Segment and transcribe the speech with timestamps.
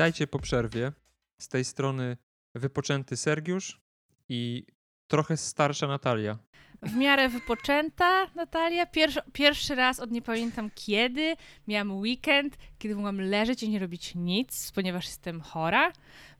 [0.00, 0.92] Witajcie po przerwie.
[1.40, 2.16] Z tej strony
[2.54, 3.80] wypoczęty Sergiusz
[4.28, 4.66] i
[5.06, 6.38] trochę starsza Natalia.
[6.82, 8.86] W miarę wypoczęta Natalia.
[8.86, 11.36] Pierwszy, pierwszy raz od nie pamiętam kiedy.
[11.68, 15.92] Miałam weekend, kiedy mogłam leżeć i nie robić nic, ponieważ jestem chora.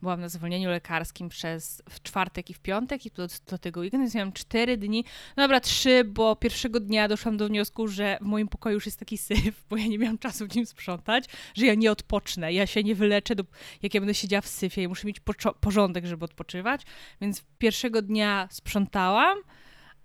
[0.02, 4.04] Byłam na zwolnieniu lekarskim przez w czwartek i w piątek i do, do tego weekendu,
[4.04, 5.04] więc miałam cztery dni.
[5.36, 8.98] No dobra, trzy, bo pierwszego dnia doszłam do wniosku, że w moim pokoju już jest
[8.98, 12.52] taki syf, bo ja nie miałam czasu w nim sprzątać, że ja nie odpocznę.
[12.52, 13.44] Ja się nie wyleczę, do,
[13.82, 15.16] jak ja będę siedziała w syfie i muszę mieć
[15.60, 16.82] porządek, żeby odpoczywać.
[17.20, 19.38] Więc pierwszego dnia sprzątałam,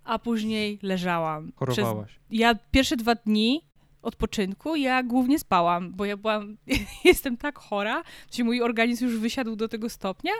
[0.06, 1.52] a później leżałam.
[1.56, 2.08] Chorowałaś.
[2.08, 3.62] Przez, ja pierwsze dwa dni
[4.02, 6.56] odpoczynku ja głównie spałam, bo ja byłam,
[7.04, 10.32] jestem tak chora, że mój organizm już wysiadł do tego stopnia,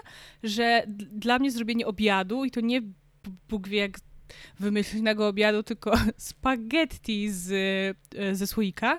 [0.43, 2.83] że dla mnie zrobienie obiadu i to nie
[3.49, 3.99] Bóg wie jak
[4.61, 7.53] wymyślnego obiadu, tylko spaghetti z,
[8.17, 8.99] e, ze słoika,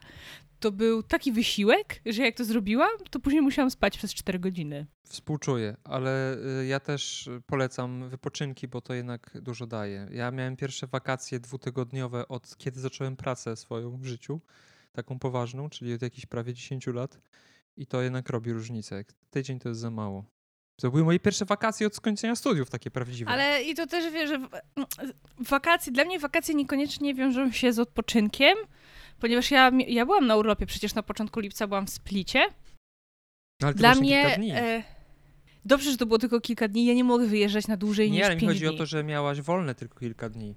[0.60, 4.86] to był taki wysiłek, że jak to zrobiłam, to później musiałam spać przez 4 godziny.
[5.04, 10.08] Współczuję, ale y, ja też polecam wypoczynki, bo to jednak dużo daje.
[10.12, 14.42] Ja miałem pierwsze wakacje dwutygodniowe od kiedy zacząłem pracę swoją w życiu,
[14.92, 17.20] taką poważną, czyli od jakichś prawie 10 lat
[17.78, 19.04] i to jednak robi różnicę.
[19.30, 20.26] Tydzień to jest za mało.
[20.76, 23.32] To były moje pierwsze wakacje od skończenia studiów, takie prawdziwe.
[23.32, 24.48] Ale i to też wiesz, że
[25.40, 28.58] wakacje, dla mnie wakacje niekoniecznie wiążą się z odpoczynkiem,
[29.20, 32.46] ponieważ ja, ja byłam na urlopie, przecież na początku lipca byłam w Splicie.
[33.62, 34.84] No, ale Dla mnie e,
[35.66, 36.86] dobrze, że to było tylko kilka dni.
[36.86, 38.68] Ja nie mogę wyjeżdżać na dłużej nie, niż ale mi chodzi dni.
[38.70, 40.56] o to, że miałaś wolne tylko kilka dni.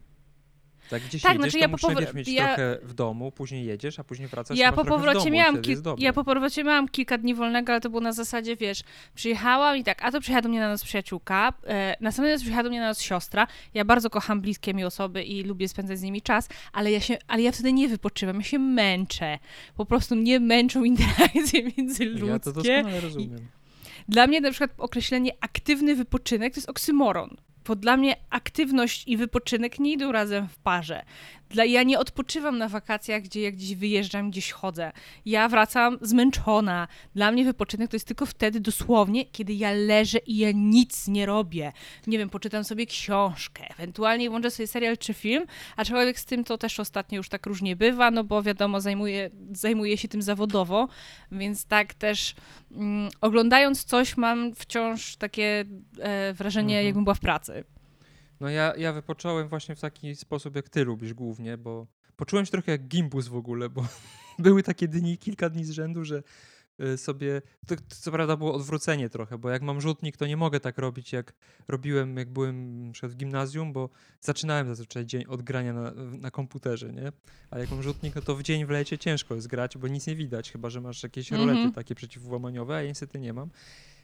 [0.91, 2.46] Tak, gdzieś tak, jedziesz, znaczy to ja musisz po mieć ja...
[2.46, 5.62] trochę w domu, później jedziesz, a później wracasz ja po powrocie domu, miałam
[5.98, 8.83] Ja po powrocie miałam kilka dni wolnego, ale to było na zasadzie, wiesz,
[9.14, 12.62] przyjechałam i tak, a to przyjechała do mnie na nas przyjaciółka, e, następny raz przyjechała
[12.62, 13.46] do mnie na nas siostra.
[13.74, 17.18] Ja bardzo kocham bliskie mi osoby i lubię spędzać z nimi czas, ale ja się,
[17.28, 19.38] ale ja wtedy nie wypoczywam, ja się męczę.
[19.77, 22.27] Po prostu mnie męczą interakcje międzyludzkie.
[22.27, 23.39] Ja to doskonale rozumiem.
[23.39, 23.61] I
[24.08, 27.36] dla mnie na przykład określenie aktywny wypoczynek to jest oksymoron
[27.67, 31.03] bo dla mnie aktywność i wypoczynek nie idą razem w parze.
[31.50, 34.92] Dla, ja nie odpoczywam na wakacjach, gdzie jak gdzieś wyjeżdżam, gdzieś chodzę.
[35.27, 36.88] Ja wracam zmęczona.
[37.14, 41.27] Dla mnie wypoczynek to jest tylko wtedy dosłownie, kiedy ja leżę i ja nic nie
[41.27, 41.72] robię.
[42.06, 45.44] Nie wiem, poczytam sobie książkę, ewentualnie włączę sobie serial czy film,
[45.77, 49.98] aczkolwiek z tym to też ostatnio już tak różnie bywa, no bo wiadomo, zajmuję, zajmuję
[49.98, 50.88] się tym zawodowo,
[51.32, 52.34] więc tak też
[52.72, 55.64] mm, oglądając coś mam wciąż takie
[56.00, 56.86] e, wrażenie, mhm.
[56.86, 57.64] jakbym była w pracy.
[58.40, 61.86] No ja, ja wypocząłem właśnie w taki sposób, jak ty lubisz głównie, bo
[62.17, 63.86] poczułem się trochę jak gimbus w ogóle, bo
[64.39, 66.23] były takie dni, kilka dni z rzędu, że
[66.80, 70.36] y, sobie, to, to co prawda było odwrócenie trochę, bo jak mam rzutnik, to nie
[70.36, 71.34] mogę tak robić, jak
[71.68, 73.90] robiłem, jak byłem w gimnazjum, bo
[74.20, 77.12] zaczynałem zazwyczaj dzień od grania na, na komputerze, nie?
[77.50, 80.06] A jak mam rzutnik, no to w dzień w lecie ciężko jest grać, bo nic
[80.06, 81.74] nie widać, chyba, że masz jakieś rolety mm -hmm.
[81.74, 83.50] takie przeciwłamaniowe, a ja niestety nie mam.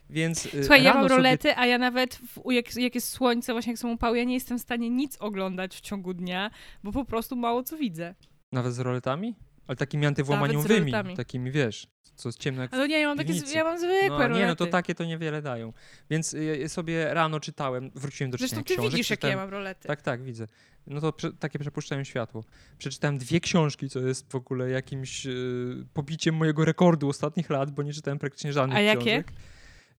[0.09, 1.59] Więc y, Słuchaj, ja mam rolety, sobie...
[1.59, 4.59] a ja nawet w, jak, jak, jest słońce, właśnie jak są upały, ja nie jestem
[4.59, 6.51] w stanie nic oglądać w ciągu dnia,
[6.83, 8.15] bo po prostu mało co widzę.
[8.51, 9.35] Nawet z roletami?
[9.67, 13.63] Ale takimi antywłamaniowymi, takimi wiesz, co jest ciemne jak Ale nie, ja mam, takie, ja
[13.63, 14.39] mam zwykłe no, rolety.
[14.39, 15.73] Nie, no to takie to niewiele dają.
[16.09, 19.87] Więc y, sobie rano czytałem, wróciłem do Zresztą czytania ty widzisz, jakie ja mam rolety.
[19.87, 20.47] Tak, tak, widzę.
[20.87, 22.43] No to prze, takie przepuszczają światło.
[22.77, 27.83] Przeczytałem dwie książki, co jest w ogóle jakimś y, pobiciem mojego rekordu ostatnich lat, bo
[27.83, 29.05] nie czytałem praktycznie żadnych A książek.
[29.05, 29.23] jakie?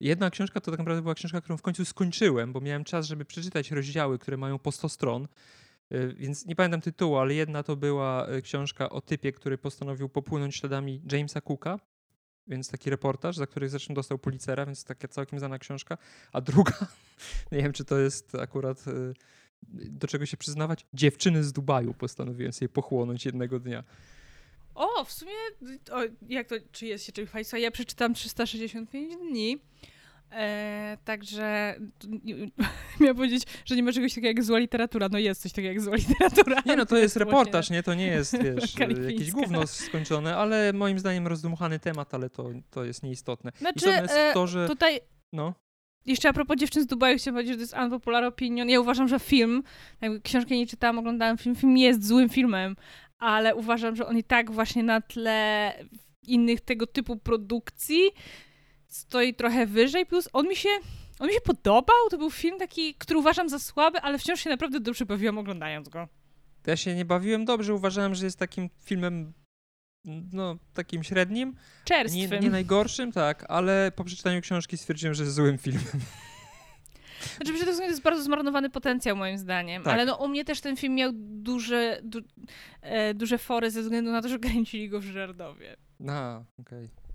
[0.00, 3.25] Jedna książka to tak naprawdę była książka, którą w końcu skończyłem, bo miałem czas, żeby
[3.25, 5.28] przeczytać rozdziały, które mają po 100 stron.
[5.92, 10.09] Y, więc nie pamiętam tytułu, ale jedna to była y, książka o typie, który postanowił
[10.09, 11.78] popłynąć śladami Jamesa Cooka,
[12.47, 15.98] więc taki reportaż, za który zresztą dostał Pulitzera, więc taka całkiem znana książka.
[16.32, 16.72] A druga,
[17.53, 19.15] nie wiem, czy to jest akurat y,
[19.72, 23.84] do czego się przyznawać, dziewczyny z Dubaju postanowiłem sobie pochłonąć jednego dnia.
[24.75, 25.33] O, w sumie,
[25.93, 27.59] o, jak to, czy jest się czymś Państwa?
[27.59, 29.59] Ja przeczytam 365 dni.
[30.33, 31.75] E, także
[33.01, 35.09] miałam powiedzieć, że nie ma czegoś takiego jak zła literatura.
[35.12, 36.63] No jest coś takiego jak zła literatura.
[36.66, 37.83] Nie no, to jest reportaż, nie?
[37.83, 38.75] To nie jest, wiesz,
[39.07, 43.53] jakieś gówno skończone, ale moim zdaniem rozdmuchany temat, ale to, to jest nieistotne.
[43.59, 44.66] Znaczy, Istotne jest e, to, że...
[44.66, 45.01] Tutaj...
[45.33, 45.54] No.
[46.07, 48.69] Jeszcze a propos dziewczyn z Dubaju chciałam powiedzieć, że to jest unpopular opinion.
[48.69, 49.63] Ja uważam, że film,
[50.22, 52.77] książkę nie czytałam, oglądałam film, film jest złym filmem,
[53.18, 55.72] ale uważam, że on i tak właśnie na tle
[56.22, 58.10] innych tego typu produkcji
[58.86, 60.68] stoi trochę wyżej, plus on mi się,
[61.18, 64.50] on mi się podobał, to był film taki, który uważam za słaby, ale wciąż się
[64.50, 66.09] naprawdę dobrze bawiłam oglądając go.
[66.66, 69.32] Ja się nie bawiłem dobrze, uważałem, że jest takim filmem
[70.32, 71.54] no, takim średnim.
[71.84, 72.30] Czerstwym.
[72.30, 76.00] Nie, nie najgorszym, tak, ale po przeczytaniu książki stwierdziłem, że jest złym filmem.
[77.36, 79.94] Znaczy, że to jest bardzo zmarnowany potencjał moim zdaniem, tak.
[79.94, 82.20] ale no u mnie też ten film miał duże, du,
[82.82, 85.76] e, duże fory ze względu na to, że kręcili go w Żerdowie.
[86.09, 86.84] A, okej.
[86.84, 87.09] Okay.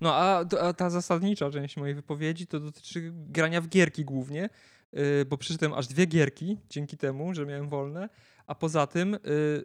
[0.00, 4.48] No a, a, ta zasadnicza część mojej wypowiedzi to dotyczy grania w gierki głównie,
[4.92, 8.08] yy, bo przeczytałem aż dwie gierki dzięki temu, że miałem wolne,
[8.46, 9.64] a poza tym yy,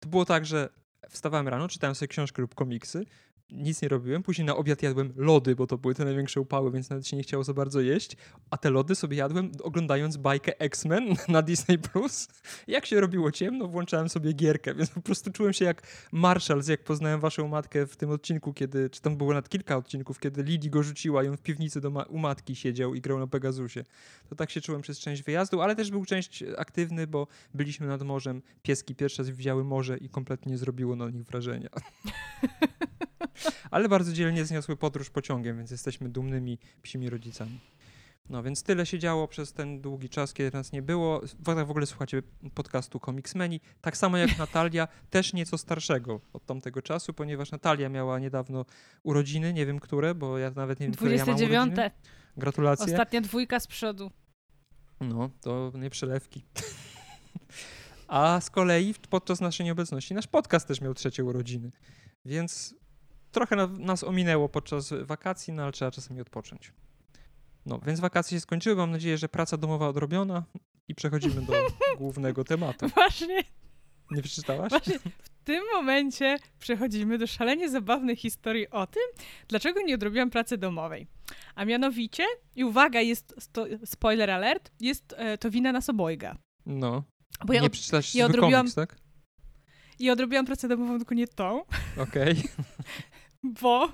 [0.00, 0.68] to było tak, że
[1.08, 3.04] wstawałem rano, czytałem sobie książkę lub komiksy,
[3.50, 4.22] nic nie robiłem.
[4.22, 7.22] Później na obiad jadłem lody, bo to były te największe upały, więc nawet się nie
[7.22, 8.16] chciało za bardzo jeść.
[8.50, 11.78] A te lody sobie jadłem oglądając bajkę X-Men na Disney+.
[11.78, 12.28] Plus.
[12.66, 15.82] Jak się robiło ciemno, włączałem sobie gierkę, więc po prostu czułem się jak
[16.12, 20.20] Marshall, jak poznałem waszą matkę w tym odcinku, kiedy, czy tam było nad kilka odcinków,
[20.20, 23.18] kiedy Lidi go rzuciła i on w piwnicy do ma- u matki siedział i grał
[23.18, 23.84] na Pegasusie.
[24.28, 28.02] To tak się czułem przez część wyjazdu, ale też był część aktywny, bo byliśmy nad
[28.02, 28.42] morzem.
[28.62, 31.68] Pieski pierwszy raz widziały morze i kompletnie nie zrobiło na nich wrażenia.
[33.70, 37.60] Ale bardzo dzielnie zniosły podróż pociągiem, więc jesteśmy dumnymi psimi rodzicami.
[38.30, 41.20] No więc tyle się działo przez ten długi czas, kiedy nas nie było.
[41.38, 42.22] W ogóle słuchacie
[42.54, 43.60] podcastu Comicsmeni.
[43.80, 48.64] Tak samo jak Natalia, też nieco starszego od tamtego czasu, ponieważ Natalia miała niedawno
[49.02, 51.36] urodziny, nie wiem które, bo ja nawet nie wiem, 29.
[51.36, 51.90] które ja mam
[52.36, 52.86] Gratulacje.
[52.86, 54.10] Ostatnia dwójka z przodu.
[55.00, 56.44] No, to nie przelewki.
[58.08, 61.70] A z kolei podczas naszej nieobecności nasz podcast też miał trzecie urodziny.
[62.24, 62.74] Więc
[63.36, 66.72] trochę na, nas ominęło podczas wakacji, no ale trzeba czasami odpocząć.
[67.66, 68.76] No, więc wakacje się skończyły.
[68.76, 70.44] Mam nadzieję, że praca domowa odrobiona
[70.88, 71.52] i przechodzimy do
[71.98, 72.88] głównego tematu.
[72.88, 73.44] Właśnie.
[74.10, 74.70] Nie przeczytałaś?
[74.70, 79.02] Właśnie w tym momencie przechodzimy do szalenie zabawnej historii o tym,
[79.48, 81.06] dlaczego nie odrobiłam pracy domowej.
[81.54, 82.24] A mianowicie,
[82.54, 86.38] i uwaga, jest to, spoiler alert, jest e, to wina nas obojga.
[86.66, 87.02] No.
[87.46, 88.96] Bo ja nie przeczytasz ja odrobiłam, komiks, tak?
[89.98, 91.62] I odrobiłam pracę domową, tylko nie tą.
[91.96, 92.32] Okej.
[92.32, 92.34] Okay.
[93.52, 93.92] bo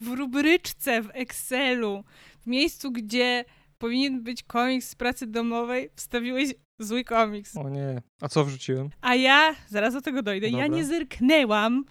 [0.00, 2.04] w rubryczce w Excelu,
[2.40, 3.44] w miejscu, gdzie
[3.78, 7.56] powinien być komiks z pracy domowej, wstawiłeś zły komiks.
[7.56, 8.90] O nie, a co wrzuciłem?
[9.00, 10.62] A ja, zaraz do tego dojdę, Dobra.
[10.62, 11.84] ja nie zerknęłam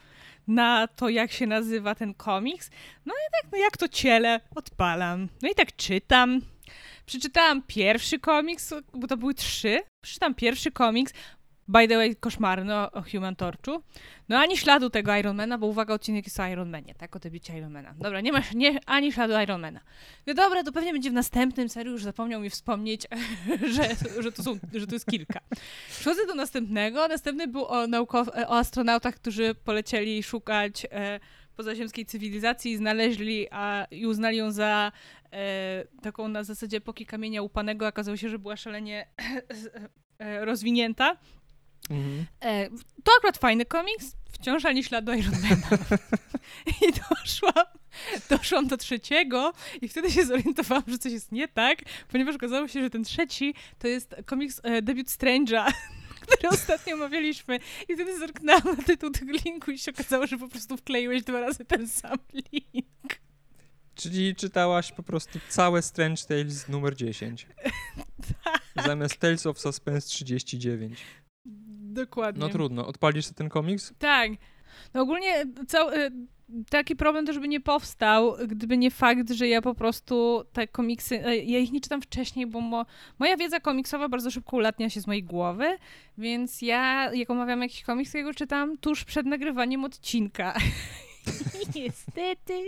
[0.48, 2.70] na to, jak się nazywa ten komiks.
[3.06, 5.30] No i tak, no jak to ciele, odpalam.
[5.42, 6.42] No i tak czytam.
[7.06, 9.82] Przeczytałam pierwszy komiks, bo to były trzy.
[10.04, 11.14] Przeczytam pierwszy komiks,
[11.68, 13.82] By the way, koszmarny o, o Human Torchu.
[14.30, 17.16] No ani śladu tego Ironmana, bo uwaga, odcinek jest o Ironmanie, tak?
[17.16, 17.94] O debiucie Ironmana.
[18.00, 19.80] Dobra, nie masz nie, ani śladu Ironmana.
[20.28, 23.08] No dobra, to pewnie będzie w następnym, serii już zapomniał mi wspomnieć,
[23.76, 23.90] że,
[24.22, 25.40] że, to są, że to jest kilka.
[25.90, 27.08] Przechodzę do następnego.
[27.08, 31.20] Następny był o, naukow- o astronautach, którzy polecieli szukać e,
[31.56, 34.92] pozaziemskiej cywilizacji i znaleźli a, i uznali ją za
[35.32, 37.88] e, taką na zasadzie epoki kamienia upanego.
[37.88, 39.08] Okazało się, że była szalenie
[40.20, 41.18] e, rozwinięta
[41.90, 42.26] Mhm.
[42.42, 42.70] E,
[43.04, 45.68] to akurat fajny komiks, wciąż ani śladu Ironmana.
[46.82, 47.66] I doszłam,
[48.30, 52.82] doszłam do trzeciego i wtedy się zorientowałam, że coś jest nie tak, ponieważ okazało się,
[52.82, 55.72] że ten trzeci to jest komiks e, debiut Strange'a,
[56.22, 57.60] który ostatnio omawialiśmy.
[57.90, 61.40] I wtedy zerknęłam na tytuł tego linku i się okazało, że po prostu wkleiłeś dwa
[61.40, 63.20] razy ten sam link.
[63.96, 67.48] Czyli czytałaś po prostu całe Strange Tales numer 10.
[68.44, 68.86] tak.
[68.86, 71.00] Zamiast Tales of Suspense 39.
[71.96, 72.40] Dokładnie.
[72.40, 72.88] No trudno.
[72.88, 73.94] Odpalisz ten komiks?
[74.00, 74.32] Tak.
[74.94, 76.12] No ogólnie cały,
[76.70, 81.26] taki problem też by nie powstał, gdyby nie fakt, że ja po prostu te komiksy,
[81.26, 82.86] e, ja ich nie czytam wcześniej, bo mo,
[83.20, 85.78] moja wiedza komiksowa bardzo szybko ulatnia się z mojej głowy,
[86.18, 90.54] więc ja, jak omawiam jakiś komiks, to ja go czytam tuż przed nagrywaniem odcinka.
[91.76, 92.68] Niestety.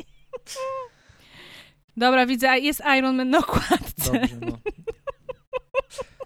[1.97, 4.11] Dobra, widzę, jest Iron Man na okładce.
[4.11, 4.57] Dobrze, no.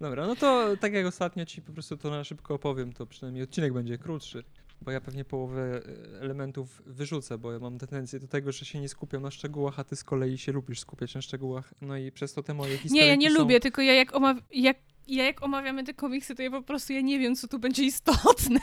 [0.00, 3.44] Dobra, no to tak jak ostatnio ci po prostu to na szybko opowiem, to przynajmniej
[3.44, 4.44] odcinek będzie krótszy,
[4.82, 5.82] bo ja pewnie połowę
[6.16, 9.78] e, elementów wyrzucę, bo ja mam tendencję do tego, że się nie skupiam na szczegółach,
[9.78, 12.78] a ty z kolei się lubisz skupiać na szczegółach, no i przez to te moje
[12.78, 13.38] historie Nie, ja nie są...
[13.38, 14.76] lubię, tylko ja jak, omaw jak,
[15.08, 17.84] ja jak omawiamy te komiksy, to ja po prostu ja nie wiem, co tu będzie
[17.84, 18.60] istotne.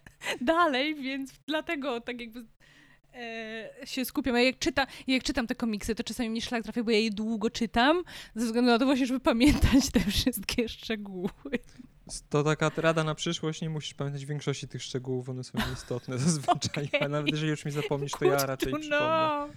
[0.40, 2.44] Dalej, więc dlatego tak jakby
[3.14, 4.36] e, się skupiam.
[4.36, 7.10] Ja jak, czyta, jak czytam te komiksy, to czasami mnie szlak trafia, bo ja je
[7.10, 8.02] długo czytam,
[8.34, 11.30] ze względu na to właśnie, żeby pamiętać te wszystkie szczegóły.
[12.28, 16.86] To taka rada na przyszłość, nie musisz pamiętać większości tych szczegółów, one są nieistotne zazwyczaj,
[16.86, 17.00] okay.
[17.00, 19.48] a nawet jeżeli już mi zapomnisz, to ja raczej to przypomnę.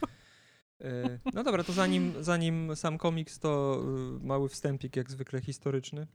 [0.81, 3.83] E, no dobra, to zanim, zanim sam komiks, to
[4.21, 6.07] y, mały wstępik, jak zwykle historyczny.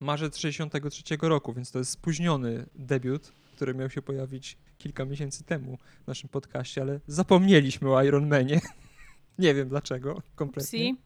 [0.00, 5.78] Marzec 63 roku, więc to jest spóźniony debiut, który miał się pojawić kilka miesięcy temu
[6.04, 8.60] w naszym podcaście, ale zapomnieliśmy o Iron Manie.
[9.38, 10.92] nie wiem dlaczego kompletnie.
[10.92, 10.96] Upsi.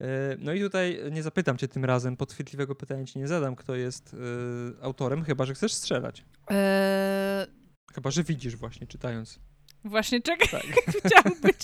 [0.00, 3.74] E, no i tutaj nie zapytam cię tym razem, podchwytliwego pytania ci nie zadam, kto
[3.74, 4.16] jest y,
[4.82, 6.24] autorem, chyba że chcesz strzelać.
[6.48, 7.46] Eee...
[7.94, 9.40] Chyba, że widzisz właśnie, czytając.
[9.84, 10.62] Właśnie, czekaj, tak.
[11.04, 11.56] chciałam, być,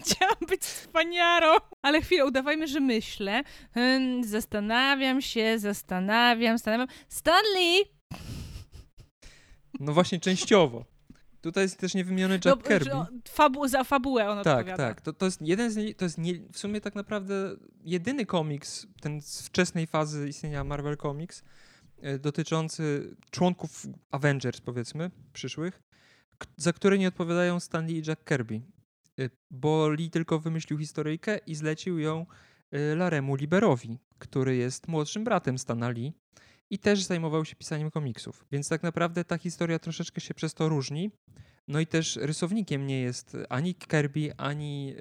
[0.00, 3.42] chciałam być wspaniarą, ale chwilę, udawajmy, że myślę.
[3.74, 6.88] Hmm, zastanawiam się, zastanawiam, zastanawiam.
[7.08, 7.99] Stanley!
[9.80, 10.84] No właśnie częściowo.
[11.40, 12.90] Tutaj jest też niewymieniony Jack No, Kirby.
[13.28, 14.88] Fabu za fabułę on Tak, odpowiada.
[14.88, 15.00] tak.
[15.00, 18.86] To, to jest jeden z nie, to jest nie, w sumie tak naprawdę jedyny komiks,
[19.00, 21.42] ten z wczesnej fazy istnienia Marvel Comics,
[22.02, 25.82] e, dotyczący członków Avengers, powiedzmy, przyszłych,
[26.56, 28.54] za które nie odpowiadają Stan Lee i Jack Kirby.
[29.20, 32.26] E, Bo Lee tylko wymyślił historyjkę i zlecił ją
[32.70, 36.12] e, Laremu Liberowi, który jest młodszym bratem Stana Lee
[36.70, 38.46] i też zajmował się pisaniem komiksów.
[38.52, 41.10] Więc tak naprawdę ta historia troszeczkę się przez to różni.
[41.68, 44.94] No i też rysownikiem nie jest ani Kirby, ani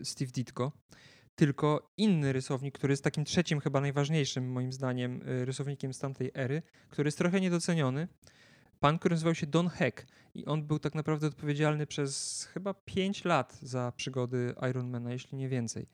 [0.00, 0.72] y, Steve Ditko,
[1.34, 6.30] tylko inny rysownik, który jest takim trzecim, chyba najważniejszym moim zdaniem y, rysownikiem z tamtej
[6.34, 8.08] ery, który jest trochę niedoceniony.
[8.80, 13.24] Pan, który nazywał się Don Heck i on był tak naprawdę odpowiedzialny przez chyba 5
[13.24, 15.86] lat za przygody Ironmana, jeśli nie więcej.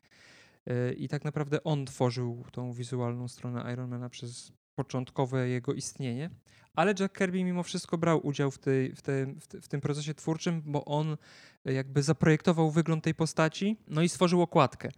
[0.69, 6.29] Y, I tak naprawdę on tworzył tą wizualną stronę Ironmana przez początkowe jego istnienie.
[6.75, 9.81] Ale Jack Kirby mimo wszystko brał udział w, tej, w, tej, w, te- w tym
[9.81, 11.17] procesie twórczym, bo on
[11.65, 14.89] e, jakby zaprojektował wygląd tej postaci, no i stworzył okładkę.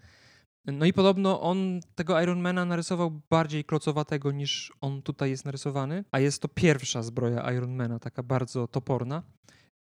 [0.65, 6.19] No i podobno on tego Ironmana narysował bardziej klocowatego niż on tutaj jest narysowany, a
[6.19, 9.23] jest to pierwsza zbroja Ironmana, taka bardzo toporna.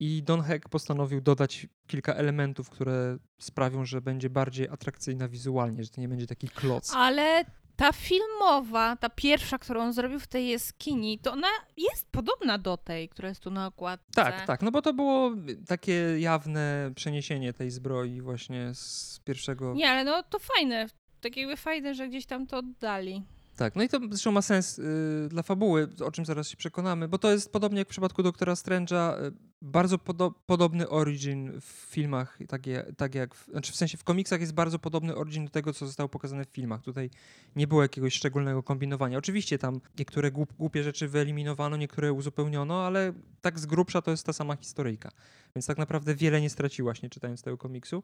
[0.03, 5.91] I Don Heck postanowił dodać kilka elementów, które sprawią, że będzie bardziej atrakcyjna wizualnie, że
[5.91, 6.93] to nie będzie taki kloc.
[6.97, 7.45] Ale
[7.81, 12.77] ta filmowa, ta pierwsza, którą on zrobił w tej jaskini, to ona jest podobna do
[12.77, 14.13] tej, która jest tu na okładce.
[14.15, 15.33] Tak, tak, no bo to było
[15.67, 19.75] takie jawne przeniesienie tej zbroi właśnie z pierwszego...
[19.75, 20.87] Nie, ale no to fajne.
[21.21, 23.23] Tak jakby fajne, że gdzieś tam to oddali.
[23.57, 27.09] Tak, no i to zresztą ma sens y, dla fabuły, o czym zaraz się przekonamy,
[27.09, 29.33] bo to jest podobnie jak w przypadku Doktora Strange'a, y,
[29.63, 34.05] bardzo podo- podobny origin w filmach, tak, je, tak jak, w, znaczy w sensie w
[34.05, 36.83] komiksach jest bardzo podobny origin do tego, co zostało pokazane w filmach.
[36.83, 37.11] Tutaj
[37.57, 39.19] nie było jakiegoś szczególnego kombinowania.
[39.19, 44.27] Oczywiście tam niektóre głup, głupie rzeczy wyeliminowano, niektóre uzupełniono, ale tak z grubsza to jest
[44.27, 45.11] ta sama historyjka.
[45.57, 48.03] Więc tak naprawdę wiele nie straciłaś, nie czytając tego komiksu.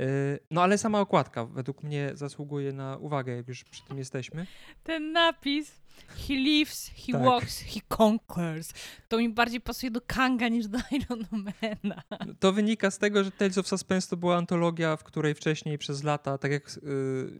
[0.00, 4.46] Y, No ale sama okładka według mnie zasługuje na uwagę, jak już przy tym jesteśmy.
[4.84, 5.82] Ten napis
[6.28, 7.22] He lives, he Tak.
[7.22, 8.72] walks, he conquers.
[9.08, 12.02] To mi bardziej pasuje do Kanga niż do Ironmana.
[12.40, 16.02] To wynika z tego, że Tales of Suspense to była antologia, w której wcześniej przez
[16.02, 16.80] lata, tak jak y,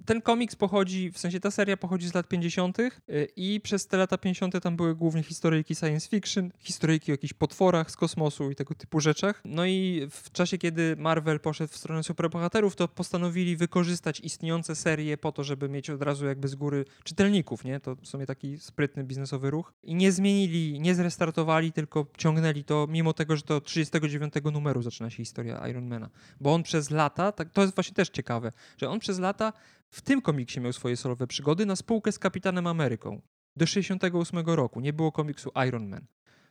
[0.07, 2.79] ten komiks pochodzi, w sensie ta seria pochodzi z lat 50.
[2.79, 2.93] y,
[3.37, 4.61] i przez te lata 50.
[4.63, 9.01] tam były głównie historyjki science fiction, historyjki o jakichś potworach z kosmosu i tego typu
[9.01, 9.42] rzeczach.
[9.45, 15.17] No i w czasie, kiedy Marvel poszedł w stronę superbohaterów, to postanowili wykorzystać istniejące serie
[15.17, 17.81] po to, żeby mieć od razu jakby z góry czytelników, nie?
[17.81, 19.73] To w sumie taki sprytny biznesowy ruch.
[19.83, 25.11] I nie zmienili, nie zrestartowali, tylko ciągnęli to, mimo tego, że to 39 numeru zaczyna
[25.11, 26.11] się historia Ironmana.
[26.41, 29.53] Bo on przez lata, tak, to jest właśnie też ciekawe, że on przez lata
[29.91, 33.21] w tym komiksie miał swoje solowe przygody na spółkę z Kapitanem Ameryką.
[33.57, 36.07] Do 68 roku nie było komiksu Iron Man.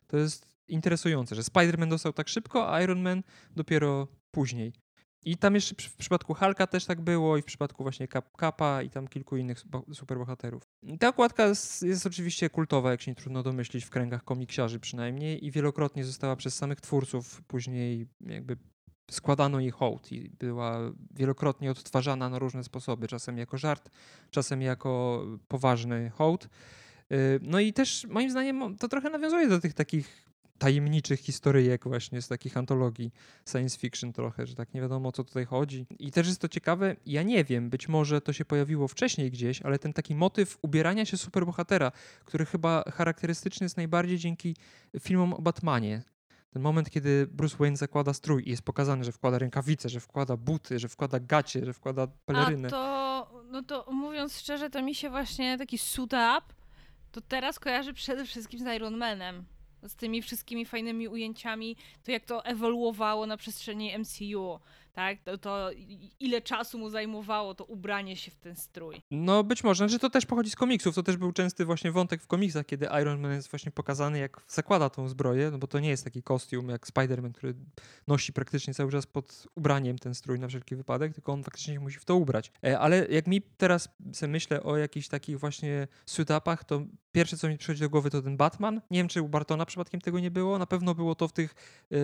[0.06, 3.22] To jest interesujące, że Spider-Man dostał tak szybko, a Iron Man
[3.56, 4.72] dopiero później.
[5.24, 8.82] I tam jeszcze w przypadku Hulka też tak było i w przypadku właśnie Cap Capa
[8.82, 10.62] i tam kilku innych superbohaterów.
[11.00, 15.46] Ta okładka jest, jest oczywiście kultowa, jak się nie trudno domyślić, w kręgach komiksiarzy przynajmniej
[15.46, 18.56] i wielokrotnie została przez samych twórców później jakby
[19.10, 20.78] składano jej hołd i była
[21.10, 23.90] wielokrotnie odtwarzana na różne sposoby, czasem jako żart,
[24.30, 26.48] czasem jako poważny hołd.
[27.12, 30.31] Y, No i też moim zdaniem to trochę nawiązuje do tych takich
[30.62, 33.12] tajemniczych historyjek właśnie z takich antologii
[33.48, 35.86] science fiction trochę, że tak nie wiadomo o co tutaj chodzi.
[35.98, 39.62] I też jest to ciekawe, ja nie wiem, być może to się pojawiło wcześniej gdzieś,
[39.62, 41.92] ale ten taki motyw ubierania się superbohatera,
[42.24, 44.56] który chyba charakterystyczny jest najbardziej dzięki
[45.00, 46.02] filmom o Batmanie.
[46.50, 50.36] Ten moment, kiedy Bruce Wayne zakłada strój i jest pokazane, że wkłada rękawice, że wkłada
[50.36, 52.68] buty, że wkłada gacie, że wkłada pelerynę.
[52.68, 56.42] A to, no to mówiąc szczerze, to mi się właśnie taki suit up,
[57.12, 59.44] to teraz kojarzy przede wszystkim z Iron Manem.
[59.88, 64.60] Z tymi wszystkimi fajnymi ujęciami, to jak to ewoluowało na przestrzeni MCU,
[64.92, 65.22] tak?
[65.22, 65.70] To, to
[66.20, 69.02] ile czasu mu zajmowało to ubranie się w ten strój.
[69.10, 70.94] No być może, że to też pochodzi z komiksów.
[70.94, 74.40] To też był częsty właśnie wątek w komiksach, kiedy Iron Man jest właśnie pokazany, jak
[74.48, 77.54] zakłada tą zbroję, no bo to nie jest taki kostium jak Spider-Man, który
[78.06, 81.98] nosi praktycznie cały czas pod ubraniem ten strój na wszelki wypadek, tylko on faktycznie musi
[81.98, 82.52] w to ubrać.
[82.64, 86.82] E, Ale jak mi teraz sobie myślę o jakichś takich właśnie suit-upach, to
[87.12, 88.80] pierwsze, co mi przychodzi do głowy, to ten Batman.
[88.90, 90.58] Nie wiem, czy u Bartona przypadkiem tego nie było.
[90.58, 91.54] Na pewno było to w tych
[91.92, 91.96] e,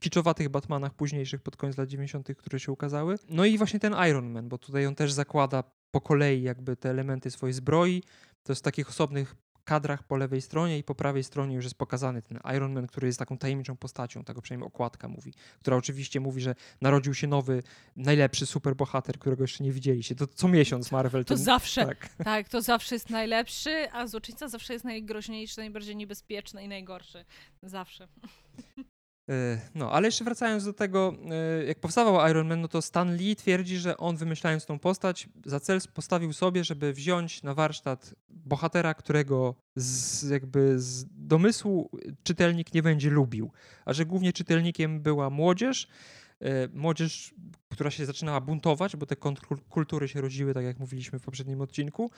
[0.00, 3.18] kiczowatych Batmanach późniejszych pod koniec lat 90., które się ukazały.
[3.28, 6.90] No i właśnie ten Iron Man, bo tutaj on też zakłada po kolei jakby te
[6.90, 8.02] elementy swojej zbroi.
[8.42, 9.36] To jest w takich osobnych
[9.68, 13.06] kadrach po lewej stronie i po prawej stronie już jest pokazany ten Iron Man, który
[13.06, 17.62] jest taką tajemniczą postacią, tego przynajmniej okładka mówi, która oczywiście mówi, że narodził się nowy,
[17.96, 20.14] najlepszy superbohater, którego jeszcze nie widzieliście.
[20.14, 21.24] To co miesiąc Marvel.
[21.24, 22.08] To ten, zawsze, Tak.
[22.24, 27.24] tak, to zawsze jest najlepszy, a złoczyńca zawsze jest najgroźniejszy, najbardziej niebezpieczny i najgorszy.
[27.62, 28.08] Zawsze.
[29.28, 33.16] E, no, ale jeszcze wracając do tego, e, jak powstawał Iron Man, no to Stan
[33.16, 38.14] Lee twierdzi, że on wymyślając tą postać, za cel postawił sobie, żeby wziąć na warsztat
[38.28, 41.90] bohatera, którego z, jakby z domysłu
[42.22, 43.50] czytelnik nie będzie lubił,
[43.84, 45.88] a że głównie czytelnikiem była młodzież,
[46.40, 47.34] e, młodzież,
[47.68, 49.16] która się zaczynała buntować, bo te
[49.68, 52.10] kultury się rodziły, tak jak mówiliśmy w poprzednim odcinku,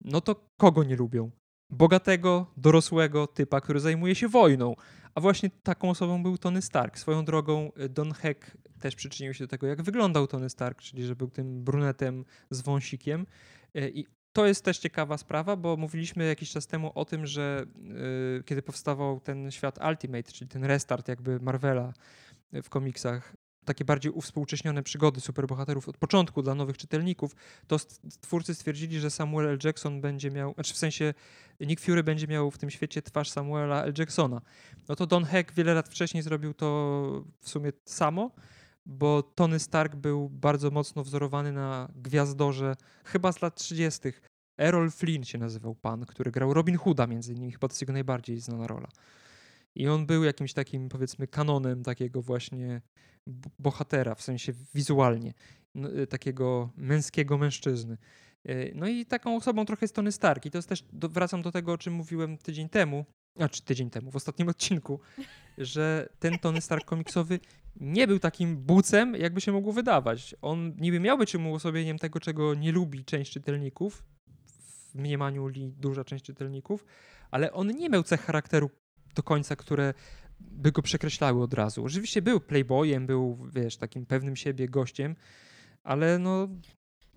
[0.00, 1.30] no to kogo nie lubią?
[1.70, 4.76] bogatego, dorosłego typa, który zajmuje się wojną.
[5.16, 6.98] A właśnie taką osobą był Tony Stark.
[6.98, 11.06] Swoją drogą y, Don Heck też przyczynił się do tego, jak wyglądał Tony Stark, czyli
[11.06, 13.26] że był tym brunetem z wąsikiem.
[13.76, 17.66] Y, I to jest też ciekawa sprawa, bo mówiliśmy jakiś czas temu o tym, że
[17.76, 21.92] yy, kiedy powstawał ten świat Ultimate, czyli ten restart jakby Marvela
[22.52, 27.76] w komiksach, takie bardziej uwspółcześnione przygody superbohaterów od początku dla nowych czytelników, to
[28.20, 29.58] twórcy stwierdzili, że Samuel L.
[29.64, 31.14] Jackson będzie miał, znaczy w sensie
[31.60, 33.94] Nick Fury będzie miał w tym świecie twarz Samuela L.
[33.98, 34.40] Jacksona.
[34.88, 38.30] No to Don Heck wiele lat wcześniej zrobił to w sumie samo,
[38.86, 44.00] bo Tony Stark był bardzo mocno wzorowany na gwiazdorze chyba z lat 30.
[44.58, 47.92] Errol Flynn się nazywał pan, który grał Robin Hooda między innymi, chyba to jest jego
[47.92, 48.88] najbardziej znana rola.
[49.76, 52.80] I on był jakimś takim, powiedzmy, kanonem takiego właśnie
[53.58, 55.34] bohatera, w sensie wizualnie,
[56.02, 57.98] y, takiego męskiego mężczyzny.
[58.48, 60.46] Y, no i taką osobą trochę jest Tony Stark.
[60.46, 63.04] I to jest też, do, wracam do tego, o czym mówiłem tydzień temu,
[63.36, 65.00] znaczy tydzień temu, w ostatnim odcinku,
[65.58, 67.40] że ten Tony Stark komiksowy
[67.80, 70.34] nie był takim bucem, jakby się mogło wydawać.
[70.42, 74.04] On niby miał być uosobieniem tego, czego nie lubi część czytelników,
[74.46, 76.84] w mniemaniu li duża część czytelników,
[77.30, 78.70] ale on nie miał cech charakteru
[79.16, 79.94] do końca, które
[80.40, 81.84] by go przekreślały od razu.
[81.84, 85.16] Oczywiście był playboyem, był, wiesz, takim pewnym siebie gościem,
[85.84, 86.48] ale no...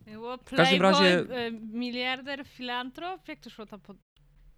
[0.05, 1.19] Było w każdym razie...
[1.19, 3.27] E, miliarder, filantrop?
[3.27, 3.95] Jak to szło tam po,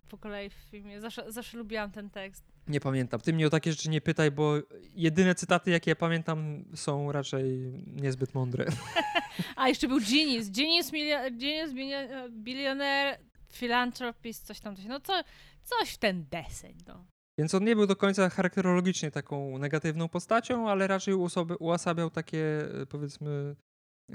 [0.08, 1.02] po kolei w filmie?
[1.02, 2.52] Zawsze, zawsze lubiłam ten tekst.
[2.68, 3.20] Nie pamiętam.
[3.20, 4.54] Ty mnie o takie rzeczy nie pytaj, bo
[4.96, 8.66] jedyne cytaty, jakie ja pamiętam, są raczej niezbyt mądre.
[9.56, 10.50] A, jeszcze był Genius.
[10.50, 11.74] Genius, milia- Genius
[12.30, 13.20] bilioner,
[13.52, 14.76] philanthropist, coś tam.
[14.76, 14.86] Coś.
[14.86, 15.24] No to
[15.64, 17.06] coś w ten deseń, no.
[17.38, 21.14] Więc on nie był do końca charakterologicznie taką negatywną postacią, ale raczej
[21.60, 23.56] uosabiał takie, e, powiedzmy,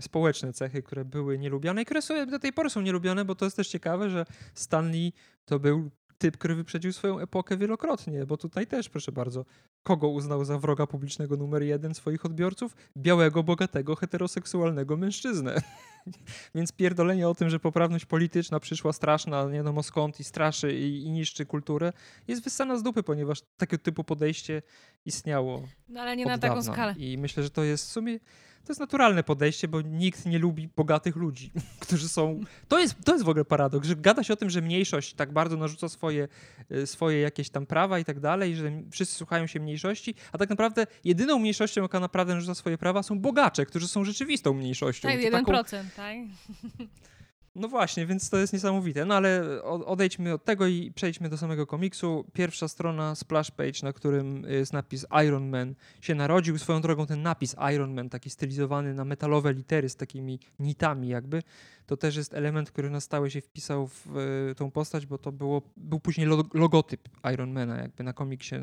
[0.00, 3.44] społeczne cechy, które były nielubiane i które są, do tej pory są nielubiane, bo to
[3.44, 5.12] jest też ciekawe, że Stanley
[5.44, 9.44] to był typ, który wyprzedził swoją epokę wielokrotnie, bo tutaj też, proszę bardzo,
[9.82, 12.76] kogo uznał za wroga publicznego numer jeden swoich odbiorców?
[12.96, 15.62] Białego, bogatego, heteroseksualnego mężczyznę.
[16.54, 21.02] Więc pierdolenie o tym, że poprawność polityczna przyszła straszna, nie wiadomo skąd i straszy i,
[21.02, 21.92] i niszczy kulturę,
[22.28, 24.62] jest wyssana z dupy, ponieważ takie typu podejście
[25.04, 25.62] istniało.
[25.88, 26.94] No ale nie na taką skalę.
[26.98, 28.18] I myślę, że to jest w sumie
[28.66, 31.50] to jest naturalne podejście, bo nikt nie lubi bogatych ludzi,
[31.80, 32.40] którzy są.
[32.68, 35.32] To jest, to jest w ogóle paradoks, że gada się o tym, że mniejszość tak
[35.32, 36.28] bardzo narzuca swoje,
[36.70, 40.50] e, swoje jakieś tam prawa i tak dalej, że wszyscy słuchają się mniejszości, a tak
[40.50, 45.08] naprawdę jedyną mniejszością, jaka naprawdę narzuca swoje prawa, są bogacze, którzy są rzeczywistą mniejszością.
[45.08, 45.52] Tak, 1%, taką...
[45.96, 46.16] tak?
[47.56, 49.04] No właśnie, więc to jest niesamowite.
[49.04, 52.24] No ale odejdźmy od tego i przejdźmy do samego komiksu.
[52.32, 56.58] Pierwsza strona, splash page, na którym jest napis Iron Man się narodził.
[56.58, 61.42] Swoją drogą ten napis Iron Man, taki stylizowany na metalowe litery z takimi nitami jakby,
[61.86, 64.16] to też jest element, który na stałe się wpisał w
[64.50, 68.54] y, tą postać, bo to było, był później logotyp Ironmana, jakby na komiksie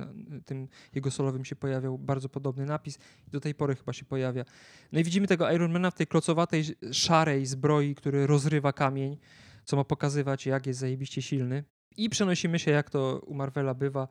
[0.45, 4.45] tym jego solowym się pojawiał bardzo podobny napis i do tej pory chyba się pojawia.
[4.91, 9.17] No i widzimy tego Ironmana w tej klocowatej, szarej zbroi, który rozrywa kamień,
[9.65, 11.63] co ma pokazywać, jak jest zajebiście silny.
[11.97, 14.07] I przenosimy się, jak to u Marvela bywa,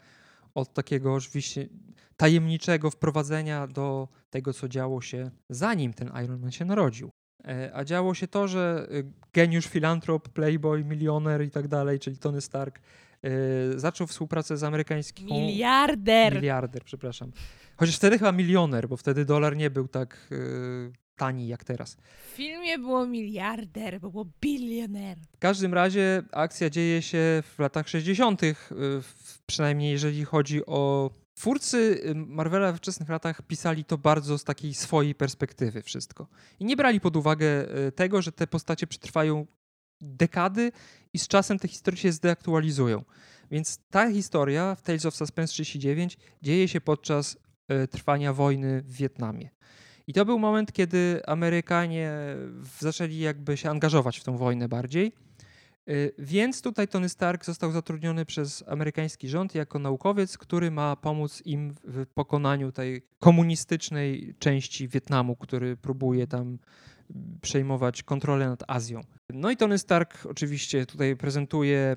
[0.55, 1.69] od takiego oczywiście
[2.17, 7.11] tajemniczego wprowadzenia do tego, co działo się zanim ten Iron Man się narodził.
[7.45, 12.19] E, a działo się to, że y, geniusz, filantrop, playboy, milioner i tak dalej, czyli
[12.19, 13.31] Tony Stark, e,
[13.79, 15.23] zaczął współpracę z amerykańską...
[15.25, 16.35] Miliarder!
[16.35, 17.33] Miliarder, przepraszam.
[17.77, 21.97] Chociaż wtedy chyba milioner, bo wtedy dolar nie był tak e, tani jak teraz.
[22.33, 25.19] W filmie było miliarder, było bilioner.
[25.37, 28.41] W każdym razie akcja dzieje się w latach 60.,
[29.47, 35.15] przynajmniej jeżeli chodzi o Twórcy Marvela w wczesnych latach pisali to bardzo z takiej swojej
[35.15, 36.27] perspektywy wszystko.
[36.61, 37.47] I nie brali pod uwagę
[37.89, 39.47] y, tego, że te postacie przetrwają
[40.01, 40.73] dekady
[41.13, 43.05] i z czasem te historie się zdeaktualizują.
[43.51, 47.37] Więc ta historia w Tales of Suspense 39 dzieje się podczas
[47.85, 49.51] y, trwania wojny w Wietnamie.
[50.07, 52.13] I to był moment, kiedy Amerykanie
[52.79, 55.13] zaczęli jakby się angażować w tą wojnę bardziej.
[55.89, 61.43] Y, więc tutaj Tony Stark został zatrudniony przez amerykański rząd jako naukowiec, który ma pomóc
[61.45, 66.59] im w pokonaniu tej komunistycznej części Wietnamu, który próbuje tam
[67.43, 69.01] przejmować kontrolę nad Azją.
[69.33, 71.97] No i Tony Stark oczywiście tutaj prezentuje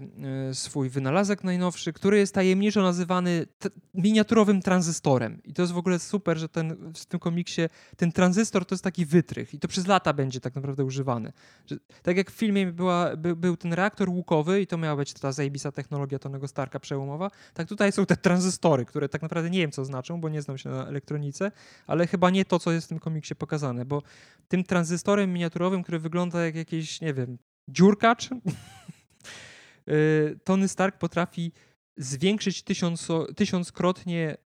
[0.50, 3.46] e, swój wynalazek najnowszy, który jest tajemniczo nazywany
[3.94, 5.44] miniaturowym tranzystorem.
[5.44, 7.62] I to jest w ogóle super, że ten, w tym komiksie
[7.98, 11.34] ten tranzystor to jest taki wytrych i to przez lata będzie tak naprawdę używany.
[11.66, 15.14] Że, tak jak w filmie była, by, był ten reaktor łukowy i to miała być
[15.14, 19.60] ta zajebista technologia Tonego Starka przełomowa, tak tutaj są te tranzystory, które tak naprawdę nie
[19.60, 21.52] wiem co znaczą, bo nie znam się na elektronice,
[21.88, 24.02] ale chyba nie to, co jest w tym komiksie pokazane, bo
[24.48, 27.38] tym tranzystorem miniaturowym, który wygląda jak jakiś, nie wiem,
[27.68, 28.30] dziurkacz,
[29.90, 31.52] y, Tony Stark potrafi
[31.98, 34.38] zwiększyć tysiąc, tysiąckrotnie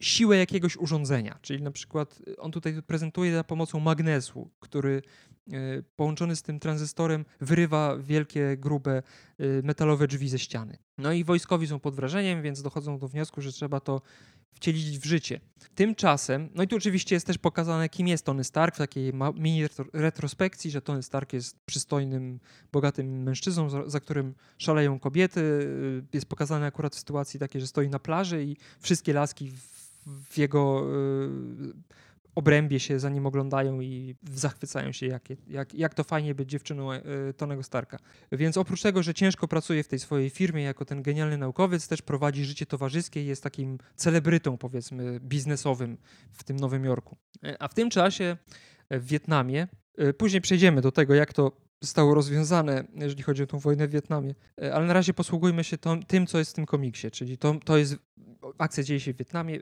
[0.00, 1.38] siłę jakiegoś urządzenia.
[1.42, 5.02] Czyli na przykład on tutaj prezentuje za pomocą magnesu, który y,
[5.96, 9.02] połączony z tym tranzystorem wyrywa wielkie, grube
[9.40, 10.78] y, metalowe drzwi ze ściany.
[10.98, 14.00] No i wojskowi są pod wrażeniem, więc dochodzą do wniosku, że trzeba to
[14.54, 15.40] wcielić w życie.
[15.74, 19.64] Tymczasem, no i tu oczywiście jest też pokazane, kim jest Tony Stark w takiej mini
[19.92, 22.40] retrospekcji, że Tony Stark jest przystojnym,
[22.72, 25.40] bogatym mężczyzną, za, którym szaleją kobiety.
[25.40, 29.60] Y, jest pokazane akurat w sytuacji takiej, że stoi na plaży i wszystkie laski w,
[30.06, 31.94] w jego y,
[32.34, 36.92] obrębie się za nim oglądają i zachwycają się, jak, jak, jak to fajnie być dziewczyną
[36.92, 37.02] e,
[37.36, 37.98] Tonego Starka.
[38.32, 42.02] Więc oprócz tego, że ciężko pracuje w tej swojej firmie jako ten genialny naukowiec, też
[42.02, 45.98] prowadzi życie towarzyskie i jest takim celebrytą, powiedzmy, biznesowym
[46.32, 47.16] w tym Nowym Jorku.
[47.44, 48.36] E, a w tym czasie
[48.90, 49.68] w Wietnamie,
[49.98, 53.90] e, później przejdziemy do tego, jak to zostało rozwiązane, jeżeli chodzi o tą wojnę w
[53.90, 54.34] Wietnamie.
[54.72, 57.96] Ale na razie posługujmy się tym, co jest w tym komiksie, czyli to, to jest
[58.58, 59.60] akcja dzieje się w Wietnamie, e,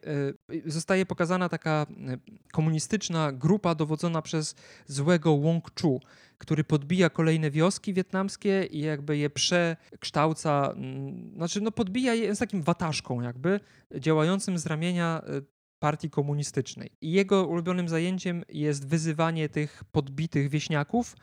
[0.70, 2.18] zostaje pokazana taka e,
[2.52, 4.54] komunistyczna grupa dowodzona przez
[4.86, 6.00] złego Wong Chu,
[6.38, 12.38] który podbija kolejne wioski wietnamskie i jakby je przekształca, mm, znaczy no podbija je z
[12.38, 13.60] takim wataszką jakby,
[13.98, 15.42] działającym z ramienia e,
[15.82, 16.90] partii komunistycznej.
[17.00, 21.16] I jego ulubionym zajęciem jest wyzywanie tych podbitych wieśniaków,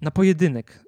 [0.00, 0.84] na pojedynek,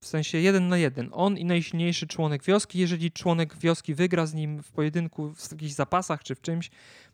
[0.00, 1.08] w sensie jeden na jeden.
[1.12, 2.78] On i najsilniejszy członek wioski.
[2.78, 6.70] Jeżeli członek wioski wygra z nim w pojedynku w jakichś zapasach czy w czymś,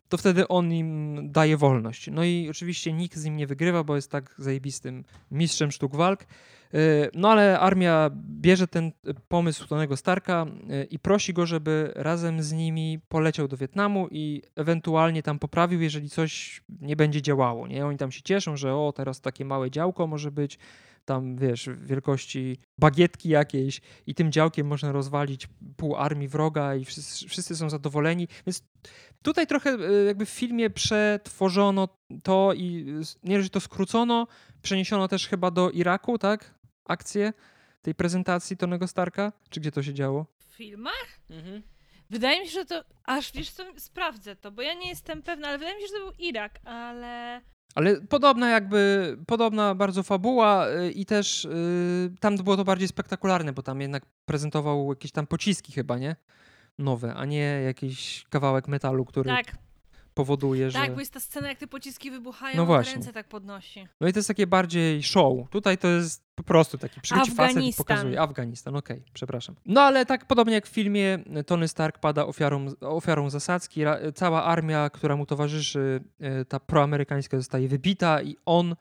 [0.08, 2.08] to wtedy on im daje wolność.
[2.12, 6.26] No i oczywiście nikt z nim nie wygrywa, bo jest tak zajebistym mistrzem sztuk walk.
[6.74, 6.76] E,
[7.14, 8.10] no ale armia
[8.40, 8.92] bierze ten
[9.28, 14.42] pomysł Tonego Starka e, i prosi go, żeby razem z nimi poleciał do Wietnamu i
[14.56, 17.66] ewentualnie tam poprawił, jeżeli coś nie będzie działało.
[17.66, 17.86] Nie?
[17.86, 20.58] Oni tam się cieszą, że o, teraz takie małe działko może być,
[21.04, 27.28] tam wiesz, wielkości bagietki jakiejś i tym działkiem można rozwalić pół armii wroga i wszyscy,
[27.28, 28.28] wszyscy są zadowoleni.
[28.46, 28.62] Więc
[29.22, 31.88] tutaj trochę e, jakby w filmie przetworzono
[32.22, 34.26] to i nie, że to skrócono,
[34.62, 36.54] przeniesiono też chyba do Iraku, tak?
[36.84, 37.32] Akcję
[37.82, 39.32] tej prezentacji Tonego Starka?
[39.50, 40.26] Czy gdzie to się działo?
[40.38, 41.20] W filmach?
[41.30, 41.62] Mhm.
[42.10, 42.84] Wydaje mi się, że to.
[43.04, 45.94] Aż wiesz co, sprawdzę to, bo ja nie jestem pewna, ale wydaje mi się, że
[45.94, 47.40] to był Irak, ale.
[47.74, 53.52] Ale podobna jakby, podobna bardzo fabuła y, i też yy, tam było to bardziej spektakularne,
[53.52, 56.16] bo tam jednak prezentował jakieś tam pociski chyba, nie?
[56.78, 59.30] Nowe, a nie jakiś kawałek metalu, który...
[59.30, 59.56] Tak,
[60.14, 60.78] powoduje, że...
[60.78, 62.94] Tak, bo jest ta scena, jak te pociski wybuchają, no właśnie.
[62.94, 63.88] ręce tak podnosi.
[64.00, 65.50] No i to jest takie bardziej show.
[65.50, 69.54] Tutaj to jest po prostu taki przychodzi facet i pokazuje Afganistan, okej, okay, przepraszam.
[69.66, 73.80] No ale tak podobnie jak w filmie, Tony Stark pada ofiarą, ofiarą zasadzki.
[74.14, 78.76] Cała armia, która mu towarzyszy, e, ta proamerykańska zostaje wybita i on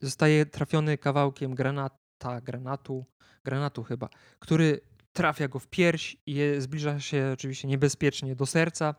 [0.00, 3.04] zostaje trafiony kawałkiem granata, granatu,
[3.44, 4.08] granatu chyba,
[4.38, 4.80] który
[5.12, 8.94] trafia go w pierś i zbliża się oczywiście niebezpiecznie do serca.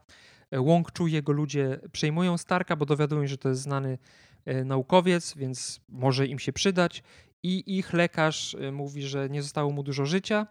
[0.61, 3.97] Wong Chu jego ludzie przejmują Starka, bo dowiadują, że to jest znany
[4.45, 7.03] e, naukowiec, więc może im się przydać.
[7.43, 10.47] I ich lekarz e, mówi, że nie zostało mu dużo życia,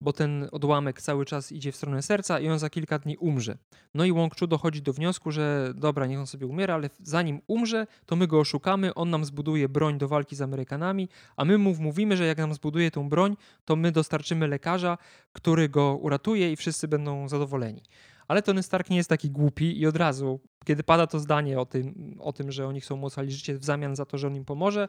[0.00, 3.58] bo ten odłamek cały czas idzie w stronę serca i on za kilka dni umrze.
[3.94, 7.40] No i Wong Chu dochodzi do wniosku, że dobra, niech on sobie umiera, ale zanim
[7.46, 11.58] umrze, to my go oszukamy, on nam zbuduje broń do walki z Amerykanami, a my
[11.58, 14.98] mu mówimy, że jak nam zbuduje tą broń, to my dostarczymy lekarza,
[15.32, 17.82] który go uratuje i wszyscy będą zadowoleni.
[18.28, 21.66] Ale Tony Stark nie jest taki głupi i od razu, kiedy pada to zdanie o
[21.66, 24.36] tym, o tym że oni chcą mu ocalić życie w zamian za to, że on
[24.36, 24.86] im pomoże,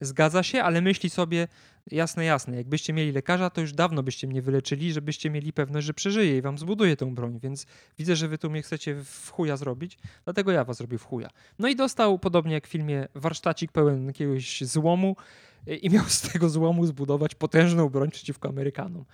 [0.00, 1.48] zgadza się, ale myśli sobie,
[1.90, 5.94] jasne, jasne, jakbyście mieli lekarza, to już dawno byście mnie wyleczyli, żebyście mieli pewność, że
[5.94, 7.66] przeżyje i wam zbuduje tę broń, więc
[7.98, 11.30] widzę, że wy tu mnie chcecie w chuja zrobić, dlatego ja was zrobię w chuja.
[11.58, 15.16] No i dostał, podobnie jak w filmie, warsztacik pełen jakiegoś złomu
[15.66, 19.04] i miał z tego złomu zbudować potężną broń przeciwko Amerykanom.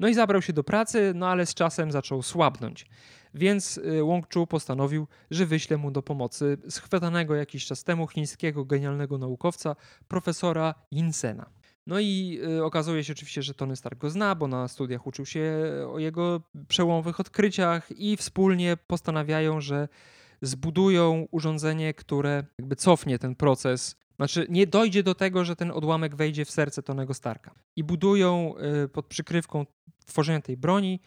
[0.00, 2.86] No i zabrał się do pracy, no ale z czasem zaczął słabnąć.
[3.34, 8.64] Więc y, Wong Chu postanowił, że wyśle mu do pomocy schwytanego jakiś czas temu chińskiego
[8.64, 9.76] genialnego naukowca,
[10.08, 11.50] profesora Yinsena.
[11.86, 15.26] No i y, okazuje się oczywiście, że Tony Stark go zna, bo na studiach uczył
[15.26, 19.88] się o jego przełomowych odkryciach i wspólnie postanawiają, że
[20.42, 26.16] zbudują urządzenie, które jakby cofnie ten proces Znaczy, nie dojdzie do tego, że ten odłamek
[26.16, 27.54] wejdzie w serce Tonego Starka.
[27.76, 29.66] I budują y, pod przykrywką
[30.06, 31.00] tworzenia tej broni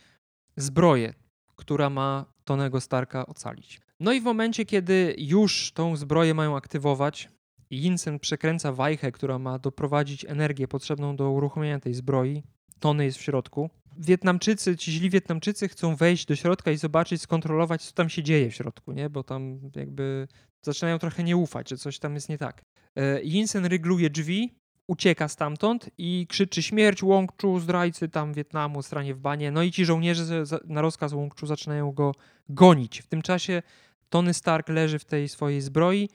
[0.57, 1.13] zbroję,
[1.55, 3.81] która ma Tonego Starka ocalić.
[3.99, 7.29] No i w momencie, kiedy już tą zbroję mają aktywować,
[7.69, 12.43] Jensen przekręca wajchę, która ma doprowadzić energię potrzebną do uruchomienia tej zbroi.
[12.79, 13.69] Tony jest w środku.
[13.97, 18.49] Wietnamczycy, ci źli Wietnamczycy chcą wejść do środka i zobaczyć, skontrolować, co tam się dzieje
[18.49, 19.09] w środku, nie?
[19.09, 20.27] Bo tam jakby
[20.61, 22.61] zaczynają trochę nie ufać, że coś tam jest nie tak.
[22.97, 24.53] E, Jensen rygluje drzwi,
[24.87, 29.51] ucieka stamtąd i krzyczy śmierć Łączu, zdrajcy tam Wietnamu, stranie w banie.
[29.51, 32.11] No i ci żołnierze na rozkaz Łączu zaczynają go
[32.49, 33.01] gonić.
[33.01, 33.61] W tym czasie
[34.09, 36.09] Tony Stark leży w tej swojej zbroi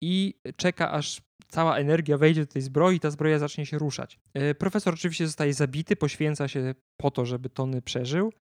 [0.00, 4.18] i czeka, aż cała energia wejdzie do tej zbroi i ta zbroja zacznie się ruszać.
[4.34, 8.32] E, profesor oczywiście zostaje zabity, poświęca się po to, żeby Tony przeżył.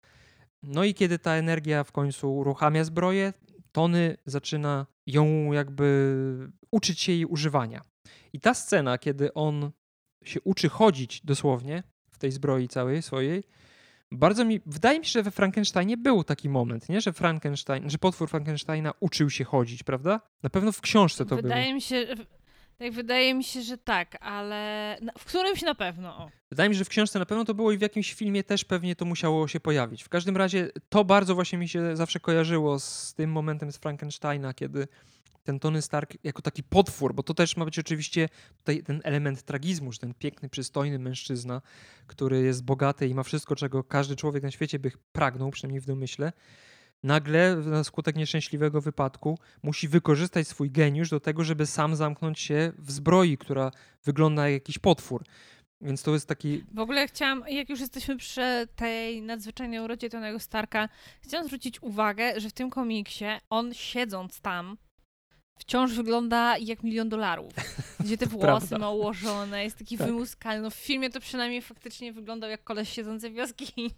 [0.62, 3.32] No i kiedy ta energia w końcu uruchamia zbroję,
[3.72, 7.82] Tony zaczyna ją jakby uczyć się jej używania.
[8.32, 9.70] I ta scena, kiedy on
[10.24, 13.44] się uczy chodzić dosłownie w tej zbroi całej swojej,
[14.12, 17.00] bardzo mi, wydaje mi się, że we Frankensteinie był taki moment, nie?
[17.00, 20.20] Że Frankenstein, że potwór Frankensteina uczył się chodzić, prawda?
[20.42, 21.74] Na pewno w książce to wydaje było.
[21.74, 22.06] Mi się,
[22.78, 26.16] tak, wydaje mi się, że tak, ale w którymś na pewno.
[26.16, 26.30] O.
[26.50, 28.64] Wydaje mi się, że w książce na pewno to było i w jakimś filmie też
[28.64, 30.02] pewnie to musiało się pojawić.
[30.02, 34.54] W każdym razie to bardzo właśnie mi się zawsze kojarzyło z tym momentem z Frankensteina,
[34.54, 34.88] kiedy
[35.42, 38.28] ten Tony Stark jako taki potwór, bo to też ma być oczywiście
[38.58, 41.62] tutaj ten element tragizmu, że ten piękny, przystojny mężczyzna,
[42.06, 45.86] który jest bogaty i ma wszystko, czego każdy człowiek na świecie by pragnął, przynajmniej w
[45.86, 46.32] domyśle,
[47.02, 52.72] nagle na skutek nieszczęśliwego wypadku musi wykorzystać swój geniusz do tego, żeby sam zamknąć się
[52.78, 53.70] w zbroi, która
[54.04, 55.24] wygląda jak jakiś potwór.
[55.80, 56.64] Więc to jest taki.
[56.74, 60.88] W ogóle chciałam, jak już jesteśmy przy tej nadzwyczajnej urodzie Tonego Starka,
[61.20, 64.76] chciałam zwrócić uwagę, że w tym komiksie on siedząc tam
[65.58, 67.52] wciąż wygląda jak milion dolarów.
[68.00, 70.06] Gdzie te włosy ma ułożone, jest taki tak.
[70.06, 70.60] wymuskany.
[70.60, 73.90] No w filmie to przynajmniej faktycznie wyglądał jak koleś siedzący w jaskini.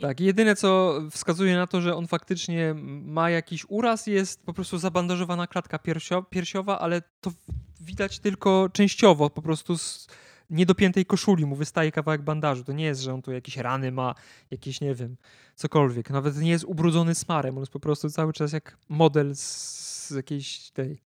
[0.00, 4.78] Tak, jedyne co wskazuje na to, że on faktycznie ma jakiś uraz, jest po prostu
[4.78, 7.32] zabandażowana klatka piersio piersiowa, ale to
[7.80, 10.06] widać tylko częściowo, po prostu z
[10.50, 12.64] niedopiętej koszuli mu wystaje kawałek bandażu.
[12.64, 14.14] To nie jest, że on tu jakieś rany ma,
[14.50, 15.16] jakieś, nie wiem,
[15.54, 16.10] cokolwiek.
[16.10, 20.70] Nawet nie jest ubrudzony smarem, on jest po prostu cały czas jak model z jakiejś
[20.70, 21.02] tej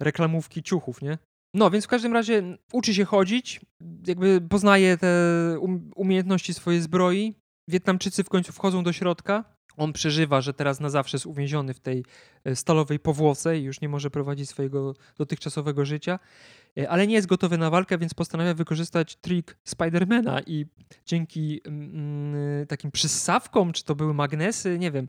[0.00, 1.18] reklamówki ciuchów, nie?
[1.54, 3.60] No, więc w każdym razie uczy się chodzić,
[4.06, 5.08] jakby poznaje te
[5.60, 7.34] um, umiejętności swojej zbroi.
[7.68, 9.56] Wietnamczycy w końcu wchodzą do środka.
[9.76, 12.04] On przeżywa, że teraz na zawsze jest uwięziony w tej
[12.44, 16.18] e, stalowej powłoce i już nie może prowadzić swojego dotychczasowego życia,
[16.78, 20.66] e, ale nie jest gotowy na walkę, więc postanawia wykorzystać trik Spidermana i
[21.06, 25.06] dzięki mm, takim przyssawkom, czy to były magnesy, nie wiem.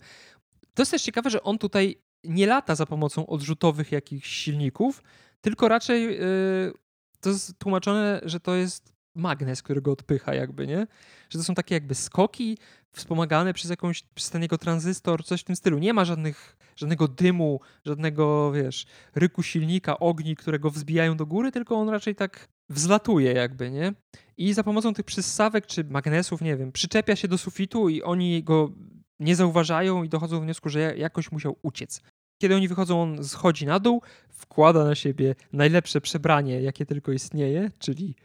[0.73, 5.03] To jest też ciekawe, że on tutaj nie lata za pomocą odrzutowych jakichś silników,
[5.41, 6.73] tylko raczej yy,
[7.19, 10.87] to jest tłumaczone, że to jest magnes, który go odpycha jakby, nie?
[11.29, 12.57] Że to są takie jakby skoki
[12.91, 15.77] wspomagane przez jakąś, przez ten jego tranzystor, coś w tym stylu.
[15.77, 21.51] Nie ma żadnych, żadnego dymu, żadnego, wiesz, ryku silnika, ogni, które go wzbijają do góry,
[21.51, 23.93] tylko on raczej tak wzlatuje jakby, nie?
[24.37, 28.43] I za pomocą tych przyssawek czy magnesów, nie wiem, przyczepia się do sufitu i oni
[28.43, 28.71] go
[29.19, 32.01] nie zauważają i dochodzą do wniosku, że jakoś musiał uciec.
[32.41, 37.71] Kiedy oni wychodzą, on schodzi na dół, wkłada na siebie najlepsze przebranie, jakie tylko istnieje,
[37.79, 38.15] czyli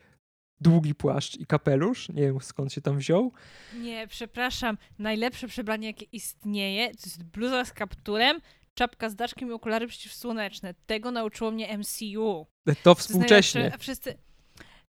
[0.60, 2.08] długi płaszcz i kapelusz.
[2.08, 3.32] Nie wiem skąd się tam wziął.
[3.80, 4.78] Nie, przepraszam.
[4.98, 8.40] Najlepsze przebranie, jakie istnieje, to jest bluza z kapturem,
[8.74, 10.74] czapka z daszkiem i okulary przeciwsłoneczne.
[10.86, 12.46] Tego nauczyło mnie MCU.
[12.82, 13.70] To współcześnie.
[13.70, 14.14] To wszyscy,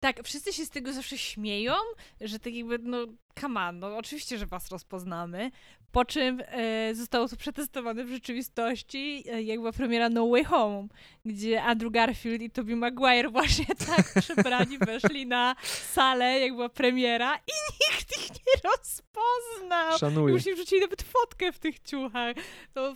[0.00, 1.72] tak, wszyscy się z tego zawsze śmieją,
[2.20, 2.98] że tak jakby, no,
[3.40, 5.50] come on, no oczywiście, że was rozpoznamy.
[5.92, 10.88] Po czym e, zostało to przetestowane w rzeczywistości, e, jak była premiera No Way Home,
[11.24, 15.56] gdzie Andrew Garfield i Tobey Maguire właśnie tak przebrani weszli na
[15.92, 19.98] salę, jak była premiera i nikt ich nie rozpoznał.
[19.98, 20.34] Szanuję.
[20.34, 22.36] Już im wrzucili nawet fotkę w tych ciuchach.
[22.74, 22.94] To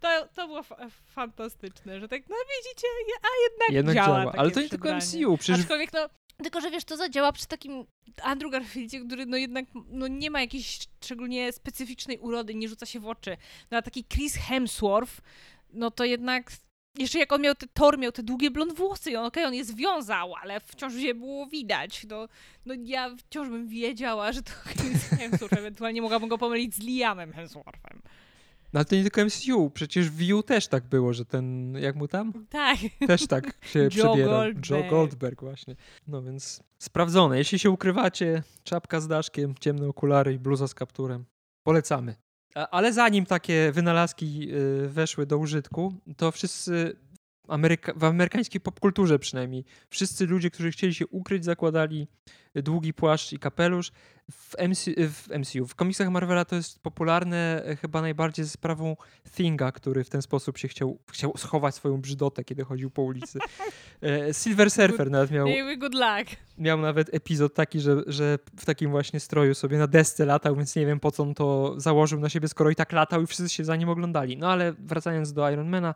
[0.00, 0.62] to, to było
[1.06, 2.86] fantastyczne, że tak, no widzicie,
[3.22, 4.20] a jednak, jednak działa.
[4.20, 4.32] działa.
[4.36, 5.36] Ale to nie tylko MCU.
[5.36, 5.60] Przecież...
[5.60, 6.08] Aczkolwiek no,
[6.42, 7.86] tylko, że wiesz, to zadziała przy takim
[8.22, 13.00] Andrew Garfieldzie, który no jednak no nie ma jakiejś szczególnie specyficznej urody, nie rzuca się
[13.00, 13.36] w oczy.
[13.70, 15.20] No a taki Chris Hemsworth,
[15.72, 16.52] no to jednak
[16.98, 19.48] jeszcze jak on miał te Thor, miał te długie blond włosy i on, okej, okay,
[19.48, 22.06] on je związał, ale wciąż je było widać.
[22.08, 22.28] No,
[22.66, 27.32] no ja wciąż bym wiedziała, że to Chris Hemsworth, ewentualnie mogłabym go pomylić z Liamem
[27.32, 28.02] Hemsworthem.
[28.72, 31.96] No ale to nie tylko MCU, przecież w View też tak było, że ten, jak
[31.96, 32.32] mu tam?
[32.50, 32.76] Tak.
[33.06, 34.16] Też tak się Joe przebierał.
[34.16, 34.70] Goldberg.
[34.70, 35.76] Joe Goldberg właśnie.
[36.06, 37.38] No więc sprawdzone.
[37.38, 41.24] Jeśli się ukrywacie, czapka z daszkiem, ciemne okulary i bluza z kapturem.
[41.62, 42.14] Polecamy.
[42.54, 46.96] Ale zanim takie wynalazki y, weszły do użytku, to wszyscy
[47.50, 49.64] Ameryka w amerykańskiej popkulturze przynajmniej.
[49.90, 52.08] Wszyscy ludzie, którzy chcieli się ukryć, zakładali
[52.54, 53.92] długi płaszcz i kapelusz.
[54.30, 58.96] W, MC, w MCU, w komiksach Marvela to jest popularne e, chyba najbardziej ze sprawą
[59.36, 63.38] Thinga, który w ten sposób się chciał, chciał schować swoją brzydotę, kiedy chodził po ulicy.
[64.02, 65.46] E, Silver Surfer nawet miał,
[65.78, 66.36] good luck.
[66.58, 70.76] miał nawet epizod taki, że, że w takim właśnie stroju sobie na desce latał, więc
[70.76, 73.48] nie wiem po co on to założył na siebie, skoro i tak latał i wszyscy
[73.48, 74.36] się za nim oglądali.
[74.36, 75.94] No ale wracając do Ironmana,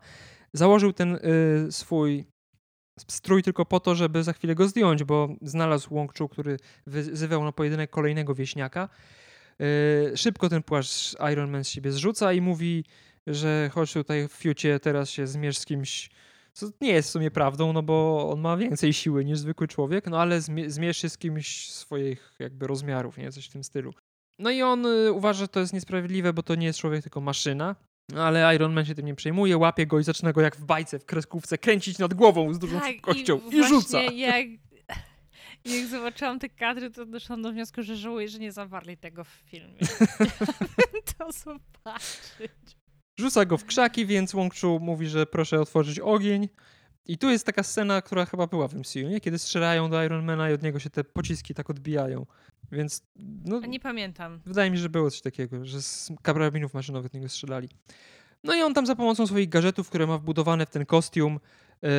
[0.57, 2.25] założył ten y, swój
[3.07, 7.43] strój tylko po to, żeby za chwilę go zdjąć, bo znalazł Wong Chu, który wyzywał
[7.43, 8.89] na pojedynek kolejnego wieśniaka.
[9.61, 12.85] Y, szybko ten płaszcz Iron Man z siebie zrzuca i mówi,
[13.27, 16.09] że chodź tutaj w fiucie, teraz się zmierz z kimś,
[16.53, 20.07] co nie jest w sumie prawdą, no bo on ma więcej siły niż zwykły człowiek,
[20.07, 23.31] no ale zmierz się z kimś swoich jakby rozmiarów, nie?
[23.31, 23.93] Coś w tym stylu.
[24.39, 27.21] No i on y, uważa, że to jest niesprawiedliwe, bo to nie jest człowiek, tylko
[27.21, 27.75] maszyna.
[28.09, 30.65] No, ale Iron Man się tym nie przejmuje, łapie go i zaczyna go jak w
[30.65, 34.01] bajce, w kreskówce kręcić nad głową z dużą tak, szybkością i, i rzuca.
[34.01, 34.45] Jak,
[35.65, 39.27] jak zobaczyłam te kadry, to doszłam do wniosku, że żałuję, że nie zawarli tego w
[39.29, 39.79] filmie.
[41.17, 42.77] to zobaczyć.
[43.19, 46.49] Rzuca go w krzaki, więc Chu mówi, że proszę otworzyć ogień.
[47.07, 49.21] I tu jest taka scena, która chyba była w MCU, nie?
[49.21, 52.25] kiedy strzelają do Ironmana i od niego się te pociski tak odbijają.
[52.71, 53.03] Więc.
[53.45, 54.39] No, nie pamiętam.
[54.45, 57.69] Wydaje mi się, że było coś takiego, że z karabinów maszynowych niego strzelali.
[58.43, 61.39] No i on tam za pomocą swoich gadżetów, które ma wbudowane w ten kostium,
[61.81, 61.89] yy,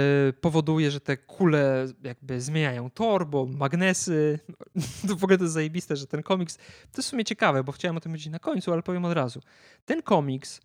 [0.41, 4.39] powoduje, że te kule jakby zmieniają tor, bo magnesy.
[5.09, 6.57] to w ogóle to jest zajebiste, że ten komiks.
[6.57, 6.63] To
[6.97, 9.41] jest w sumie ciekawe, bo chciałem o tym powiedzieć na końcu, ale powiem od razu.
[9.85, 10.61] Ten komiks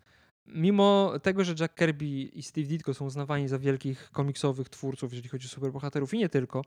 [0.46, 5.28] mimo tego, że Jack Kirby i Steve Ditko są uznawani za wielkich komiksowych twórców, jeżeli
[5.28, 6.64] chodzi o superbohaterów i nie tylko,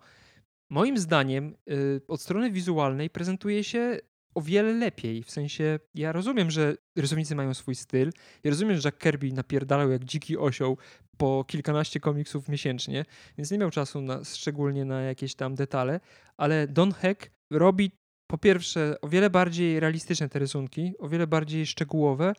[0.69, 3.99] moim zdaniem y, od strony wizualnej prezentuje się
[4.35, 5.23] o wiele lepiej.
[5.23, 8.11] W sensie, ja rozumiem, że rysownicy mają swój styl.
[8.43, 10.77] Ja rozumiem, że Jack Kirby napierdalał jak dziki osioł
[11.17, 13.05] po kilkanaście komiksów miesięcznie,
[13.37, 15.99] więc nie miał czasu na, szczególnie na jakieś tam detale,
[16.37, 17.91] ale Don Heck robi
[18.27, 22.33] po pierwsze o wiele bardziej realistyczne te rysunki, o wiele bardziej szczegółowe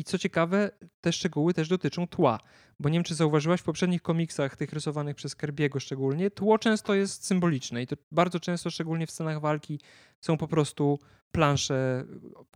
[0.00, 2.38] i co ciekawe, te szczegóły też dotyczą tła,
[2.80, 6.94] bo nie wiem, czy zauważyłaś w poprzednich komiksach, tych rysowanych przez Kerbiego szczególnie, tło często
[6.94, 9.80] jest symboliczne i to bardzo często, szczególnie w scenach walki,
[10.20, 10.98] są po prostu
[11.32, 12.04] plansze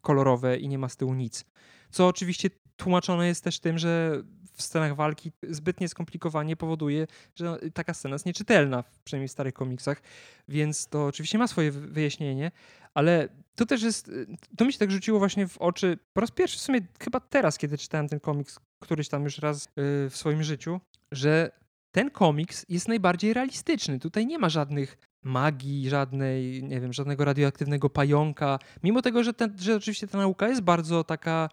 [0.02, 1.44] kolorowe i nie ma z tyłu nic.
[1.90, 7.06] Co oczywiście tłumaczone jest też tym, że w scenach walki zbytnie skomplikowanie powoduje,
[7.36, 10.02] że taka scena jest nieczytelna, przynajmniej w starych komiksach,
[10.48, 12.50] więc to oczywiście ma swoje wyjaśnienie,
[12.94, 14.10] ale to też jest,
[14.56, 17.58] to mi się tak rzuciło właśnie w oczy po raz pierwszy w sumie chyba teraz,
[17.58, 19.70] kiedy czytałem ten komiks któryś tam już raz y,
[20.10, 20.80] w swoim życiu,
[21.12, 21.50] że
[21.92, 23.98] ten komiks jest najbardziej realistyczny.
[23.98, 28.58] Tutaj nie ma żadnych magii, żadnej, nie wiem, żadnego radioaktywnego pająka.
[28.82, 31.48] Mimo tego, że, ten, że oczywiście ta nauka jest bardzo taka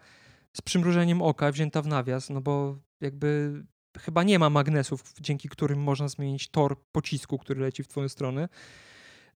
[0.58, 3.64] z przymrużeniem oka wzięta w nawias, no bo jakby
[4.00, 8.50] chyba nie ma magnesów, dzięki którym można zmienić tor pocisku, który leci w twoją stronę.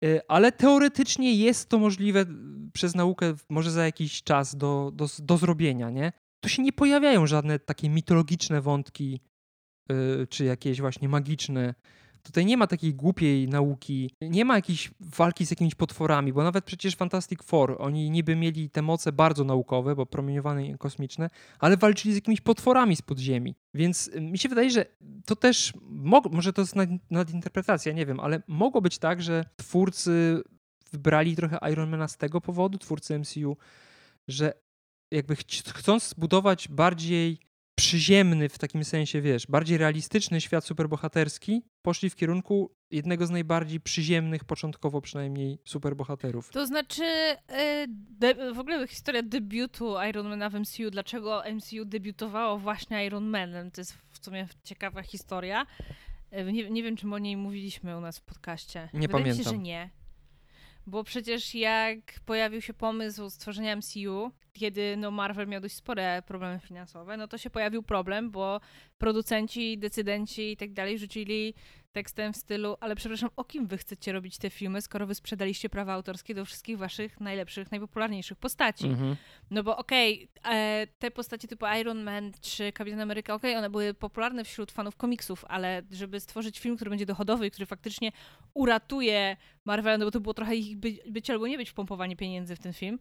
[0.06, 2.26] Y, ale teoretycznie jest to możliwe
[2.74, 6.12] przez naukę może za jakiś czas do, do, do zrobienia, nie?
[6.40, 9.22] Tu się nie pojawiają żadne takie mitologiczne wątki,
[9.90, 11.74] yy, czy jakieś właśnie magiczne
[12.24, 16.66] Tutaj nie ma takiej głupiej nauki, nie ma jakiejś walki z jakimiś potworami, bo nawet
[16.66, 21.30] przecież Fantastic Four, oni niby mieli te moce bardzo naukowe, bo promieniowane kosmiczne,
[21.60, 23.56] ale walczyli z jakimiś potworami z podziemi.
[23.74, 24.86] Więc y, mi się wydaje, że
[25.26, 25.74] to też,
[26.32, 30.42] może to jest nad, nadinterpretacja, nie wiem, ale mogło być tak, że twórcy
[30.92, 33.58] wybrali trochę Ironmana z tego powodu, twórcy MCU,
[34.28, 34.54] że
[35.12, 35.36] jakby
[35.74, 37.51] chcąc zbudować bardziej
[37.82, 43.80] przyziemny w takim sensie, wiesz, bardziej realistyczny świat superbohaterski, poszli w kierunku jednego z najbardziej
[43.80, 46.50] przyziemnych, początkowo przynajmniej, superbohaterów.
[46.50, 47.88] To znaczy, e,
[48.54, 54.26] w ogóle historia debiutu Ironmana w MCU, dlaczego MCU debiutowało właśnie Ironmanem, to jest w
[54.26, 55.66] sumie ciekawa historia.
[56.32, 58.90] E, nie, nie wiem, czy o niej mówiliśmy u nas w podcaście.
[58.94, 59.38] Nie Wydaje pamiętam.
[59.38, 60.01] Mi się, że nie.
[60.92, 66.60] Bo przecież jak pojawił się pomysł stworzenia MCU, kiedy no Marvel miał dość spore problemy
[66.60, 68.60] finansowe, no to się pojawił problem, bo
[68.98, 71.54] producenci, decydenci i tak dalej rzucili
[71.92, 75.70] tekstem w stylu, ale przepraszam, o kim wy chcecie robić te filmy, skoro wy sprzedaliście
[75.70, 78.88] prawa autorskie do wszystkich waszych najlepszych, najpopularniejszych postaci.
[78.88, 79.16] Mhm.
[79.52, 83.60] No bo okej, okay, e, te postacie typu Iron Man czy Kapitan Ameryka, okej, okay,
[83.60, 87.66] one były popularne wśród fanów komiksów, ale żeby stworzyć film, który będzie dochodowy i który
[87.66, 88.12] faktycznie
[88.54, 92.56] uratuje Marvel, no bo to było trochę ich by, być albo nie być wpompowanie pieniędzy
[92.56, 93.00] w ten film,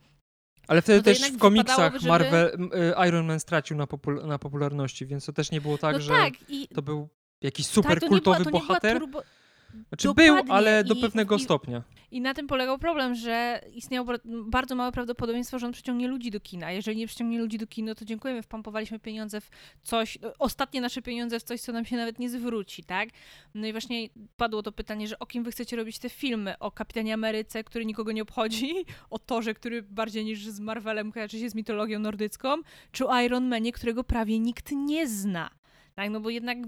[0.68, 2.08] ale wtedy no też w komiksach żeby...
[2.08, 2.70] Marvel,
[3.04, 6.00] y, Iron Man stracił na, popul na, popularności, więc to też nie było tak, no
[6.00, 6.68] że tak, i...
[6.68, 7.08] to był
[7.42, 8.98] jakiś super tak, kultowy bohater.
[8.98, 9.22] Turbo...
[9.88, 10.52] Znaczy był, Dokładnie.
[10.52, 11.82] ale do I- pewnego i- stopnia.
[12.10, 16.40] I na tym polegał problem, że istniało bardzo małe prawdopodobieństwo, że on przyciągnie ludzi do
[16.40, 16.72] kina.
[16.72, 19.50] Jeżeli nie przyciągnie ludzi do kina, to dziękujemy, wpompowaliśmy pieniądze w
[19.82, 23.08] coś, ostatnie nasze pieniądze w coś, co nam się nawet nie zwróci, tak?
[23.54, 26.58] No i właśnie padło to pytanie, że o kim wy chcecie robić te filmy?
[26.58, 28.74] O Kapitanie Ameryce, który nikogo nie obchodzi?
[29.10, 32.56] O Torze, który bardziej niż z Marvelem kojarzy się z mitologią nordycką?
[32.92, 35.50] Czy o Iron Manie, którego prawie nikt nie zna?
[36.00, 36.58] Tak, no bo jednak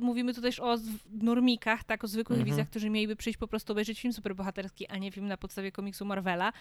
[0.00, 0.76] mówimy tu też o
[1.12, 2.56] normikach, tak, o zwykłych Mhm.
[2.56, 6.04] widzach, którzy mieliby przyjść po prostu obejrzeć film superbohaterski, a nie film na podstawie komiksu
[6.04, 6.52] Marvela.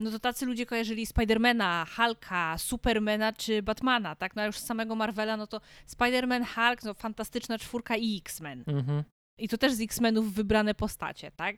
[0.00, 4.64] No to tacy ludzie kojarzyli Spidermana, Hulka, Supermana czy Batmana, tak, no a już z
[4.64, 8.64] samego Marvela, no to Spiderman, Hulk, no fantastyczna czwórka i X-Men.
[8.66, 9.02] Mhm.
[9.38, 11.56] I to też z X-Menów wybrane postacie, tak?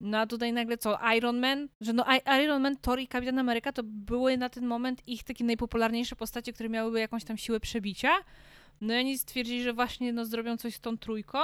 [0.00, 0.98] No a tutaj nagle co?
[1.16, 1.68] Iron Man?
[1.80, 2.04] Że no
[2.44, 6.52] Iron Man, Thor i Kapitan Ameryka to były na ten moment ich takie najpopularniejsze postacie,
[6.52, 8.10] które miałyby jakąś tam siłę przebicia.
[8.80, 11.38] No i oni stwierdzili, że właśnie no zrobią coś z tą trójką.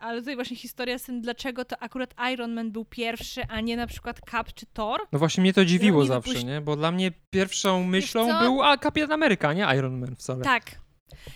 [0.00, 3.76] Ale tutaj właśnie historia z tym, dlaczego to akurat Iron Man był pierwszy, a nie
[3.76, 5.00] na przykład Cap czy Thor.
[5.12, 6.60] No właśnie mnie to dziwiło oni zawsze, wypuści- nie?
[6.60, 10.44] Bo dla mnie pierwszą myślą był a Kapitan Ameryka, nie Iron Man wcale.
[10.44, 10.80] Tak.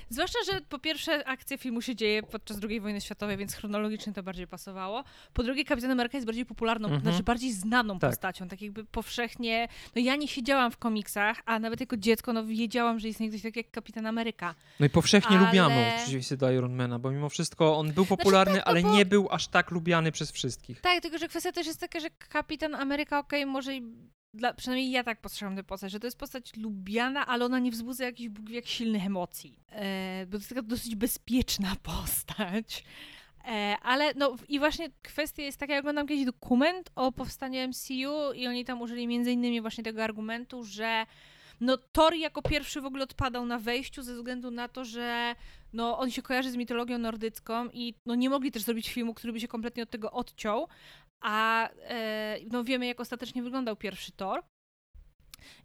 [0.09, 4.23] Zwłaszcza, że po pierwsze akcja filmu się dzieje podczas II wojny światowej, więc chronologicznie to
[4.23, 5.05] bardziej pasowało.
[5.33, 7.03] Po drugie, Kapitan Ameryka jest bardziej popularną, Mhm.
[7.03, 8.11] znaczy bardziej znaną Tak.
[8.11, 9.69] postacią, tak jakby powszechnie.
[9.97, 13.43] No ja nie siedziałam w komiksach, a nawet jako dziecko no wiedziałam, że istnieje ktoś
[13.43, 14.55] taki jak Kapitan Ameryka.
[14.81, 18.55] No i powszechnie Ale- lubianą w przeciwieństwie do Ironmana, bo mimo wszystko on był popularny,
[18.57, 20.81] tak, no ale bo- nie był aż tak lubiany przez wszystkich.
[20.81, 23.83] Tak, tylko że kwestia też jest taka, że Kapitan Ameryka, okej, może i
[24.35, 27.71] dla, przynajmniej ja tak postrzegam tę postać, że to jest postać lubiana, ale ona nie
[27.71, 29.59] wzbudza jakichś Bóg jak silnych emocji.
[29.71, 32.85] E, bo to jest taka dosyć bezpieczna postać.
[33.45, 38.33] E, ale no i właśnie kwestia jest taka, ja oglądam kiedyś dokument o powstaniu MCU
[38.35, 41.07] i oni tam użyli między innymi właśnie tego argumentu, że
[41.61, 45.35] no Thor jako pierwszy w ogóle odpadał na wejściu ze względu na to, że
[45.73, 49.33] no on się kojarzy z mitologią nordycką i no nie mogli też zrobić filmu, który
[49.33, 50.69] by się kompletnie od tego odciął,
[51.23, 54.43] a e, no wiemy jak ostatecznie wyglądał pierwszy Thor.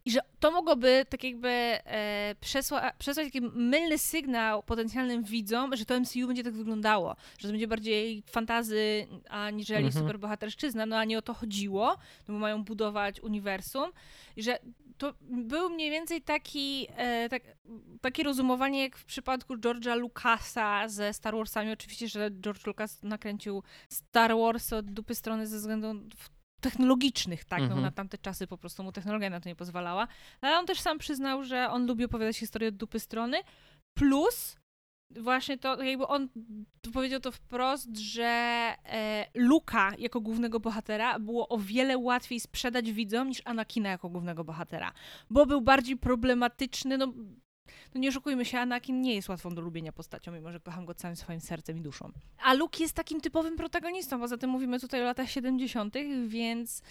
[0.05, 5.85] I że to mogłoby tak jakby e, przesła, przesłać taki mylny sygnał potencjalnym widzom, że
[5.85, 10.03] to MCU będzie tak wyglądało, że to będzie bardziej fantazy aniżeli Mhm.
[10.05, 11.97] superbohaterszczyzna, no a nie o to chodziło,
[12.27, 13.91] no bo mają budować uniwersum.
[14.35, 14.59] I że
[14.97, 17.43] to był mniej więcej taki, e, tak,
[18.01, 21.71] takie rozumowanie jak w przypadku George'a Lucasa ze Star Warsami.
[21.71, 26.29] Oczywiście, że George Lucas nakręcił Star Wars od dupy strony ze względów
[26.61, 27.81] technologicznych, tak, no Mhm.
[27.81, 30.07] na tamte czasy po prostu mu technologia na to nie pozwalała.
[30.41, 33.37] Ale on też sam przyznał, że on lubi opowiadać historię od dupy strony,
[33.93, 34.56] plus
[35.11, 36.29] właśnie to, jakby on
[36.93, 38.23] powiedział to wprost, że
[38.85, 44.43] e, Luka jako głównego bohatera było o wiele łatwiej sprzedać widzom niż Anakina jako głównego
[44.43, 44.91] bohatera,
[45.29, 47.13] bo był bardziej problematyczny, no,
[47.95, 50.93] no nie oszukujmy się, Anakin nie jest łatwą do lubienia postacią, mimo że kocham go
[50.93, 52.11] całym swoim sercem i duszą.
[52.43, 55.95] A Luke jest takim typowym protagonistą, poza tym mówimy tutaj o latach 70.,
[56.27, 56.81] więc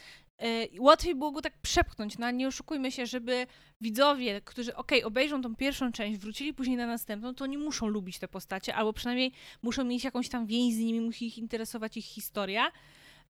[0.78, 3.47] łatwiej było go tak przepchnąć, no nie oszukujmy się, żeby
[3.80, 8.18] widzowie, którzy okej, obejrzą tą pierwszą część, wrócili później na następną, to oni muszą lubić
[8.18, 9.32] te postacie, albo przynajmniej
[9.62, 12.72] muszą mieć jakąś tam więź z nimi, musi ich interesować ich historia,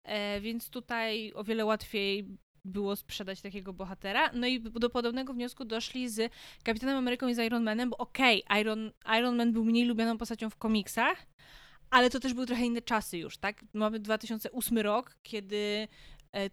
[0.03, 2.25] e, więc tutaj o wiele łatwiej
[2.65, 4.31] było sprzedać takiego bohatera.
[4.33, 6.31] No i do podobnego wniosku doszli z
[6.63, 10.49] Kapitanem Ameryką i z Iron Manem, bo okej, Iron, Iron Man był mniej lubianą postacią
[10.49, 11.25] w komiksach,
[11.89, 13.65] ale to też były trochę inne czasy już, tak?
[13.73, 15.87] Mamy 2008 rok, kiedy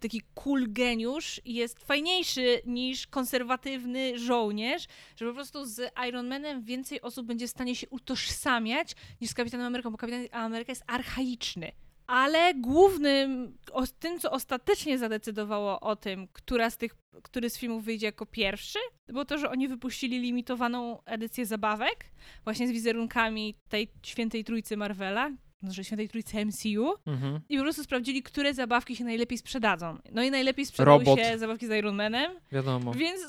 [0.01, 7.01] taki cool geniusz jest fajniejszy niż konserwatywny żołnierz, że po prostu z Iron Manem więcej
[7.01, 11.72] osób będzie w stanie się utożsamiać niż z Kapitanem Ameryką, bo Kapitan Ameryka jest archaiczny.
[12.07, 17.85] Ale głównym, o, tym, co ostatecznie zadecydowało o tym, która z tych, który z filmów
[17.85, 18.78] wyjdzie jako pierwszy,
[19.09, 22.11] było to, że oni wypuścili limitowaną edycję zabawek,
[22.45, 25.30] właśnie z wizerunkami tej świętej trójcy Marvela,
[25.63, 27.41] znaczy świętej trójcy MCU, Mhm.
[27.49, 29.99] i po prostu sprawdzili, które zabawki się najlepiej sprzedadzą.
[30.13, 31.19] No i najlepiej sprzedały Robot.
[31.19, 32.93] się zabawki z Iron Manem, Wiadomo.
[32.95, 33.21] więc,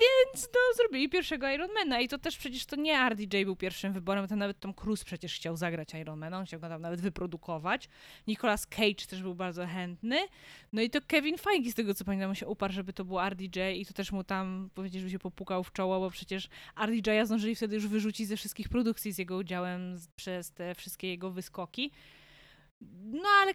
[0.00, 4.28] więc no, zrobili pierwszego Ironmana i to też przecież to nie RDJ był pierwszym wyborem,
[4.28, 7.88] to nawet Tom Cruise przecież chciał zagrać Ironmana, on chciał go tam nawet wyprodukować.
[8.26, 10.18] Nicolas Cage też był bardzo chętny.
[10.72, 13.60] No i to Kevin Feige, z tego co pamiętam, się uparł, żeby to był RDJ
[13.76, 17.54] i to też mu tam powiedzieć, żeby się popukał w czoło, bo przecież RDJ'a zdążyli
[17.54, 21.90] wtedy już wyrzucić ze wszystkich produkcji z jego udziałem przez te wszystkie jego wyskoki.
[23.10, 23.52] No ale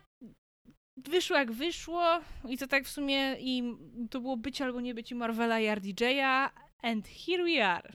[0.97, 2.19] wyszło jak wyszło
[2.49, 3.63] i to tak w sumie i
[4.09, 6.49] to było być albo nie być i Marvela i RDJ'a
[6.81, 7.93] and here we are.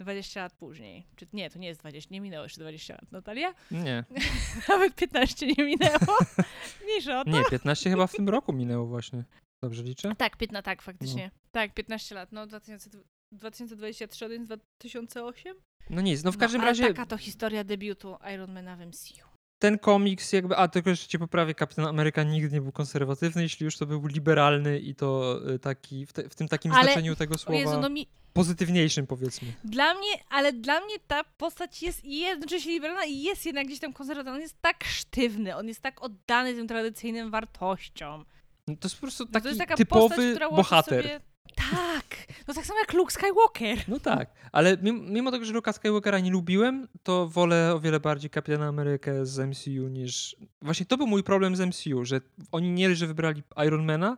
[0.00, 1.06] 20 lat później.
[1.16, 3.54] Czy nie, to nie jest 20, nie minęło jeszcze 20 lat, Natalia?
[3.70, 4.04] Nie,
[4.68, 6.18] Nawet 15 nie minęło.
[6.84, 7.30] Mniejsza o to.
[7.30, 9.24] nie, 15 chyba w tym roku minęło właśnie.
[9.62, 10.14] Dobrze liczę?
[10.18, 11.30] Tak, 15, tak, faktycznie.
[11.52, 12.90] Tak, 15 lat, no 2000,
[13.32, 15.56] 2023, więc 2008.
[15.90, 19.35] No nic, no w każdym no, ale razie taka to historia debiutu Ironmana w MCU.
[19.58, 23.64] Ten komiks jakby, a tylko jeszcze cię poprawię, Kapitan Ameryka nigdy nie był konserwatywny, jeśli
[23.64, 27.16] już to był liberalny i to y, taki, w, te, w tym takim Ale- znaczeniu
[27.16, 29.48] tego słowa Jezu, no mi, pozytywniejszym powiedzmy.
[29.64, 33.92] Dla mnie, ale dla mnie ta postać jest jednocześnie liberalna i jest jednak gdzieś tam
[33.92, 34.34] konserwatywna.
[34.34, 38.24] On jest tak sztywny, on jest tak oddany tym tradycyjnym wartościom.
[38.68, 41.02] No to jest po prostu No taki to jest taka typowy postać, bohater.
[41.02, 41.20] Sobie...
[41.54, 42.04] Tak!
[42.48, 43.78] No tak samo jak Luke Skywalker.
[43.88, 48.00] No tak, ale mimo, mimo tego, że Luka Skywalkera nie lubiłem, to wolę o wiele
[48.00, 50.36] bardziej Kapitana Amerykę z MCU niż...
[50.62, 52.20] Właśnie to był mój problem z MCU, że
[52.52, 54.16] oni nie że wybrali Ironmana,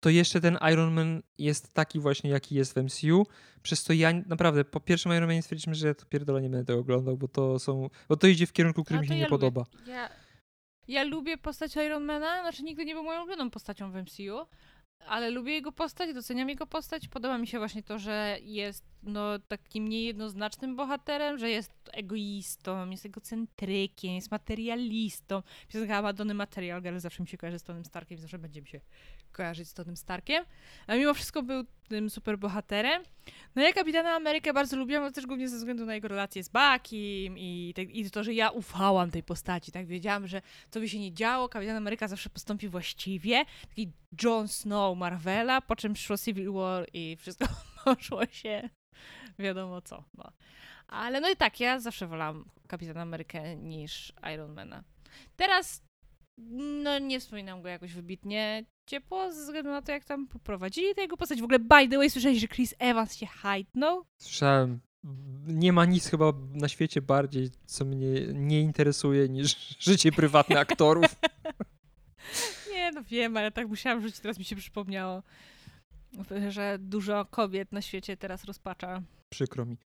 [0.00, 3.26] to jeszcze ten Iron Man jest taki właśnie, jaki jest w MCU,
[3.62, 6.64] przez to ja naprawdę po pierwszym Iron Manie stwierdziliśmy, że ja to pierdolę nie będę
[6.66, 7.90] tego oglądał, bo to są...
[8.08, 9.30] bo to idzie w kierunku, który A mi się nie ja lubię.
[9.30, 9.64] podoba.
[9.86, 10.08] Ja,
[10.88, 14.46] ja lubię postać Ironmana, znaczy nigdy nie był moją ulubioną postacią w MCU,
[15.06, 17.08] ale lubię jego postać, doceniam jego postać.
[17.08, 23.06] Podoba mi się właśnie to, że jest no, takim niejednoznacznym bohaterem, że jest egoistą, jest
[23.06, 25.42] egocentrykiem, jest materialistą.
[25.68, 28.80] Piosenka Madony Material Girl zawsze mi się kojarzy z Tonym Starkiem, zawsze będzie mi się
[29.32, 30.44] kojarzyć z Tonym Starkiem.
[30.86, 33.02] A mimo wszystko był tym super bohaterem.
[33.56, 36.48] No ja Kapitana Amerykę bardzo lubiłam, ale też głównie ze względu na jego relacje z
[36.48, 39.86] Bakim i, i to, że ja ufałam tej postaci, tak?
[39.86, 43.44] Wiedziałam, że to by się nie działo, Kapitan Ameryka zawsze postąpi właściwie.
[43.68, 43.92] Taki
[44.22, 47.46] Jon Snow Marvela, po czym przyszło Civil War i wszystko
[47.84, 48.68] poszło się
[49.38, 50.04] wiadomo co.
[50.14, 50.32] No.
[50.88, 54.84] Ale no i tak, ja zawsze wolałam Kapitana Amerykę niż Ironmana.
[55.36, 55.82] Teraz
[56.38, 61.02] no nie wspominam go jakoś wybitnie ciepło, ze względu na to, jak tam poprowadzili tę
[61.02, 61.40] jego postać.
[61.40, 64.04] W ogóle, by the way, słyszałeś, że Chris Evans się hajtnął?
[64.22, 64.80] Słyszałem,
[65.46, 69.56] nie ma nic chyba na świecie bardziej, co mnie nie interesuje niż
[69.88, 71.06] życie prywatne aktorów.
[72.72, 75.22] Nie, no wiem, ale tak musiałam rzucić, teraz mi się przypomniało,
[76.48, 79.02] że dużo kobiet na świecie teraz rozpacza.
[79.34, 79.76] Przykro mi.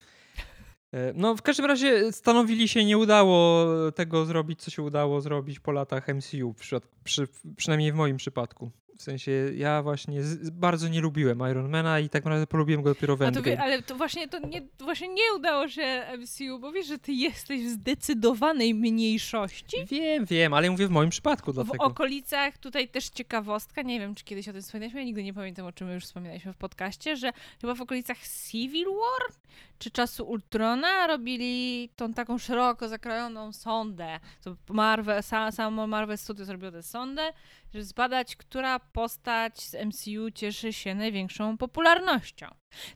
[0.92, 5.60] E, No, w każdym razie stanowili się, nie udało tego zrobić, co się udało zrobić
[5.60, 8.70] po latach MCU, przy, przy, przynajmniej w moim przypadku.
[8.96, 13.16] W sensie, ja właśnie z, bardzo nie lubiłem Ironmana i tak naprawdę polubiłem go dopiero
[13.16, 13.56] w A to Endgame.
[13.56, 17.12] wie, ale to właśnie, to nie, właśnie nie udało się MCU, bo wiesz, że ty
[17.12, 19.76] jesteś w zdecydowanej mniejszości.
[19.90, 21.84] Wiem, wiem, ale mówię w moim przypadku W dlatego.
[21.84, 25.66] okolicach, tutaj też ciekawostka, nie wiem, czy kiedyś o tym wspominaliśmy, ja nigdy nie pamiętam,
[25.66, 28.16] o czym my już wspominaliśmy w podcaście, że chyba w okolicach
[28.50, 29.34] Civil War,
[29.78, 34.20] czy czasu Ultrona robili tą taką szeroko zakrojoną sondę.
[34.44, 37.32] To Marvel, sa, samo Marvel Studios zrobiło tę sondę,
[37.72, 42.46] żeby zbadać, która postać z MCU cieszy się największą popularnością.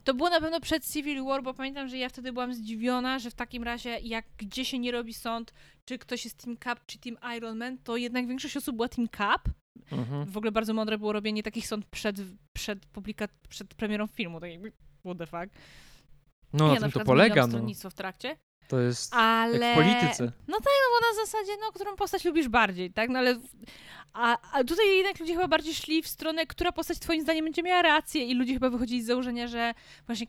[0.04, 3.30] To było na pewno przed Civil War, bo pamiętam, że ja wtedy byłam zdziwiona, że
[3.30, 5.52] w takim razie, jak gdzie się nie robi sąd,
[5.84, 9.08] czy ktoś jest Team Cap, czy Team Iron Man, to jednak większość osób była Team
[9.08, 9.48] Cap.
[9.92, 10.26] Mhm.
[10.26, 12.16] W ogóle bardzo mądre było robienie takich sąd przed,
[12.52, 14.72] przed, publika- przed premierą filmu, tak jakby
[15.04, 15.58] what the fuck.
[16.52, 17.48] No, ja na tym to polega, no.
[17.48, 18.36] stronnictwo w trakcie,
[18.68, 19.66] To jest ale...
[19.66, 20.32] jak w polityce.
[20.48, 23.10] No tak, no bo na zasadzie, no, którą postać lubisz bardziej, tak?
[23.10, 23.40] No ale...
[24.12, 27.62] A, a tutaj jednak ludzie chyba bardziej szli w stronę, która postać twoim zdaniem będzie
[27.62, 29.74] miała rację i ludzie chyba wychodzili z założenia, że
[30.06, 30.26] właśnie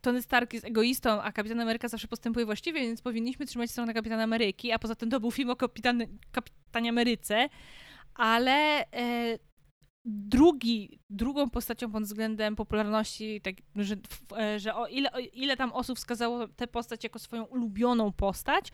[0.00, 4.22] Tony Stark jest egoistą, a Kapitan Ameryka zawsze postępuje właściwie, więc powinniśmy trzymać stronę Kapitana
[4.22, 6.02] Ameryki, a poza tym to był film o Kapitan,
[6.32, 7.48] Kapitanie Ameryce,
[8.14, 9.38] ale e,
[10.04, 13.96] drugi, drugą postacią pod względem popularności, tak, że,
[14.38, 18.68] e, że o ile, o ile tam osób wskazało tę postać jako swoją ulubioną postać,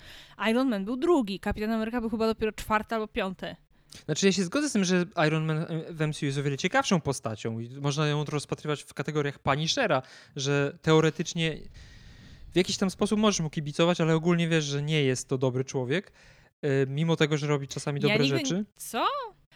[0.51, 3.57] Iron Man był drugi, Kapitan Ameryka był chyba dopiero czwarty albo piąty.
[4.05, 7.01] Znaczy ja się zgodzę z tym, że Iron Man w MCU jest o wiele ciekawszą
[7.01, 10.03] postacią i można ją rozpatrywać w kategoriach Punishera,
[10.37, 11.59] że teoretycznie
[12.53, 15.65] w jakiś tam sposób możesz mu kibicować, ale ogólnie wiesz, że nie jest to dobry
[15.65, 16.13] człowiek,
[16.63, 18.65] e, mimo tego, że robi czasami Ja dobre nigdy- rzeczy.
[18.77, 19.07] Co?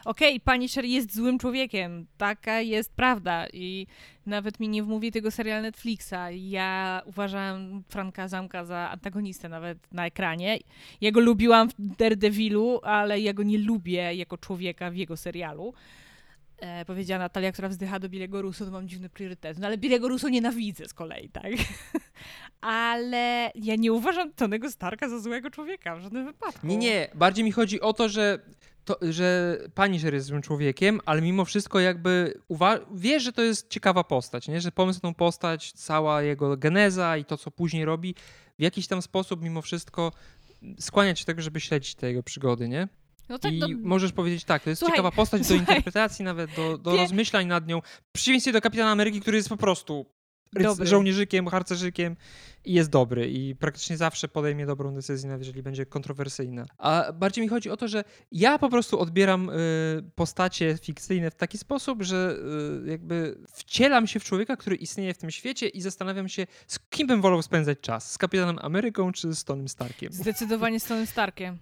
[0.05, 3.86] Okej, Punisher jest złym człowiekiem, taka jest prawda i
[4.26, 6.14] nawet mi nie wmówi tego serial Netflixa.
[6.30, 10.59] Ja uważałam Franka Zamka za antagonistę nawet na ekranie.
[11.00, 15.74] Ja go lubiłam w Daredevilu, ale ja go nie lubię jako człowieka w jego serialu.
[16.59, 19.59] E, powiedziała Natalia, która wzdycha do Bilego Russo, to mam dziwny priorytet.
[19.59, 21.52] No ale Bilego Russo nienawidzę z kolei, tak?
[22.61, 26.66] ale ja nie uważam Tonego Starka za złego człowieka w żadnym wypadku.
[26.66, 28.38] Nie, nie, bardziej mi chodzi o to, że,
[28.84, 32.40] to, że Punisher jest złym człowiekiem, ale mimo wszystko jakby
[32.94, 34.61] wiesz, że to jest ciekawa postać, nie?
[34.61, 38.14] że pomysł tą postać, cała jego geneza i to, co później robi,
[38.59, 40.12] w jakiś tam sposób mimo wszystko
[40.80, 42.88] skłania cię do tego, żeby śledzić te jego przygody, nie?
[43.29, 45.61] No tak, I no, możesz powiedzieć tak, to jest Słuchaj, ciekawa postać do słuchaj.
[45.61, 47.81] interpretacji, nawet do, do rozmyślań nad nią.
[47.81, 50.07] W przeciwieństwie do Kapitana Ameryki, który jest po prostu
[50.62, 50.87] Dobry.
[50.87, 52.16] żołnierzykiem, harcerzykiem
[52.64, 56.66] i jest dobry i praktycznie zawsze podejmie dobrą decyzję, nawet jeżeli będzie kontrowersyjna.
[56.79, 59.53] A bardziej mi chodzi o to, że ja po prostu odbieram y,
[60.14, 62.37] postacie fikcyjne w taki sposób, że
[62.87, 66.79] y, jakby wcielam się w człowieka, który istnieje w tym świecie i zastanawiam się, z
[66.91, 68.12] kim bym wolał spędzać czas.
[68.12, 70.12] Z Kapitanem Ameryką czy z Tonym Starkiem?
[70.12, 71.59] Zdecydowanie z Tonym Starkiem.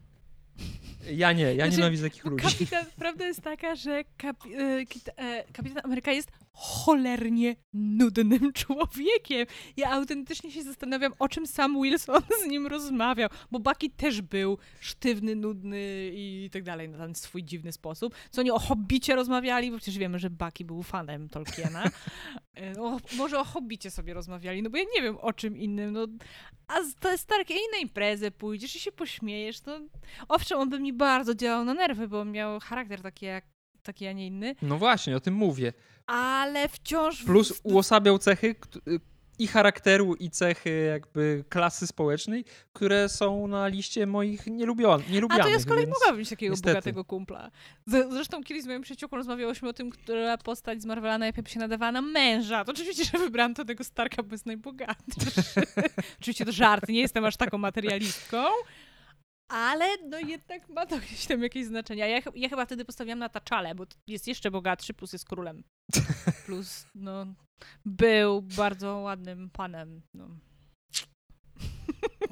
[1.13, 2.43] Ja nie, ja Znaczy, nienawidzę takich Bo ludzi.
[2.45, 4.49] kapitan, prawda jest taka, że kapi,
[4.89, 9.47] kita, e, kapitan Ameryka jest cholernie nudnym człowiekiem.
[9.77, 14.59] Ja autentycznie się zastanawiam, o czym sam Wilson z nim rozmawiał, bo Bucky też był
[14.81, 18.15] sztywny, nudny i tak dalej na ten swój dziwny sposób.
[18.31, 21.85] Co oni o Hobbicie rozmawiali, bo przecież wiemy, że Bucky był fanem Tolkiena.
[22.57, 25.93] E, O, może o Hobbicie sobie rozmawiali, no bo ja nie wiem o czym innym.
[25.93, 26.07] No,
[26.69, 29.81] a z- to jest tak, i na imprezę pójdziesz i się pośmiejesz, to
[30.29, 33.45] owszem, on by mi bardzo działał na nerwy, bo miał charakter taki jak
[33.83, 35.73] taki, a nie inny, No właśnie, o tym mówię.
[36.07, 37.25] Ale wciąż...
[37.25, 38.55] Plus uosabiał cechy
[39.39, 45.49] i charakteru, i cechy jakby klasy społecznej, które są na liście moich nielubion- A to
[45.49, 45.97] ja z kolei więc...
[45.99, 46.71] mogłabym mieć takiego niestety.
[46.71, 47.51] bogatego kumpla.
[47.87, 51.93] Zresztą kiedyś z moją przyjaciółką rozmawiałyśmy o tym, która postać z Marvela najlepiej się nadawała
[51.93, 52.65] na męża.
[52.65, 55.31] To oczywiście, że wybrałam to tego Starka, bo jest najbogatszy.
[56.21, 58.45] oczywiście to żart, nie jestem aż taką materialistką.
[59.53, 62.09] Ale no jednak ma to gdzieś tam jakieś znaczenie.
[62.09, 65.65] Ja, ja chyba wtedy postawiłam na Taczale, bo jest jeszcze bogatszy, plus jest królem.
[66.47, 67.27] Plus, no,
[67.85, 70.03] był bardzo ładnym panem.
[70.15, 70.29] No.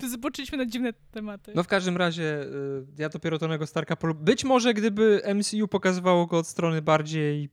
[0.11, 1.53] Zboczyliśmy na dziwne tematy.
[1.55, 6.27] No w każdym razie y, ja dopiero Tonego Starka polu- Być może gdyby MCU pokazywało
[6.27, 7.49] go od strony bardziej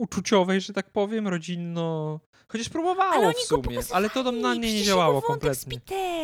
[0.00, 2.20] uczuciowej, że tak powiem, rodzinno...
[2.48, 5.80] Chociaż próbowało Ale w sumie, ale to na mnie nie działało kompletnie.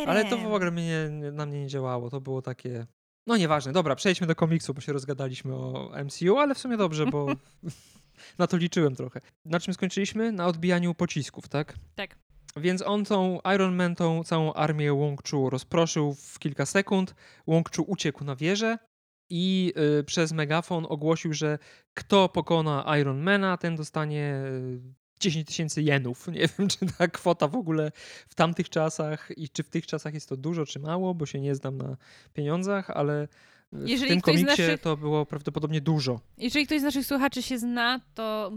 [0.07, 2.09] Ale to w ogóle mnie, nie- na mnie nie działało.
[2.09, 2.85] To było takie.
[3.27, 7.05] No nieważne, dobra, przejdźmy do komiksu, bo się rozgadaliśmy o MCU, ale w sumie dobrze,
[7.05, 7.27] bo
[8.39, 9.21] na to liczyłem trochę.
[9.45, 10.31] Na czym skończyliśmy?
[10.31, 11.75] Na odbijaniu pocisków, tak?
[11.95, 12.17] Tak.
[12.57, 14.89] Więc on tą Iron Man, tą całą armię
[15.31, 17.15] Chu rozproszył w kilka sekund.
[17.45, 18.77] Chu uciekł na wieżę
[19.29, 21.59] i y, przez megafon ogłosił, że
[21.93, 24.79] kto pokona Ironmana, ten dostanie y,
[25.19, 26.27] 10 tysięcy jenów.
[26.33, 27.91] Nie wiem, czy ta kwota w ogóle
[28.29, 31.39] w tamtych czasach i czy w tych czasach jest to dużo, czy mało, bo się
[31.39, 31.97] nie znam na
[32.33, 33.27] pieniądzach, ale
[33.71, 36.19] w Jeżeli tym ktoś z komiksie naszych- to było prawdopodobnie dużo.
[36.37, 38.51] Jeżeli ktoś z naszych słuchaczy się zna, to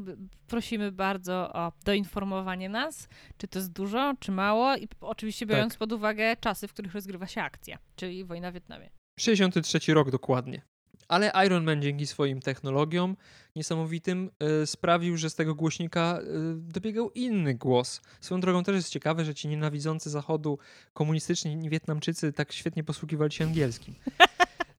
[0.47, 5.79] prosimy bardzo o doinformowanie nas, czy to jest dużo, czy mało i oczywiście biorąc Tak.
[5.79, 8.91] pod uwagę czasy, w których rozgrywa się akcja, czyli wojna w Wietnamie.
[9.21, 10.63] 63 rok dokładnie.
[11.09, 13.17] Ale Iron Man dzięki swoim technologiom
[13.57, 14.31] niesamowitym
[14.63, 16.25] y, sprawił, że z tego głośnika y,
[16.57, 18.01] dobiegał inny głos.
[18.21, 20.59] Swoją drogą też jest ciekawe, że ci nienawidzący Zachodu
[20.93, 23.95] komunistyczni Wietnamczycy tak świetnie posługiwali się angielskim.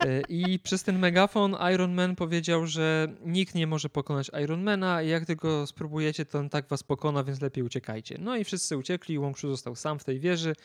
[0.06, 5.10] Y, I przez ten megafon Iron Man powiedział, że nikt nie może pokonać Ironmana i
[5.10, 8.18] jak tylko spróbujecie, to on tak was pokona, więc lepiej uciekajcie.
[8.20, 10.56] No i wszyscy uciekli, Shu został sam w tej wieży,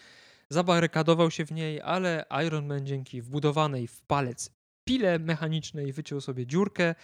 [0.48, 6.46] zabarykadował się w niej, ale Iron Man dzięki wbudowanej w palec pile mechanicznej wyciął sobie
[6.46, 6.94] dziurkę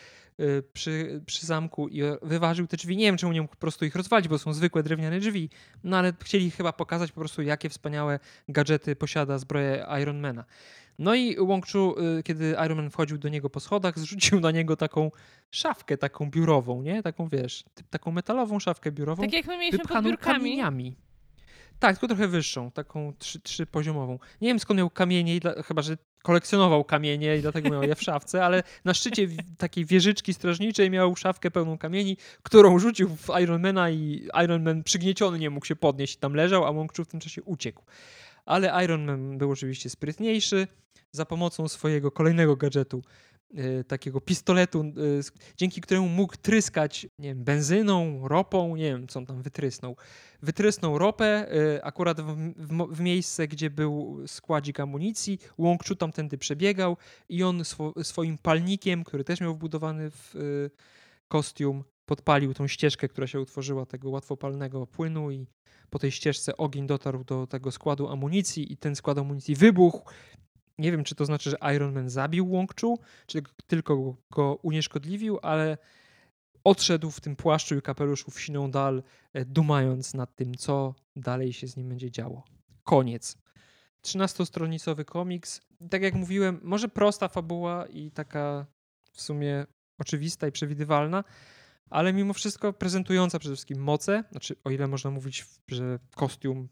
[0.41, 2.97] y, przy, przy zamku i wyważył te drzwi.
[2.97, 5.51] Nie wiem, czemu nie mógł po prostu ich rozwalić, bo są zwykłe drewniane drzwi,
[5.85, 8.19] no ale chcieli chyba pokazać po prostu, jakie wspaniałe
[8.49, 10.45] gadżety posiada zbroja Ironmana.
[10.99, 14.51] No i Wong Chu, y, kiedy Iron Man wchodził do niego po schodach, zrzucił na
[14.51, 15.11] niego taką
[15.51, 17.03] szafkę, taką biurową, nie?
[17.03, 20.39] Taką, wiesz, typ, taką metalową szafkę biurową, Tak jak my mieliśmy pod biurkami.
[20.39, 20.97] kamieniami.
[21.83, 24.19] Tak, tylko trochę wyższą, taką trzy, trzypoziomową.
[24.41, 28.03] Nie wiem skąd miał kamienie, dla, chyba że kolekcjonował kamienie i dlatego miał je w
[28.03, 29.29] szafce, ale na szczycie
[29.59, 35.39] takiej wieżyczki strażniczej miał szafkę pełną kamieni, którą rzucił w Ironmana i Iron Man przygnieciony
[35.39, 37.83] nie mógł się podnieść tam leżał, a Chu w tym czasie uciekł.
[38.47, 40.67] Ale Iron Man był oczywiście sprytniejszy.
[41.13, 43.03] Za pomocą swojego kolejnego gadżetu,
[43.89, 45.21] takiego pistoletu, y,
[45.57, 49.97] dzięki któremu mógł tryskać nie wiem, benzyną, ropą, nie wiem co on tam wytrysnął.
[50.43, 55.39] Wytrysnął ropę y, akurat w, w, w miejsce, gdzie był składzik amunicji.
[55.57, 56.97] Chu tamtędy przebiegał
[57.29, 60.71] i on swo, swoim palnikiem, który też miał wbudowany w y,
[61.29, 65.47] kostium, podpalił tą ścieżkę, która się utworzyła tego łatwopalnego płynu i
[65.91, 70.11] po tej ścieżce ogień dotarł do tego składu amunicji i ten skład amunicji wybuchł.
[70.83, 75.39] Nie wiem, czy to znaczy, że Iron Man zabił Wong Chu, czy tylko go unieszkodliwił,
[75.43, 75.79] ale
[76.65, 79.03] odszedł w tym płaszczu i kapeluszu w siną dal,
[79.33, 82.45] e, dumając nad tym, co dalej się z nim będzie działo.
[82.85, 83.37] Koniec.
[84.03, 85.61] 13-stronicowy komiks.
[85.91, 88.67] Tak jak mówiłem, może prosta fabuła i taka
[89.13, 89.67] w sumie
[89.99, 91.25] oczywista i przewidywalna,
[91.91, 96.69] ale mimo wszystko prezentująca przede wszystkim moce, znaczy o ile można mówić, że kostium,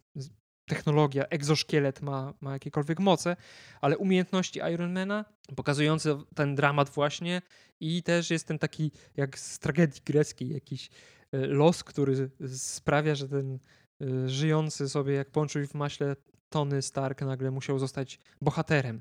[0.70, 3.36] technologia, egzoszkielet ma, ma jakiekolwiek moce,
[3.80, 5.24] ale umiejętności Ironmana
[5.56, 7.42] pokazujące ten dramat właśnie
[7.80, 10.90] i też jest ten taki jak z tragedii greckiej jakiś
[11.32, 13.58] e, los, który sprawia, że ten
[14.00, 16.16] e, żyjący sobie jak pączuj w maśle
[16.48, 19.00] Tony Stark nagle musiał zostać bohaterem.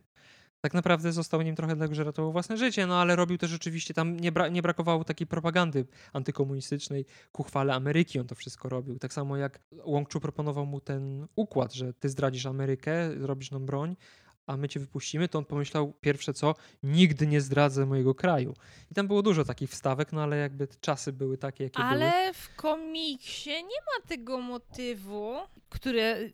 [0.62, 3.94] Tak naprawdę został nim trochę dlatego, że ratował własne życie, no ale robił też rzeczywiście,
[3.94, 9.00] tam nie, bra nie brakowało takiej propagandy antykomunistycznej ku chwale Ameryki, on to wszystko robił.
[9.00, 9.60] Tak samo jak
[10.14, 13.96] Chu proponował mu ten układ, że ty zdradzisz Amerykę, zrobisz nam broń,
[14.48, 18.54] a my cię wypuścimy, to on pomyślał pierwsze co, nigdy nie zdradzę mojego kraju.
[18.92, 22.34] I tam było dużo takich wstawek, no ale jakby czasy były takie, jakie ale były.
[22.34, 25.36] w komiksie nie ma tego motywu,
[25.70, 26.32] który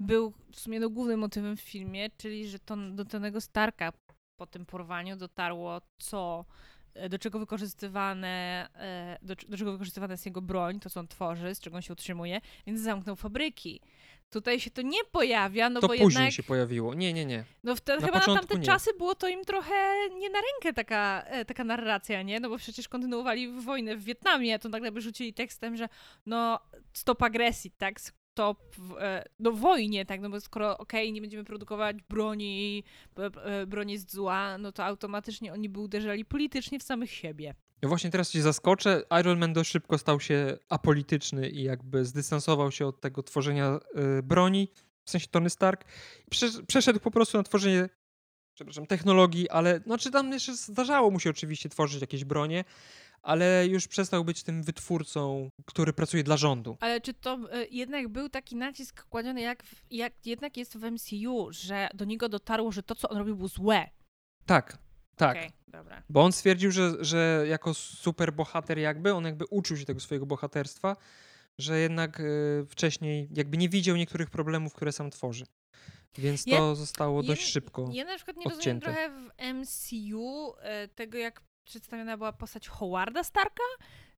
[0.00, 3.92] był w sumie no, głównym motywem w filmie, czyli że to do Tonego Starka
[4.36, 6.44] po tym porwaniu dotarło, co
[6.94, 11.08] e, do czego wykorzystywane, e, do, do czego wykorzystywana jest jego broń, to co on
[11.08, 13.80] tworzy, z czego on się utrzymuje, więc zamknął fabryki.
[14.30, 16.32] Tutaj się to nie pojawia, no to bo później jednak...
[16.32, 16.94] się pojawiło.
[16.94, 17.44] Nie, nie, nie.
[17.64, 18.64] No w te, Na chyba na tamte nie.
[18.64, 19.74] czasy było to im trochę
[20.18, 22.40] nie na rękę taka, e, taka narracja, nie?
[22.40, 25.88] No bo przecież kontynuowali wojnę w Wietnamie, to nagle by rzucili tekstem, że
[26.26, 26.60] no
[26.92, 28.00] stop agresji, tak?
[28.36, 30.20] Stop e, no wojnie, tak?
[30.20, 32.84] No bo skoro okej, nie będziemy produkować broni,
[33.18, 37.54] e, e, broni jest zła, no to automatycznie oni by uderzali politycznie w samych siebie.
[37.82, 39.02] Ja właśnie teraz cię zaskoczę.
[39.20, 43.80] Iron Man dość szybko stał się apolityczny i jakby zdystansował się od tego tworzenia
[44.18, 44.68] y, broni,
[45.04, 45.84] w sensie Tony Stark.
[46.30, 47.88] Przesz- przeszedł po prostu na tworzenie,
[48.54, 52.64] przepraszam, technologii, ale znaczy tam jeszcze zdarzało mu się oczywiście tworzyć jakieś bronie,
[53.26, 56.76] ale już przestał być tym wytwórcą, który pracuje dla rządu.
[56.80, 60.90] Ale czy to e, jednak był taki nacisk kładziony, jak, w, jak jednak jest w
[60.90, 63.90] MCU, że do niego dotarło, że to, co on robił, było złe?
[64.46, 64.78] Tak,
[65.16, 65.36] tak.
[65.36, 66.02] Okej, dobra.
[66.08, 70.26] Bo on stwierdził, że, że jako super bohater jakby, on jakby uczył się tego swojego
[70.26, 70.96] bohaterstwa,
[71.58, 75.44] że jednak y, wcześniej jakby nie widział niektórych problemów, które sam tworzy.
[76.18, 77.88] Więc to Ja- zostało dość Ja- szybko.
[77.92, 78.84] Ja na przykład nie rozumiem odcięte.
[78.86, 83.62] trochę w MCU e, tego, jak przedstawiona była postać Howarda Starka,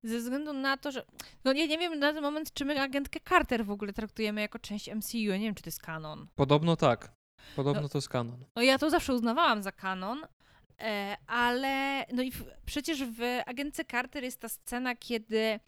[0.03, 1.05] ze względu na to, że.
[1.43, 4.59] No nie, nie wiem na ten moment, czy my agentkę Carter w ogóle traktujemy jako
[4.59, 5.17] część MCU.
[5.17, 6.27] Ja nie wiem, czy to jest kanon.
[6.35, 7.11] Podobno tak.
[7.55, 8.45] Podobno No- to jest kanon.
[8.55, 10.21] No ja to zawsze uznawałam za kanon,
[10.79, 12.05] e, ale.
[12.13, 15.59] No i w, przecież w agentce Carter jest ta scena, kiedy.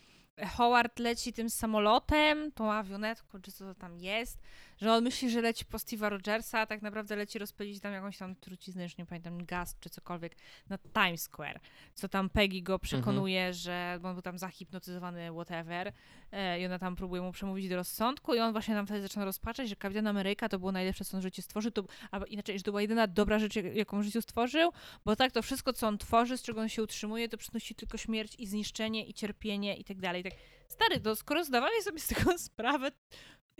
[0.57, 4.37] Howard leci tym samolotem, tą awionetką, czy co to tam jest,
[4.81, 8.17] że on myśli, że leci po Steve'a Rogersa, a tak naprawdę leci rozpędzić tam jakąś
[8.17, 10.35] tam truciznę, już nie pamiętam, gaz czy cokolwiek,
[10.69, 11.59] na Times Square.
[11.93, 15.93] Co tam Peggy go przekonuje, że bo on był tam zahipnotyzowany, whatever,
[16.31, 19.25] e, i ona tam próbuje mu przemówić do rozsądku i on właśnie tam wtedy zaczyna
[19.25, 22.57] rozpaczać, że Kapitan Ameryka to było najlepsze, co on w życiu stworzył, to, albo inaczej,
[22.57, 24.71] że to była jedyna dobra rzecz, jak- jaką w życiu stworzył,
[25.05, 27.97] bo tak to wszystko, co on tworzy, z czego on się utrzymuje, to przynosi tylko
[27.97, 30.23] śmierć i zniszczenie i cierpienie i tak dalej.
[30.23, 30.33] Tak,
[30.67, 32.91] stary, to skoro zdawałeś sobie z tego sprawę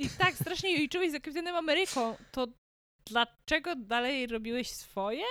[0.01, 2.47] i tak strasznie liczyłeś za Kapitanem Ameryką, to
[3.05, 5.23] dlaczego dalej robiłeś swoje?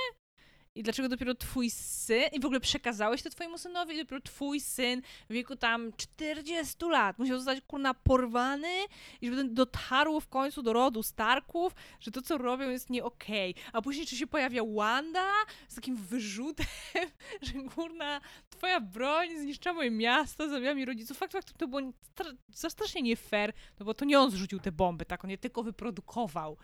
[0.74, 4.60] I dlaczego dopiero twój syn, i w ogóle przekazałeś to twojemu synowi, i dopiero twój
[4.60, 8.68] syn w wieku tam 40 lat musiał zostać kurna porwany
[9.20, 13.54] i żeby dotarło w końcu do rodu Starków, że to co robią jest nie okej.
[13.72, 15.30] A później czy się pojawia Wanda
[15.68, 16.66] z takim wyrzutem,
[17.42, 21.18] że kurna twoja broń zniszczyła moje miasto, zabija mi rodziców.
[21.18, 24.72] Fakt faktem to było stra- strasznie nie fair, no bo to nie on zrzucił te
[24.72, 26.56] bomby, tak, on je tylko wyprodukował.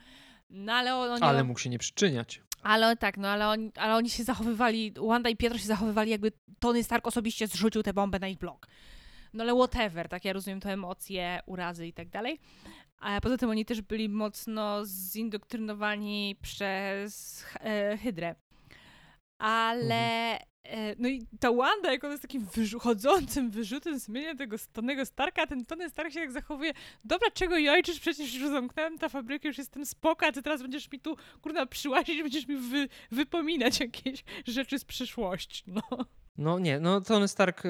[0.51, 2.46] No ale on, on Ale mógł się nie przyczyniać.
[2.67, 6.33] Ale tak, no ale oni, ale oni się zachowywali, Wanda i Pietro się zachowywali jakby
[6.59, 8.67] Tony Stark osobiście zrzucił tę bombę na ich blok.
[9.35, 12.39] No ale whatever, tak ja rozumiem te emocje, urazy i tak dalej.
[13.01, 18.35] A poza tym oni też byli mocno zindoktrynowani przez e, Hydrę.
[19.39, 24.57] Ale e, no i ta Wanda, jak ona jest takim wyrzu- chodzącym wyrzutem sumienia tego
[24.73, 26.73] Tonego Starka, a ten Tony Stark się tak zachowuje,
[27.05, 30.93] dobra, czego jajczysz, przecież już zamknąłem tę fabrykę, już jestem spoko, a ty teraz będziesz
[30.93, 35.83] mi tu, kurna, przyłazić, będziesz mi wy, wypominać jakieś rzeczy z przeszłości, no.
[36.39, 37.69] No nie, no Tony Stark y,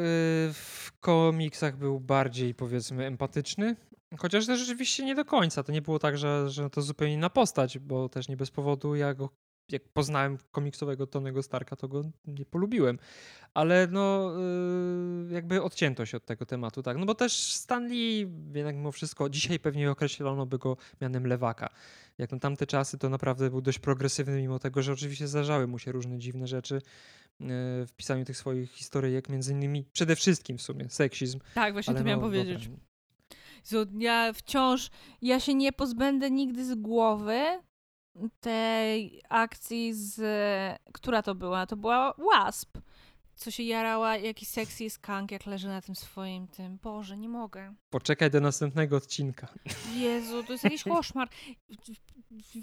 [0.52, 3.76] w komiksach był bardziej powiedzmy empatyczny.
[4.18, 5.62] Chociaż też rzeczywiście nie do końca.
[5.62, 8.94] To nie było tak, że, że to zupełnie inna postać, bo też nie bez powodu
[8.94, 9.30] ja go,
[9.72, 12.98] jak poznałem komiksowego Tonego Starka, to go nie polubiłem.
[13.54, 14.32] Ale no
[15.30, 16.96] y, jakby odcięto się od tego tematu, tak.
[16.96, 21.68] No bo też Stan Lee, jednak mimo wszystko, dzisiaj pewnie określono by go mianem lewaka.
[22.18, 25.78] Jak na tamte czasy, to naprawdę był dość progresywny, mimo tego, że oczywiście zdarzały mu
[25.78, 26.82] się różne dziwne rzeczy y,
[27.86, 31.40] w pisaniu tych swoich historyjek, między innymi przede wszystkim w sumie seksizm.
[31.54, 32.68] Tak, właśnie to no, powiedzieć.
[32.68, 32.86] dobra.
[33.72, 34.90] Jezu, Ja wciąż,
[35.22, 37.42] ja się nie pozbędę nigdy z głowy
[38.40, 40.20] tej akcji z,
[40.92, 41.66] która to była?
[41.66, 42.78] To była Wasp,
[43.34, 46.78] co się jarała, jaki sexy skunk, jak leży na tym swoim tym.
[46.82, 47.74] Boże, nie mogę.
[47.90, 49.48] Poczekaj do następnego odcinka.
[49.94, 51.28] Jezu, to jest jakiś koszmar.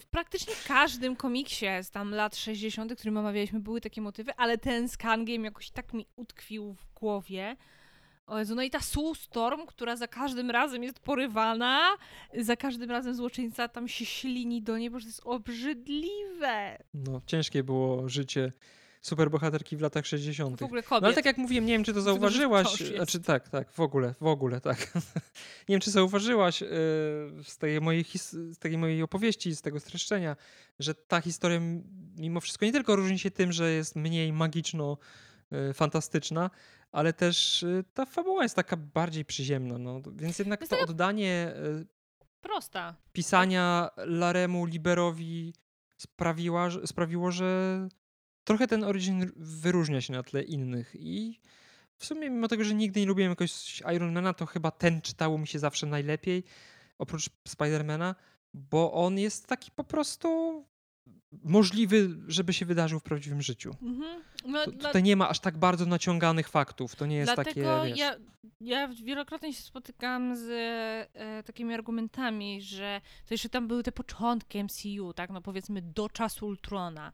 [0.01, 4.89] W praktycznie każdym komiksie z tam lat 60., którym omawialiśmy, były takie motywy, ale ten
[4.89, 7.55] z Kangiem jakoś tak mi utkwił w głowie.
[8.27, 11.97] O Jezu, no i ta Sue Storm, która za każdym razem jest porywana,
[12.39, 16.77] za każdym razem złoczyńca tam się ślini do niej, bo to jest obrzydliwe.
[16.93, 18.51] No, ciężkie było życie
[19.01, 20.59] superbohaterki w latach 60.
[20.59, 21.03] W ogóle No kobiet.
[21.03, 22.67] ale tak jak mówiłem, nie wiem, czy to zauważyłaś.
[22.95, 24.93] Znaczy tak, tak, w ogóle, w ogóle tak.
[25.69, 26.67] nie wiem, czy zauważyłaś yy,
[27.43, 30.35] z, tej mojej z tej mojej opowieści, z tego streszczenia,
[30.79, 31.59] że ta historia
[32.17, 36.49] mimo wszystko nie tylko różni się tym, że jest mniej magiczno-fantastyczna,
[36.93, 39.77] ale też y, ta fabuła jest taka bardziej przyziemna.
[39.77, 40.01] No.
[40.15, 41.85] Więc jednak Jest to taka- oddanie y,
[42.41, 42.95] Prosta.
[43.13, 45.53] pisania Laremu Liberowi
[45.97, 47.87] sprawiła, sprawiło, że
[48.43, 51.39] trochę ten Origin wyróżnia się na tle innych i
[51.97, 55.47] w sumie mimo tego, że nigdy nie lubiłem jakoś Ironmana, to chyba ten czytało mi
[55.47, 56.43] się zawsze najlepiej,
[56.97, 58.15] oprócz Spidermana,
[58.53, 60.27] bo on jest taki po prostu
[61.43, 63.75] możliwy, żeby się wydarzył w prawdziwym życiu.
[63.81, 64.21] Mhm.
[64.45, 66.95] No, Tu- dla- Tutaj nie ma aż tak bardzo naciąganych faktów.
[66.95, 67.99] To nie jest Dlatego takie, wiesz...
[67.99, 68.15] ja,
[68.61, 70.49] ja wielokrotnie się spotykam z
[71.13, 76.09] e, takimi argumentami, że to jeszcze tam były te początki MCU, tak, no powiedzmy do
[76.09, 77.11] czasu Ultrona,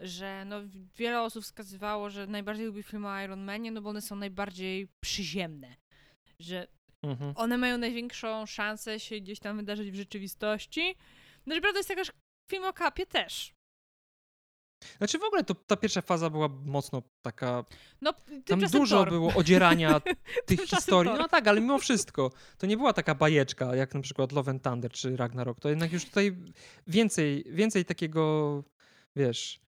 [0.00, 0.56] że no
[0.96, 4.88] wiele osób wskazywało, że najbardziej lubi filmy o Iron Manie, no bo one są najbardziej
[5.00, 5.74] przyziemne,
[6.38, 6.66] że
[7.02, 7.32] Mhm.
[7.36, 10.94] one mają największą szansę się gdzieś tam wydarzyć w rzeczywistości.
[11.46, 12.12] No i prawda jest taka, że
[12.50, 13.52] film o Kapie też.
[14.98, 17.64] Znaczy w ogóle to ta pierwsza faza była mocno taka
[18.00, 18.12] No,
[18.46, 19.08] Tam dużo Thor.
[19.08, 20.00] było odzierania
[20.46, 21.10] tych historii.
[21.12, 21.20] Thor.
[21.20, 24.62] No tak, ale mimo wszystko to nie była taka bajeczka, jak na przykład Love and
[24.62, 25.60] Thunder czy Ragnarok.
[25.60, 26.36] To jednak już tutaj
[26.86, 28.64] więcej, więcej takiego,
[29.16, 29.60] wiesz,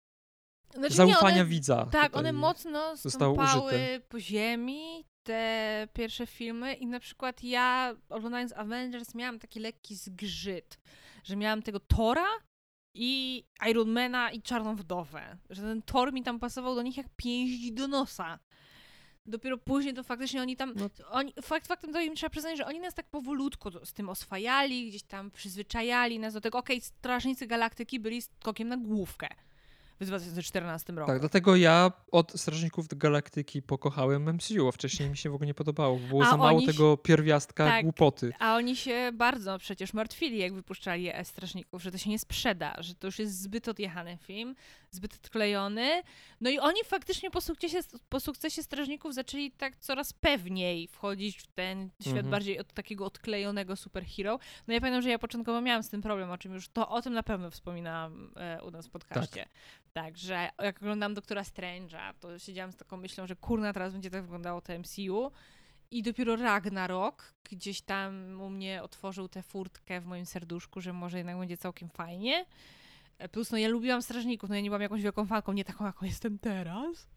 [0.74, 1.86] Znaczy, nie, zaufania one- widza.
[1.86, 9.16] Tak, one mocno stąpały po ziemi, te pierwsze filmy i na przykład ja oglądając Avengers
[9.16, 10.80] miałam taki lekki zgrzyt,
[11.24, 12.26] że miałam tego Tora
[12.94, 17.72] i Ironmana i Czarną Wdowę, że ten Thor mi tam pasował do nich jak pięść
[17.72, 18.40] do nosa.
[19.26, 20.90] Dopiero później to faktycznie oni tam, No.
[21.10, 24.88] oni, fakt faktem to im trzeba przyznać, że oni nas tak powolutku z tym oswajali,
[24.90, 29.28] gdzieś tam przyzwyczajali nas do tego, okej, Strażnicy Galaktyki byli skokiem na główkę
[30.06, 31.08] w 2014 roku.
[31.12, 35.54] Tak, dlatego ja od Strażników Galaktyki pokochałem MCU, a wcześniej mi się w ogóle nie
[35.54, 36.00] podobało.
[36.00, 37.84] bo Było A za mało tego pierwiastka tak.
[37.84, 38.34] głupoty.
[38.40, 42.76] A oni się bardzo przecież martwili, jak wypuszczali E Strażników, że to się nie sprzeda,
[42.80, 44.56] że to już jest zbyt odjechany film,
[44.92, 46.04] zbyt odklejony.
[46.42, 47.80] No i oni faktycznie po sukcesie,
[48.10, 52.30] po sukcesie Strażników zaczęli tak coraz pewniej wchodzić w ten świat Mhm.
[52.32, 54.40] bardziej od takiego odklejonego superhero.
[54.68, 57.02] No ja pamiętam, że ja początkowo miałam z tym problem, o czym już to o
[57.02, 59.46] tym na pewno wspominałam e, u nas w podcaście.
[59.94, 60.18] Tak.
[60.18, 64.22] że jak oglądam Doktora Strange'a, to siedziałam z taką myślą, że kurna, teraz będzie tak
[64.22, 65.32] wyglądało to MCU.
[65.92, 71.18] I dopiero Ragnarok gdzieś tam u mnie otworzył tę furtkę w moim serduszku, że może
[71.18, 72.46] jednak będzie całkiem fajnie.
[73.32, 76.06] Plus, no ja lubiłam Strażników, no ja nie byłam jakąś wielką fanką, nie taką, jaką
[76.06, 77.08] jestem teraz.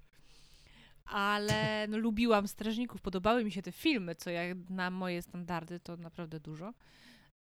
[1.05, 5.97] Ale no, lubiłam Strażników, podobały mi się te filmy, co jak na moje standardy to
[5.97, 6.75] naprawdę dużo.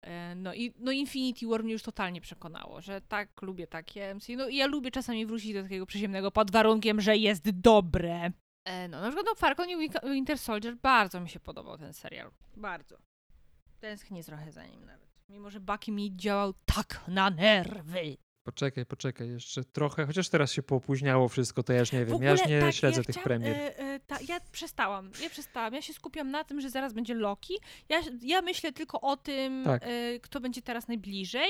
[0.01, 4.33] E, No i no Infinity War mnie już totalnie przekonało, że tak, lubię takie MCU.
[4.37, 8.31] No i ja lubię czasami wrócić do takiego przyziemnego pod warunkiem, że jest dobre.
[8.65, 11.93] E, No na przykład no Falcon i Win- Winter Soldier bardzo mi się podobał ten
[11.93, 12.31] serial.
[12.57, 12.97] Bardzo.
[13.79, 15.09] Tęsknię trochę za nim nawet.
[15.29, 18.17] Mimo, że Bucky mi działał tak na nerwy.
[18.45, 22.25] Poczekaj, poczekaj, jeszcze trochę, chociaż teraz się poopóźniało wszystko, to ja już nie wiem, ogóle,
[22.25, 23.55] ja już nie tak, śledzę ja tych chciałam, premier.
[23.55, 25.73] E, e, ta, ja przestałam, ja przestałam.
[25.73, 27.53] Ja się skupiam na tym, że zaraz będzie Loki.
[27.89, 29.83] Ja, ja myślę tylko o tym, Tak.
[29.85, 31.49] e, kto będzie teraz najbliżej,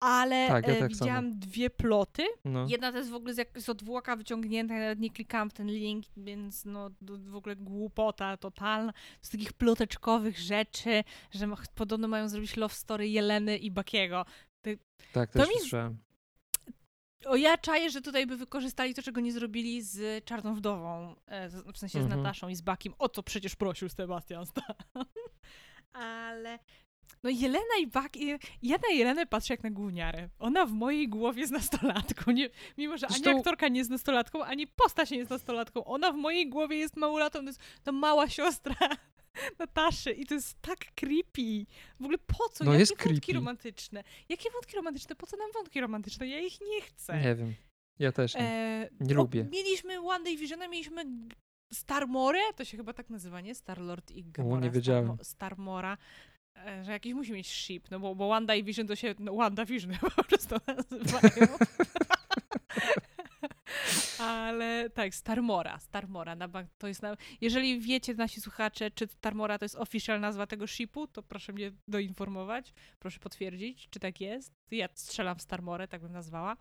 [0.00, 2.22] ale Tak, ja tak widziałam dwie ploty.
[2.44, 2.66] No.
[2.68, 5.66] Jedna to jest w ogóle z, z odwłoka wyciągnięta, ja nawet nie klikałam w ten
[5.66, 8.92] link, więc no w ogóle głupota totalna.
[9.22, 14.24] Z takich ploteczkowych rzeczy, że podobno mają zrobić love story Jeleny i Bakiego.
[15.12, 16.09] Tak, to też mi słyszałem.
[17.26, 21.48] O, ja czaję, że tutaj by wykorzystali to, czego nie zrobili z Czarną Wdową, e,
[21.48, 22.22] w sensie z Mhm.
[22.22, 24.74] Nataszą i z Bakim, o co przecież prosił Sebastian Stan.
[25.92, 26.58] Ale
[27.22, 28.12] no Jelena i Bak,
[28.62, 30.28] ja na Jelenę patrzę jak na gówniarę.
[30.38, 34.44] Ona w mojej głowie jest nastolatką, nie, mimo że ani Zresztą- aktorka nie jest nastolatką,
[34.44, 35.84] ani postać nie jest nastolatką.
[35.84, 38.74] Ona w mojej głowie jest małolatą, to jest ta mała siostra
[39.58, 41.66] Nataszy i to jest tak creepy.
[42.00, 42.64] W ogóle po co?
[42.64, 43.32] No Jakie jest wątki creepy.
[43.32, 44.04] romantyczne?
[44.28, 45.16] Jakie wątki romantyczne?
[45.16, 46.28] Po co nam wątki romantyczne?
[46.28, 47.20] Ja ich nie chcę.
[47.20, 47.54] Nie wiem,
[47.98, 48.40] ja też nie.
[48.40, 49.44] E, Nie o, lubię.
[49.52, 51.04] Mieliśmy One Day Visiona, mieliśmy
[51.74, 53.54] Starmore, to się chyba tak nazywa, nie?
[53.54, 54.60] Starlord i O, Gamora.
[54.60, 55.06] nie wiedziałem.
[55.08, 55.98] Starmo- Starmora.
[56.66, 59.34] E, że jakiś musi mieć ship, no bo, bo One Day Vision to się, no
[59.34, 61.56] Wanda Vision po prostu nazywają.
[64.18, 67.16] Ale tak, Starmora, Starmora na bank to jest na...
[67.40, 71.72] Jeżeli wiecie, nasi słuchacze, czy Starmora to jest official nazwa tego shipu, to proszę mnie
[71.88, 74.52] doinformować, proszę potwierdzić, czy tak jest.
[74.70, 76.56] Ja strzelam w Starmorę, tak bym nazwała.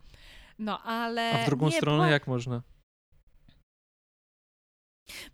[0.60, 1.32] No, ale...
[1.32, 2.62] A w drugą nie, stronę była- jak można?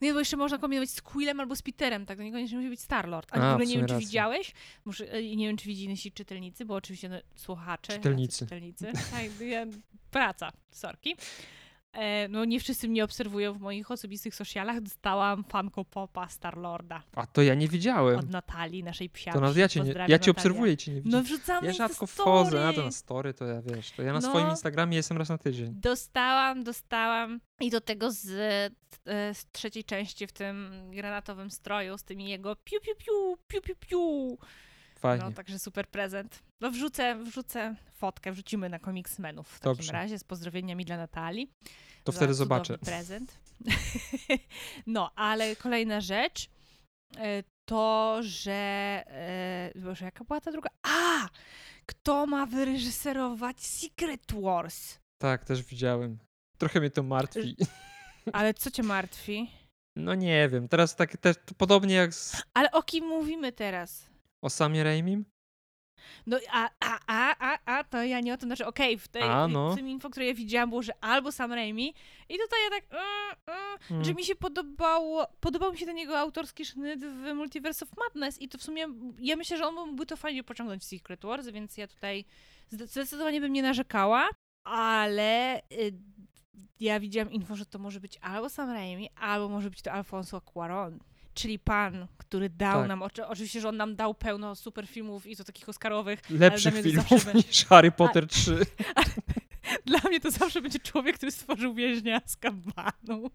[0.02, 2.18] Nie, bo jeszcze można kombinować z Quillem albo z Peterem, tak?
[2.18, 3.30] To niekoniecznie musi być Starlord.
[3.32, 4.08] A, A, w ogóle w nie wiem, czy racja.
[4.08, 4.54] widziałeś,
[4.86, 7.94] Muszę, e, nie wiem, czy widzieli nasi czytelnicy, bo oczywiście no, słuchacze.
[7.94, 8.40] Czytelnicy.
[8.40, 8.92] Czytelnicy.
[9.12, 9.66] Tak, ja,
[10.12, 11.16] praca, sorki.
[11.96, 17.28] E, no nie wszyscy mnie obserwują w moich osobistych socialach, dostałam fanko popa Starlorda A
[17.28, 18.30] to ja nie od widziałem.
[18.30, 19.38] Natalii, naszej psiarki.
[19.38, 21.18] To nawet ja cię, nie, ja cię obserwuję i cię nie widzę.
[21.18, 24.20] No wrzucamy ja rzadko wchodzę na to na story, to ja wiesz, to ja na
[24.20, 24.30] No.
[24.30, 25.74] swoim Instagramie jestem raz na tydzień.
[25.76, 28.26] Dostałam, dostałam i do tego z,
[29.06, 33.62] e, z trzeciej części w tym granatowym stroju, z tymi jego piu piu piu, piu
[33.62, 34.38] piu piu.
[35.00, 35.26] Fajnie.
[35.26, 36.44] No także super prezent.
[36.62, 39.92] No wrzucę, wrzucę fotkę, wrzucimy na Comicsmenów w takim Dobrze.
[39.94, 41.52] razie z pozdrowieniami dla Natalii.
[42.04, 42.78] to wtedy zobaczę.
[42.78, 43.38] prezent.
[44.88, 46.50] no, ale kolejna rzecz
[47.18, 48.52] e, to, że
[49.08, 50.70] e, Boże, jaka była ta druga?
[50.84, 51.28] A!
[51.86, 55.00] Kto ma wyreżyserować Secret Wars?
[55.22, 56.18] Tak, też widziałem.
[56.58, 57.56] Trochę mnie to martwi.
[58.34, 59.52] Ale co cię martwi?
[59.96, 64.10] No nie wiem, teraz tak też podobnie jak z Ale o kim mówimy teraz?
[64.42, 65.26] o Samie Raimim.
[66.28, 69.22] No a, a, a, a, a, to ja nie o tym, znaczy okej, w, tej,
[69.24, 69.70] A, no.
[69.72, 71.94] w tym info, które ja widziałam było, że albo Sam Raimi
[72.30, 73.06] i tutaj ja tak, mm,
[73.60, 74.04] mm, Mm.
[74.04, 78.42] że mi się podobało, podobał mi się ten jego autorski sznyt w Multiverse of Madness
[78.42, 78.86] i to w sumie,
[79.20, 82.26] ja myślę, że on mógłby to fajnie pociągnąć w Secret Wars, więc ja tutaj
[82.72, 84.30] zde- zdecydowanie bym nie narzekała,
[84.64, 85.94] ale y,
[86.80, 90.38] ja widziałam info, że to może być albo Sam Raimi, albo może być to Alfonso
[90.54, 90.98] Cuarón.
[91.36, 92.88] Czyli pan, który dał Tak.
[92.88, 96.82] nam, oczy, oczywiście, że on nam dał pełno super filmów i to takich oscarowych, Lepszych
[96.82, 98.66] filmów niż Harry Potter 3.
[99.86, 103.32] Dla mnie to zawsze będzie człowiek, który stworzył więźnia z kabanu.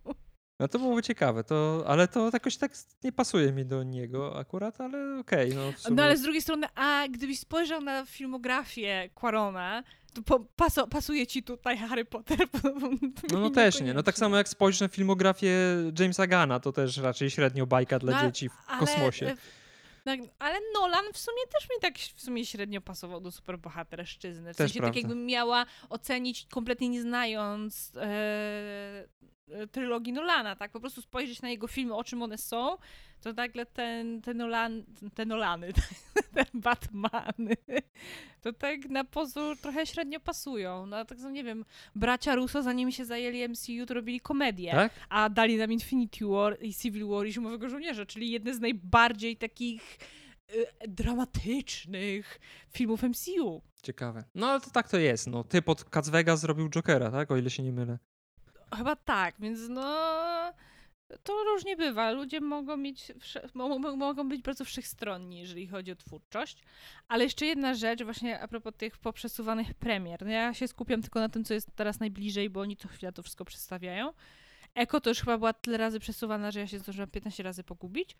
[0.61, 2.73] No to byłoby ciekawe, to, ale to jakoś tak
[3.05, 5.55] nie pasuje mi do niego akurat, ale okej.
[5.55, 5.97] no, w sumie.
[5.97, 9.83] No ale z drugiej strony, a gdybyś spojrzał na filmografię Quarona,
[10.15, 12.39] to po, paso, pasuje ci tutaj Harry Potter.
[13.33, 13.95] No, no też nie.
[13.95, 15.53] No tak samo jak spojrzysz na filmografię
[15.99, 19.37] Jamesa Gana, to też raczej średnio bajka dla No, dzieci w ale, kosmosie.
[20.05, 24.55] tak, ale Nolan w sumie też mi tak w sumie średnio pasował do superbohaterszczyzny.
[24.55, 24.99] W Też sensie tak prawda.
[25.01, 29.05] jakbym miała ocenić kompletnie nie znając e,
[29.73, 30.71] trylogii Nolana, tak?
[30.71, 32.77] Po prostu spojrzeć na jego filmy, o czym one są,
[33.21, 34.85] to nagle ten, ten Nolan,
[35.15, 35.73] te Nolany,
[36.35, 37.57] te Batmany,
[38.41, 40.87] to tak na pozór trochę średnio pasują.
[40.87, 44.93] No tak nie wiem, bracia Russo zanim się zajęli MCU, to robili komedię Tak?
[45.09, 49.37] a dali nam Infinity War i Civil War i Zimowego Żołnierza, czyli jedne z najbardziej
[49.37, 49.99] takich
[50.55, 52.41] y, dramatycznych
[52.73, 53.63] filmów MCU.
[53.83, 54.25] Ciekawe.
[54.35, 55.27] No ale to tak to jest.
[55.27, 57.31] No, typ od Vegas zrobił Jokera, tak?
[57.31, 57.99] O ile się nie mylę.
[58.77, 59.85] Chyba tak, więc no
[61.23, 62.11] to różnie bywa.
[62.11, 63.13] Ludzie mogą mieć,
[63.97, 66.63] mogą być bardzo wszechstronni, jeżeli chodzi o twórczość.
[67.09, 70.25] Ale jeszcze jedna rzecz, właśnie a propos tych poprzesuwanych premier.
[70.25, 73.13] No ja się skupiam tylko na tym, co jest teraz najbliżej, bo oni co chwila
[73.13, 74.13] to wszystko przedstawiają.
[74.81, 78.17] Eko to już chyba była tyle razy przesuwana, że ja się zdążyłam 15 razy pogubić.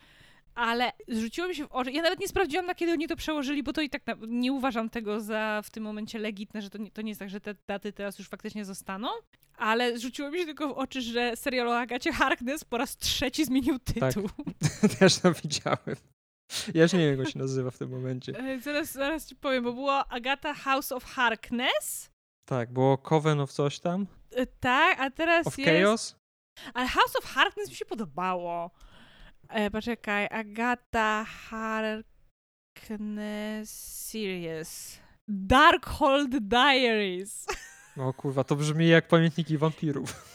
[0.55, 1.91] Ale zrzuciło mi się w oczy.
[1.91, 4.53] Ja nawet nie sprawdziłam, na kiedy oni to przełożyli, bo to i tak na, nie
[4.53, 7.41] uważam tego za w tym momencie legitne, że to nie, to nie jest tak, że
[7.41, 9.07] te daty teraz już faktycznie zostaną.
[9.57, 13.45] Ale rzuciło mi się tylko w oczy, że serial o Agacie Harkness po raz trzeci
[13.45, 14.29] zmienił tytuł.
[14.99, 15.95] Też to widziałem.
[16.73, 18.39] Ja już nie wiem, jak on się nazywa w tym momencie.
[18.39, 22.11] E, Zaraz, zaraz ci powiem, bo było Agata House of Harkness.
[22.45, 24.07] Tak, było Coven of coś tam.
[24.31, 25.71] E, Tak, a teraz Of jest...
[25.71, 26.20] Chaos.
[26.73, 28.71] Ale House of Harkness mi się podobało.
[29.49, 32.03] E, poczekaj, Agata Harkness
[34.09, 34.99] Series.
[35.27, 37.45] Darkhold Diaries.
[37.97, 40.31] No kurwa, to brzmi jak pamiętniki wampirów.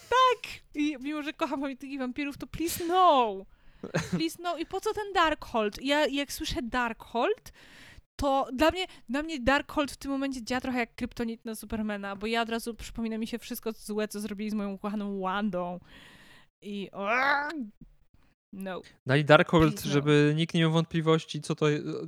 [0.76, 3.36] I mimo, że kocham pamiętniki wampirów, to please no.
[4.18, 4.58] Please no.
[4.58, 5.82] I po co ten Darkhold?
[5.82, 7.52] Ja jak słyszę Darkhold,
[8.16, 12.16] to dla mnie, dla mnie Darkhold w tym momencie działa trochę jak kryptonit na Supermana,
[12.16, 15.80] bo ja od razu przypomina mi się wszystko złe, co zrobili z moją ukochaną Wandą.
[16.62, 16.90] I...
[18.52, 18.82] No.
[19.06, 19.92] Dali Darkhold, Please, no.
[19.92, 21.66] żeby nikt nie miał wątpliwości, co to,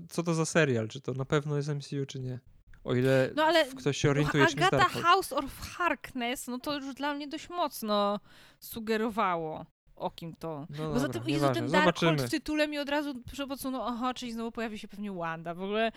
[0.09, 2.39] co to za serial, czy to na pewno jest MCU, czy nie.
[2.85, 5.07] O ile No ale ktoś się orientuje, czym jest Agata Darkhold.
[5.07, 8.21] House of Harkness, no to już dla mnie dość mocno
[8.61, 9.67] sugerowało
[9.99, 10.67] o kim to.
[10.71, 12.29] No Poza dobra, tym, Jezu, ten Darkhold zobaczymy.
[12.29, 13.15] w tytule mi od razu
[13.49, 15.55] podsunął, aha, czyli znowu pojawi się pewnie Wanda.
[15.55, 15.93] W ogóle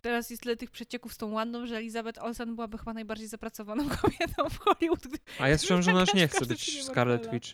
[0.00, 3.88] teraz jest tyle tych przecieków z tą Wandą, że Elizabeth Olsen byłaby chyba najbardziej zapracowaną
[4.02, 5.00] kobietą w Hollywood.
[5.38, 7.30] A ja słyszałem, że ona już nie chce być Scarlet.
[7.30, 7.48] Witch.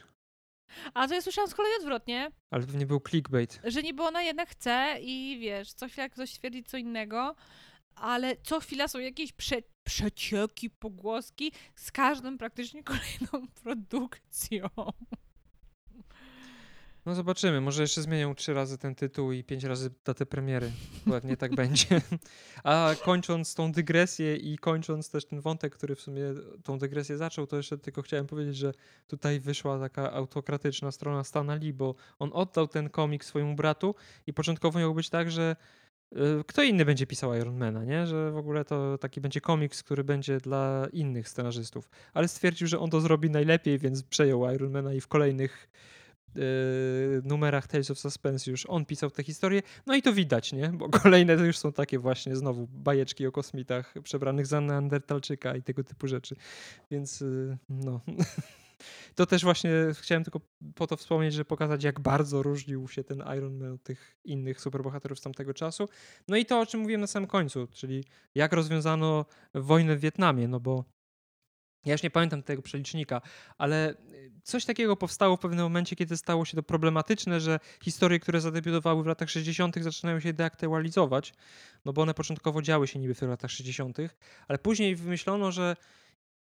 [0.94, 3.60] A to ja słyszałam z kolei odwrotnie, Ale pewnie był clickbait.
[3.64, 7.34] że niby ona jednak chce i wiesz, co chwila ktoś twierdzi co innego,
[7.94, 9.56] ale co chwila są jakieś prze,
[9.86, 14.68] przecieki, pogłoski z każdą praktycznie kolejną produkcją.
[17.06, 20.70] No zobaczymy, może jeszcze zmienią trzy razy ten tytuł i pięć razy datę premiery.
[21.10, 22.00] Pewnie tak będzie.
[22.64, 26.22] A kończąc tą dygresję i kończąc też ten wątek, który w sumie
[26.62, 28.72] tą dygresję zaczął, to jeszcze tylko chciałem powiedzieć, że
[29.06, 33.94] tutaj wyszła taka autokratyczna strona Stana Lee, bo on oddał ten komik swojemu bratu
[34.26, 35.56] i początkowo miało być tak, że
[36.12, 38.06] y, kto inny będzie pisał Ironmana, nie?
[38.06, 41.88] Że w ogóle to taki będzie komiks, który będzie dla innych scenarzystów.
[42.14, 45.70] Ale stwierdził, że on to zrobi najlepiej, więc przejął Ironmana i w kolejnych
[47.24, 49.62] numerach Tales of Suspense już on pisał te historie.
[49.86, 50.68] No i to widać, nie?
[50.68, 55.62] Bo kolejne to już są takie właśnie znowu bajeczki o kosmitach przebranych za Neandertalczyka i
[55.62, 56.36] tego typu rzeczy.
[56.90, 58.00] Więc yy, no...
[59.14, 60.40] To też właśnie chciałem tylko
[60.74, 64.60] po to wspomnieć, że pokazać, jak bardzo różnił się ten Iron Man od tych innych
[64.60, 65.88] superbohaterów z tamtego czasu.
[66.28, 68.04] No i to, o czym mówiłem na samym końcu, czyli
[68.34, 69.24] jak rozwiązano
[69.54, 70.84] wojnę w Wietnamie, no bo
[71.84, 73.20] ja już nie pamiętam tego przelicznika,
[73.58, 73.94] ale
[74.42, 79.02] coś takiego powstało w pewnym momencie, kiedy stało się to problematyczne, że historie, które zadebiutowały
[79.02, 81.34] w latach 60., zaczynają się deaktualizować,
[81.84, 83.98] no bo one początkowo działy się niby w latach 60.,
[84.48, 85.76] ale później wymyślono, że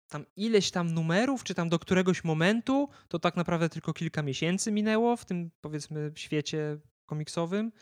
[0.09, 4.73] tam ileś tam numerów, czy tam do któregoś momentu, to tak naprawdę tylko kilka miesięcy
[4.73, 7.73] minęło w tym powiedzmy świecie komiksowym,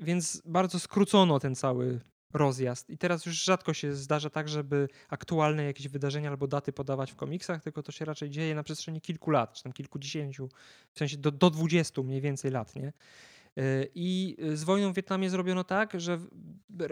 [0.00, 2.00] więc bardzo skrócono ten cały
[2.32, 2.90] rozjazd.
[2.90, 7.16] I teraz już rzadko się zdarza tak, żeby aktualne jakieś wydarzenia albo daty podawać w
[7.16, 10.48] komiksach, tylko to się raczej dzieje na przestrzeni kilku lat, czy tam kilkudziesięciu,
[10.92, 12.92] w sensie do, do 20 mniej więcej lat, nie?
[13.56, 13.62] E,
[13.94, 16.18] I z wojną w Wietnamie zrobiono tak, że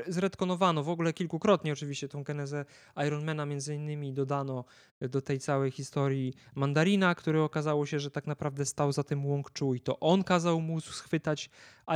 [0.07, 2.65] zredkonowano w ogóle kilkukrotnie oczywiście tą genezę
[3.07, 4.65] Ironmana, między innymi dodano
[5.01, 9.51] do tej całej historii Mandarina, który okazało się, że tak naprawdę stał za tym Wong
[9.59, 11.51] Chu i to on kazał mu schwytać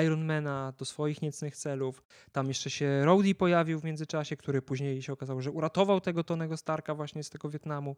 [0.05, 2.05] Ironmana do swoich niecnych celów.
[2.33, 6.57] Tam jeszcze się Rowdy pojawił w międzyczasie, który później się okazało, że uratował tego Tonego
[6.57, 7.97] Starka właśnie z tego Wietnamu.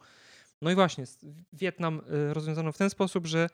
[0.62, 1.04] No i właśnie,
[1.52, 2.00] Wietnam
[2.30, 3.48] e, rozwiązano w ten sposób, że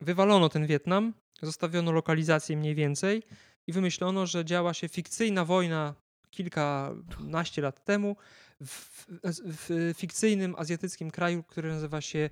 [0.00, 3.22] wywalono ten Wietnam, zostawiono lokalizację mniej więcej
[3.66, 5.94] i wymyślono, że działa się fikcyjna wojna
[6.30, 8.16] kilkanaście lat temu
[8.60, 9.06] w,
[9.44, 12.30] w, fikcyjnym azjatyckim kraju, który nazywa się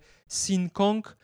[0.70, 1.16] Kong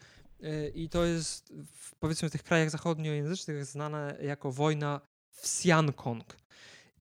[0.43, 5.47] y, i to jest w, powiedzmy w tych krajach zachodniojęzycznych znane jako wojna w
[5.93, 6.25] Kong.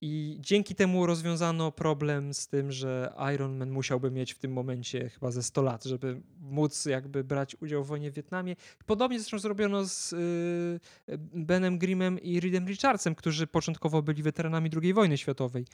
[0.00, 5.08] I dzięki temu rozwiązano problem z tym, że Iron Man musiałby mieć w tym momencie
[5.08, 8.56] chyba ze 100 lat, żeby móc jakby brać udział w wojnie w Wietnamie.
[8.86, 14.94] Podobnie zresztą zrobiono z y, Benem Grimmem i Reedem Richardsem, którzy początkowo byli weteranami II
[14.94, 15.64] wojny światowej.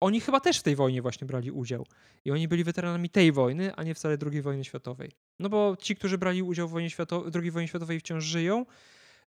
[0.00, 1.86] Oni chyba też w tej wojnie właśnie brali udział.
[2.24, 5.10] I oni byli weteranami tej wojny, a nie wcale II wojny światowej.
[5.38, 8.66] No bo ci, którzy brali udział w wojnie światowej, II wojnie światowej wciąż żyją,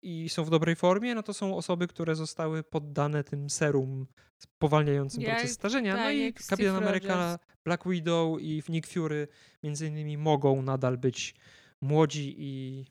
[0.02, 5.24] i są w dobrej formie, no to są osoby, które zostały poddane tym serum spowalniającym
[5.24, 5.94] proces starzenia.
[5.96, 9.28] no tak, i Kapitan Ameryka, Black Widow i Nick Fury
[9.64, 11.36] między innymi mogą nadal być
[11.82, 12.86] młodzi i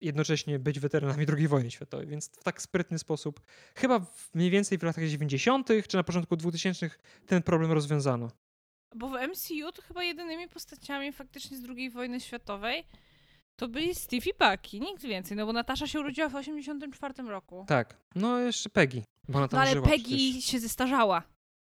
[0.00, 3.40] jednocześnie być weteranami II wojny światowej, więc w tak sprytny sposób,
[3.74, 5.68] chyba mniej więcej w latach 90.
[5.88, 6.90] czy na początku 2000
[7.26, 8.30] ten problem rozwiązano.
[8.94, 12.84] Bo w MCU to chyba jedynymi postaciami faktycznie z II wojny światowej
[13.58, 17.64] to byli Steve i Bucky, nikt więcej, no bo Natasza się urodziła w 84 roku.
[17.68, 20.44] Tak, no jeszcze Peggy, bo ona tam No ale żyła Peggy przecież.
[20.44, 21.22] się zestarzała.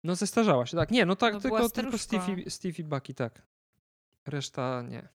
[0.04, 0.90] No zestarzała się, tak.
[0.90, 1.98] Nie, no tak, tylko, była tylko.
[1.98, 3.42] Steve, i- Steve i Bucky, tak.
[4.26, 5.08] Reszta nie.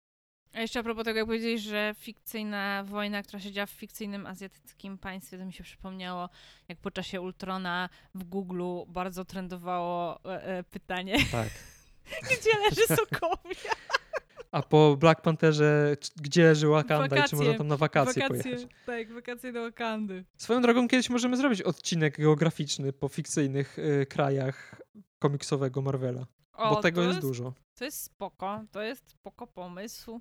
[0.55, 4.27] A jeszcze a propos tego, jak powiedzieli, że fikcyjna wojna, która się działa w fikcyjnym
[4.27, 6.29] azjatyckim państwie, to mi się przypomniało,
[6.69, 11.49] jak po czasie Ultrona w Google bardzo trendowało e, e, pytanie, Tak.
[12.41, 13.71] gdzie leży Sokovia?
[14.53, 17.39] A po Black Pantherze, gdzie leży Wakanda i czy Wakacje.
[17.39, 18.67] można tam na wakacje, pojechać?
[18.87, 20.25] tak, wakacje do Wakandy.
[20.37, 24.83] Swoją drogą kiedyś możemy zrobić odcinek geograficzny po fikcyjnych y, krajach
[25.19, 27.53] komiksowego Marvela, O, bo tego to jest, dużo.
[27.75, 30.21] To jest spoko, to jest spoko pomysł.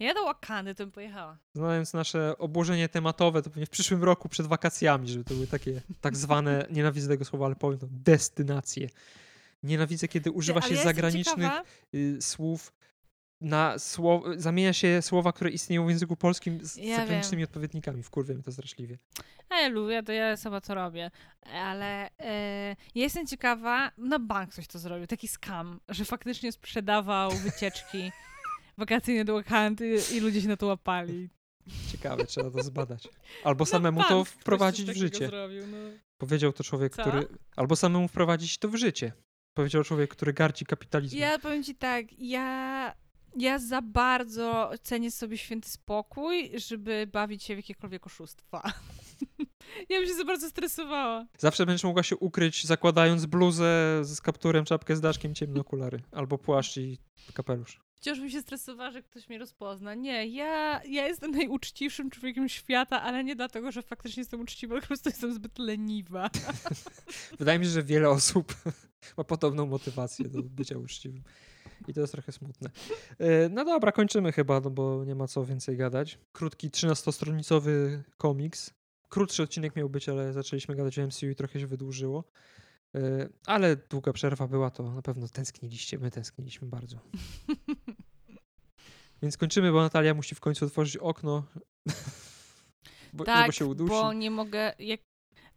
[0.00, 1.38] Ja do Wakandy to bym pojechała.
[1.54, 5.80] Znając nasze obłożenie tematowe, to pewnie w przyszłym roku przed wakacjami, żeby to były takie
[6.00, 8.88] tak zwane, nienawidzę tego słowa, ale powiem to, destynacje.
[9.62, 11.52] Nienawidzę, kiedy używa się ja zagranicznych
[11.94, 12.72] y, słów
[13.42, 18.02] na słow, zamienia się słowa, które istnieją w języku polskim z Ja zagranicznymi odpowiednikami.
[18.02, 18.98] Wkurwia mnie to straszliwie.
[19.48, 21.10] A ja lubię, to ja sama to robię.
[21.54, 22.10] Ale
[22.94, 28.12] ja jestem ciekawa, na bank coś to zrobił, taki scam, że faktycznie sprzedawał wycieczki
[28.78, 31.28] wakacyjne do Wakandy i ludzie się na to łapali.
[31.92, 33.08] Ciekawe, trzeba to zbadać.
[33.44, 35.26] Albo Na samemu bank to wprowadzić w życie.
[35.26, 35.76] Zrobił, no.
[36.18, 37.02] Powiedział to człowiek, Co?
[37.02, 37.26] który...
[37.56, 39.12] Albo samemu wprowadzić to w życie.
[39.54, 41.20] Powiedział człowiek, który gardzi kapitalizmem.
[41.20, 42.94] Ja powiem ci tak, ja,
[43.36, 48.72] ja za bardzo cenię sobie święty spokój, żeby bawić się w jakiekolwiek oszustwa.
[49.88, 51.26] ja bym się za bardzo stresowała.
[51.38, 56.02] Zawsze będziesz mogła się ukryć, zakładając bluzę z kapturem, czapkę z daszkiem, ciemne okulary.
[56.12, 56.98] Albo płaszcz i
[57.34, 57.80] kapelusz.
[58.02, 59.94] Wciąż bym się stresowała, że ktoś mnie rozpozna.
[59.94, 64.86] Nie, ja, ja jestem najuczciwszym człowiekiem świata, ale nie dlatego, że faktycznie jestem uczciwa, po
[64.86, 66.30] prostu jestem zbyt leniwa.
[67.38, 68.54] Wydaje mi się, że wiele osób
[69.18, 71.22] ma podobną motywację do bycia uczciwym.
[71.88, 72.70] I to jest trochę smutne.
[73.18, 76.18] E, No dobra, kończymy chyba, no bo nie ma co więcej gadać.
[76.32, 78.70] Krótki, 13-stronicowy komiks,
[79.08, 82.24] krótszy odcinek miał być, ale zaczęliśmy gadać o MCU i trochę się wydłużyło.
[82.96, 85.98] E, ale długa przerwa była, to na pewno tęskniliście.
[85.98, 86.96] My tęskniliśmy bardzo.
[89.22, 91.44] Więc kończymy, bo Natalia musi w końcu otworzyć okno,
[93.12, 93.90] bo, tak, bo się udusi.
[93.90, 95.00] bo nie mogę, jak,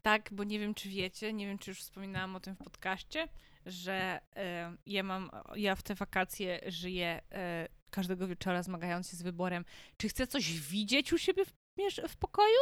[0.02, 3.28] tak, bo nie wiem, czy wiecie, nie wiem, czy już wspominałam o tym w podcaście,
[3.66, 9.22] że e, ja mam, ja w te wakacje żyję e, każdego wieczora zmagając się z
[9.22, 9.66] wyborem,
[9.98, 11.54] czy chcę coś widzieć u siebie w,
[12.08, 12.60] w pokoju,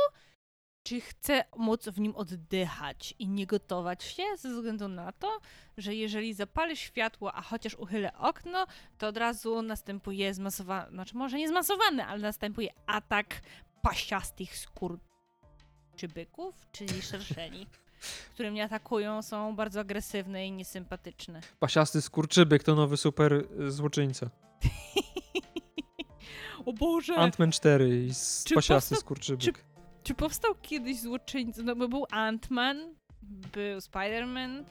[0.83, 5.39] czy chcę móc w nim oddychać i nie gotować się ze względu na to,
[5.77, 8.67] że jeżeli zapalę światło, a chociaż uchylę okno,
[8.97, 13.41] to od razu następuje zmasowany, znaczy może nie zmasowany, ale następuje atak
[13.81, 14.99] pasiastych skór
[15.95, 17.67] czy byków, czyli szerszeni,
[18.33, 21.41] które mnie atakują, są bardzo agresywne i niesympatyczne.
[21.59, 24.29] Pasiasty skurczybyk to nowy super y, złoczyńca.
[26.65, 27.13] o Boże!
[27.15, 28.11] Ant-Man 4 i
[28.45, 29.65] Czy pasiasty powsta- skurczybyk.
[30.03, 31.61] Czy powstał kiedyś złoczyńca?
[31.63, 32.93] No bo był Ant-Man,
[33.53, 34.63] był Spider-Man,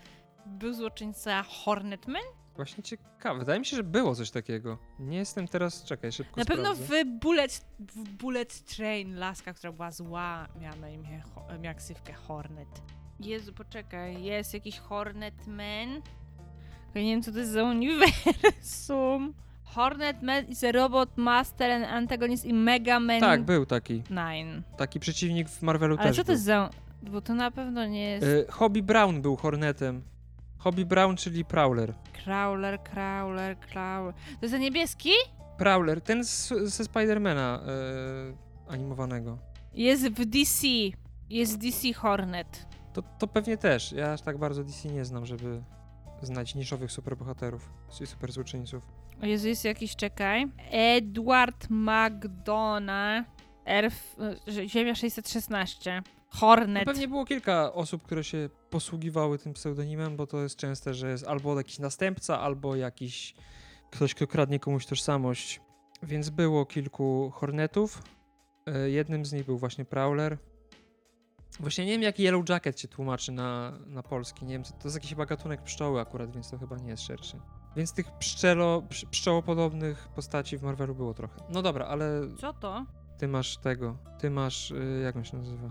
[0.47, 2.23] był złoczyńca Hornetman.
[2.57, 3.39] Właśnie ciekawe.
[3.39, 4.79] Wydaje mi się, że było coś takiego.
[4.99, 5.85] Nie jestem teraz...
[5.85, 6.89] Czekaj, szybko Na pewno w
[7.21, 12.83] Bullet, w Bullet Train laska, która była zła, miała na imię, Ho- miała ksywkę Hornet.
[13.23, 15.89] Jezu, poczekaj, jest jakiś Hornetman.
[16.94, 19.35] Ja nie wiem, co to jest za uniwersum.
[19.65, 24.03] Hornetman is a robot master and antagonist in Mega Man Tak, był taki.
[24.03, 24.65] 9.
[24.77, 26.32] Taki przeciwnik w Marvelu Ale też co to był.
[26.32, 26.70] jest za...
[27.03, 28.27] Bo to na pewno nie jest...
[28.27, 30.03] Y, Hobby Brown był Hornetem.
[30.59, 31.94] Hobby Brown, czyli Prowler.
[32.24, 34.15] Crawler, crawler, crawler.
[34.15, 35.11] To jest niebieski?
[35.59, 37.61] Prowler, ten z, ze Spidermana
[38.69, 39.39] y, animowanego.
[39.74, 40.66] Jest w DC.
[41.31, 42.66] Jest DC Hornet.
[42.93, 43.93] To, to pewnie też.
[43.93, 45.62] Ja aż tak bardzo DC nie znam, żeby
[46.23, 48.86] znać niszowych superbohaterów, czyli super złoczyńców.
[49.23, 50.47] O Jezu, jest jakiś, czekaj.
[50.70, 53.27] Edward McDonough.
[53.66, 54.16] Erf,
[54.48, 56.02] e, Ziemia 616.
[56.05, 56.85] No Hornet.
[56.85, 61.27] pewnie było kilka osób, które się posługiwały tym pseudonimem, bo to jest częste, że jest
[61.27, 63.35] albo jakiś następca, albo jakiś
[63.90, 65.60] ktoś, kto kradnie komuś tożsamość.
[66.02, 68.02] Więc było kilku Hornetów.
[68.66, 70.39] E, Jednym z nich był właśnie Prowler.
[71.62, 74.44] Właśnie nie wiem, jak Yellow Jacket się tłumaczy na, na polski.
[74.44, 77.40] Nie wiem, to jest jakiś chyba gatunek pszczoły akurat, więc to chyba nie jest szerszy.
[77.76, 81.40] Więc tych pszczelo, psz- pszczołopodobnych postaci w Marvelu było trochę.
[81.48, 82.86] No dobra, ale Co to?
[83.18, 83.97] ty masz tego.
[84.18, 85.70] Ty masz, y, jak on się nazywa?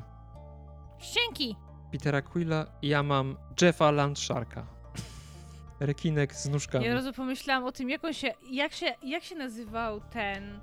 [1.00, 1.56] Ścięki!
[1.92, 4.66] Petera Quilla i ja mam Jeffa Landsharka.
[5.80, 6.86] Rekinek z nóżkami.
[6.86, 10.60] Ja razu pomyślałam o tym, jak on się, jak się, jak się nazywał ten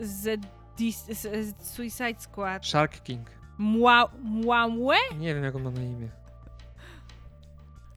[0.00, 0.40] z,
[0.78, 1.22] z,
[1.58, 2.66] z Suicide Squad?
[2.66, 3.35] Shark King.
[3.58, 4.96] Mła, Młamłe?
[5.18, 6.08] Nie wiem, jak on ma na imię.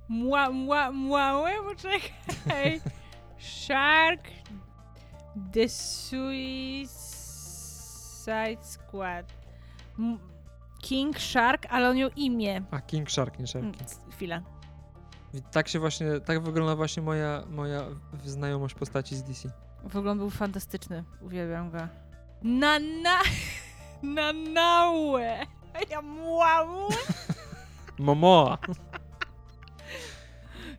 [0.10, 1.52] Mła, mła, młałe?
[1.64, 2.81] Poczekaj.
[3.68, 4.22] Shark
[5.53, 6.90] The Suicide
[8.64, 9.34] Squad.
[9.99, 10.19] M-
[10.81, 12.61] King Shark, ale on miał imię.
[12.72, 13.90] A, King Shark, nie Shark Mm, King.
[14.11, 14.41] Chwila.
[15.52, 17.81] Tak się właśnie, tak wygląda właśnie moja, moja
[18.26, 19.49] znajomość postaci z DC.
[19.84, 21.03] W ogóle on był fantastyczny.
[21.22, 21.77] Uwielbiam go.
[22.44, 23.18] Na na...
[24.03, 25.39] Na nałe.
[25.89, 26.95] Ja młamłe.
[27.99, 28.57] Momoa!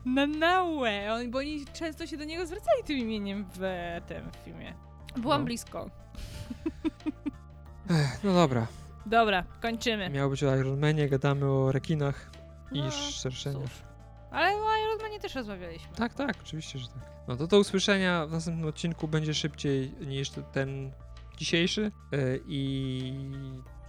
[0.05, 1.13] Na nałe.
[1.15, 3.61] On, bo oni często się do niego zwracali tym imieniem w
[4.07, 4.75] tym filmie.
[5.17, 5.45] Byłam No.
[5.45, 5.91] blisko.
[7.91, 8.67] Ech, no dobra.
[9.07, 10.11] Dobra, kończymy.
[10.11, 12.31] Miało być o Iron Manie, gadamy o rekinach
[12.73, 13.43] i No, cóż.
[14.31, 15.95] Ale o Iron Manie też rozmawialiśmy.
[15.97, 17.03] Tak, tak, oczywiście, że tak.
[17.29, 20.91] No to do usłyszenia w następnym odcinku będzie szybciej niż ten
[21.41, 21.93] dzisiejszy.
[22.13, 23.13] Yy, I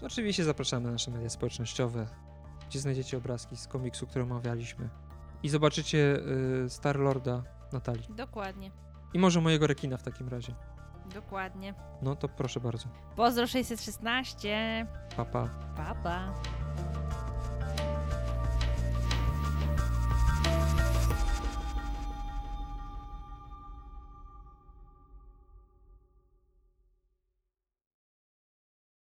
[0.01, 2.07] oczywiście zapraszamy na nasze media społecznościowe,
[2.69, 4.89] gdzie znajdziecie obrazki z komiksu, który omawialiśmy.
[5.43, 8.07] I zobaczycie yy, Star-Lorda Natalii.
[8.09, 8.71] Dokładnie.
[9.13, 10.55] I może mojego rekina w takim razie.
[11.13, 11.73] Dokładnie.
[12.01, 12.87] No to proszę bardzo.
[13.15, 14.87] Pozdro 616.
[15.17, 15.49] Pa, pa.
[15.75, 16.33] Pa, pa.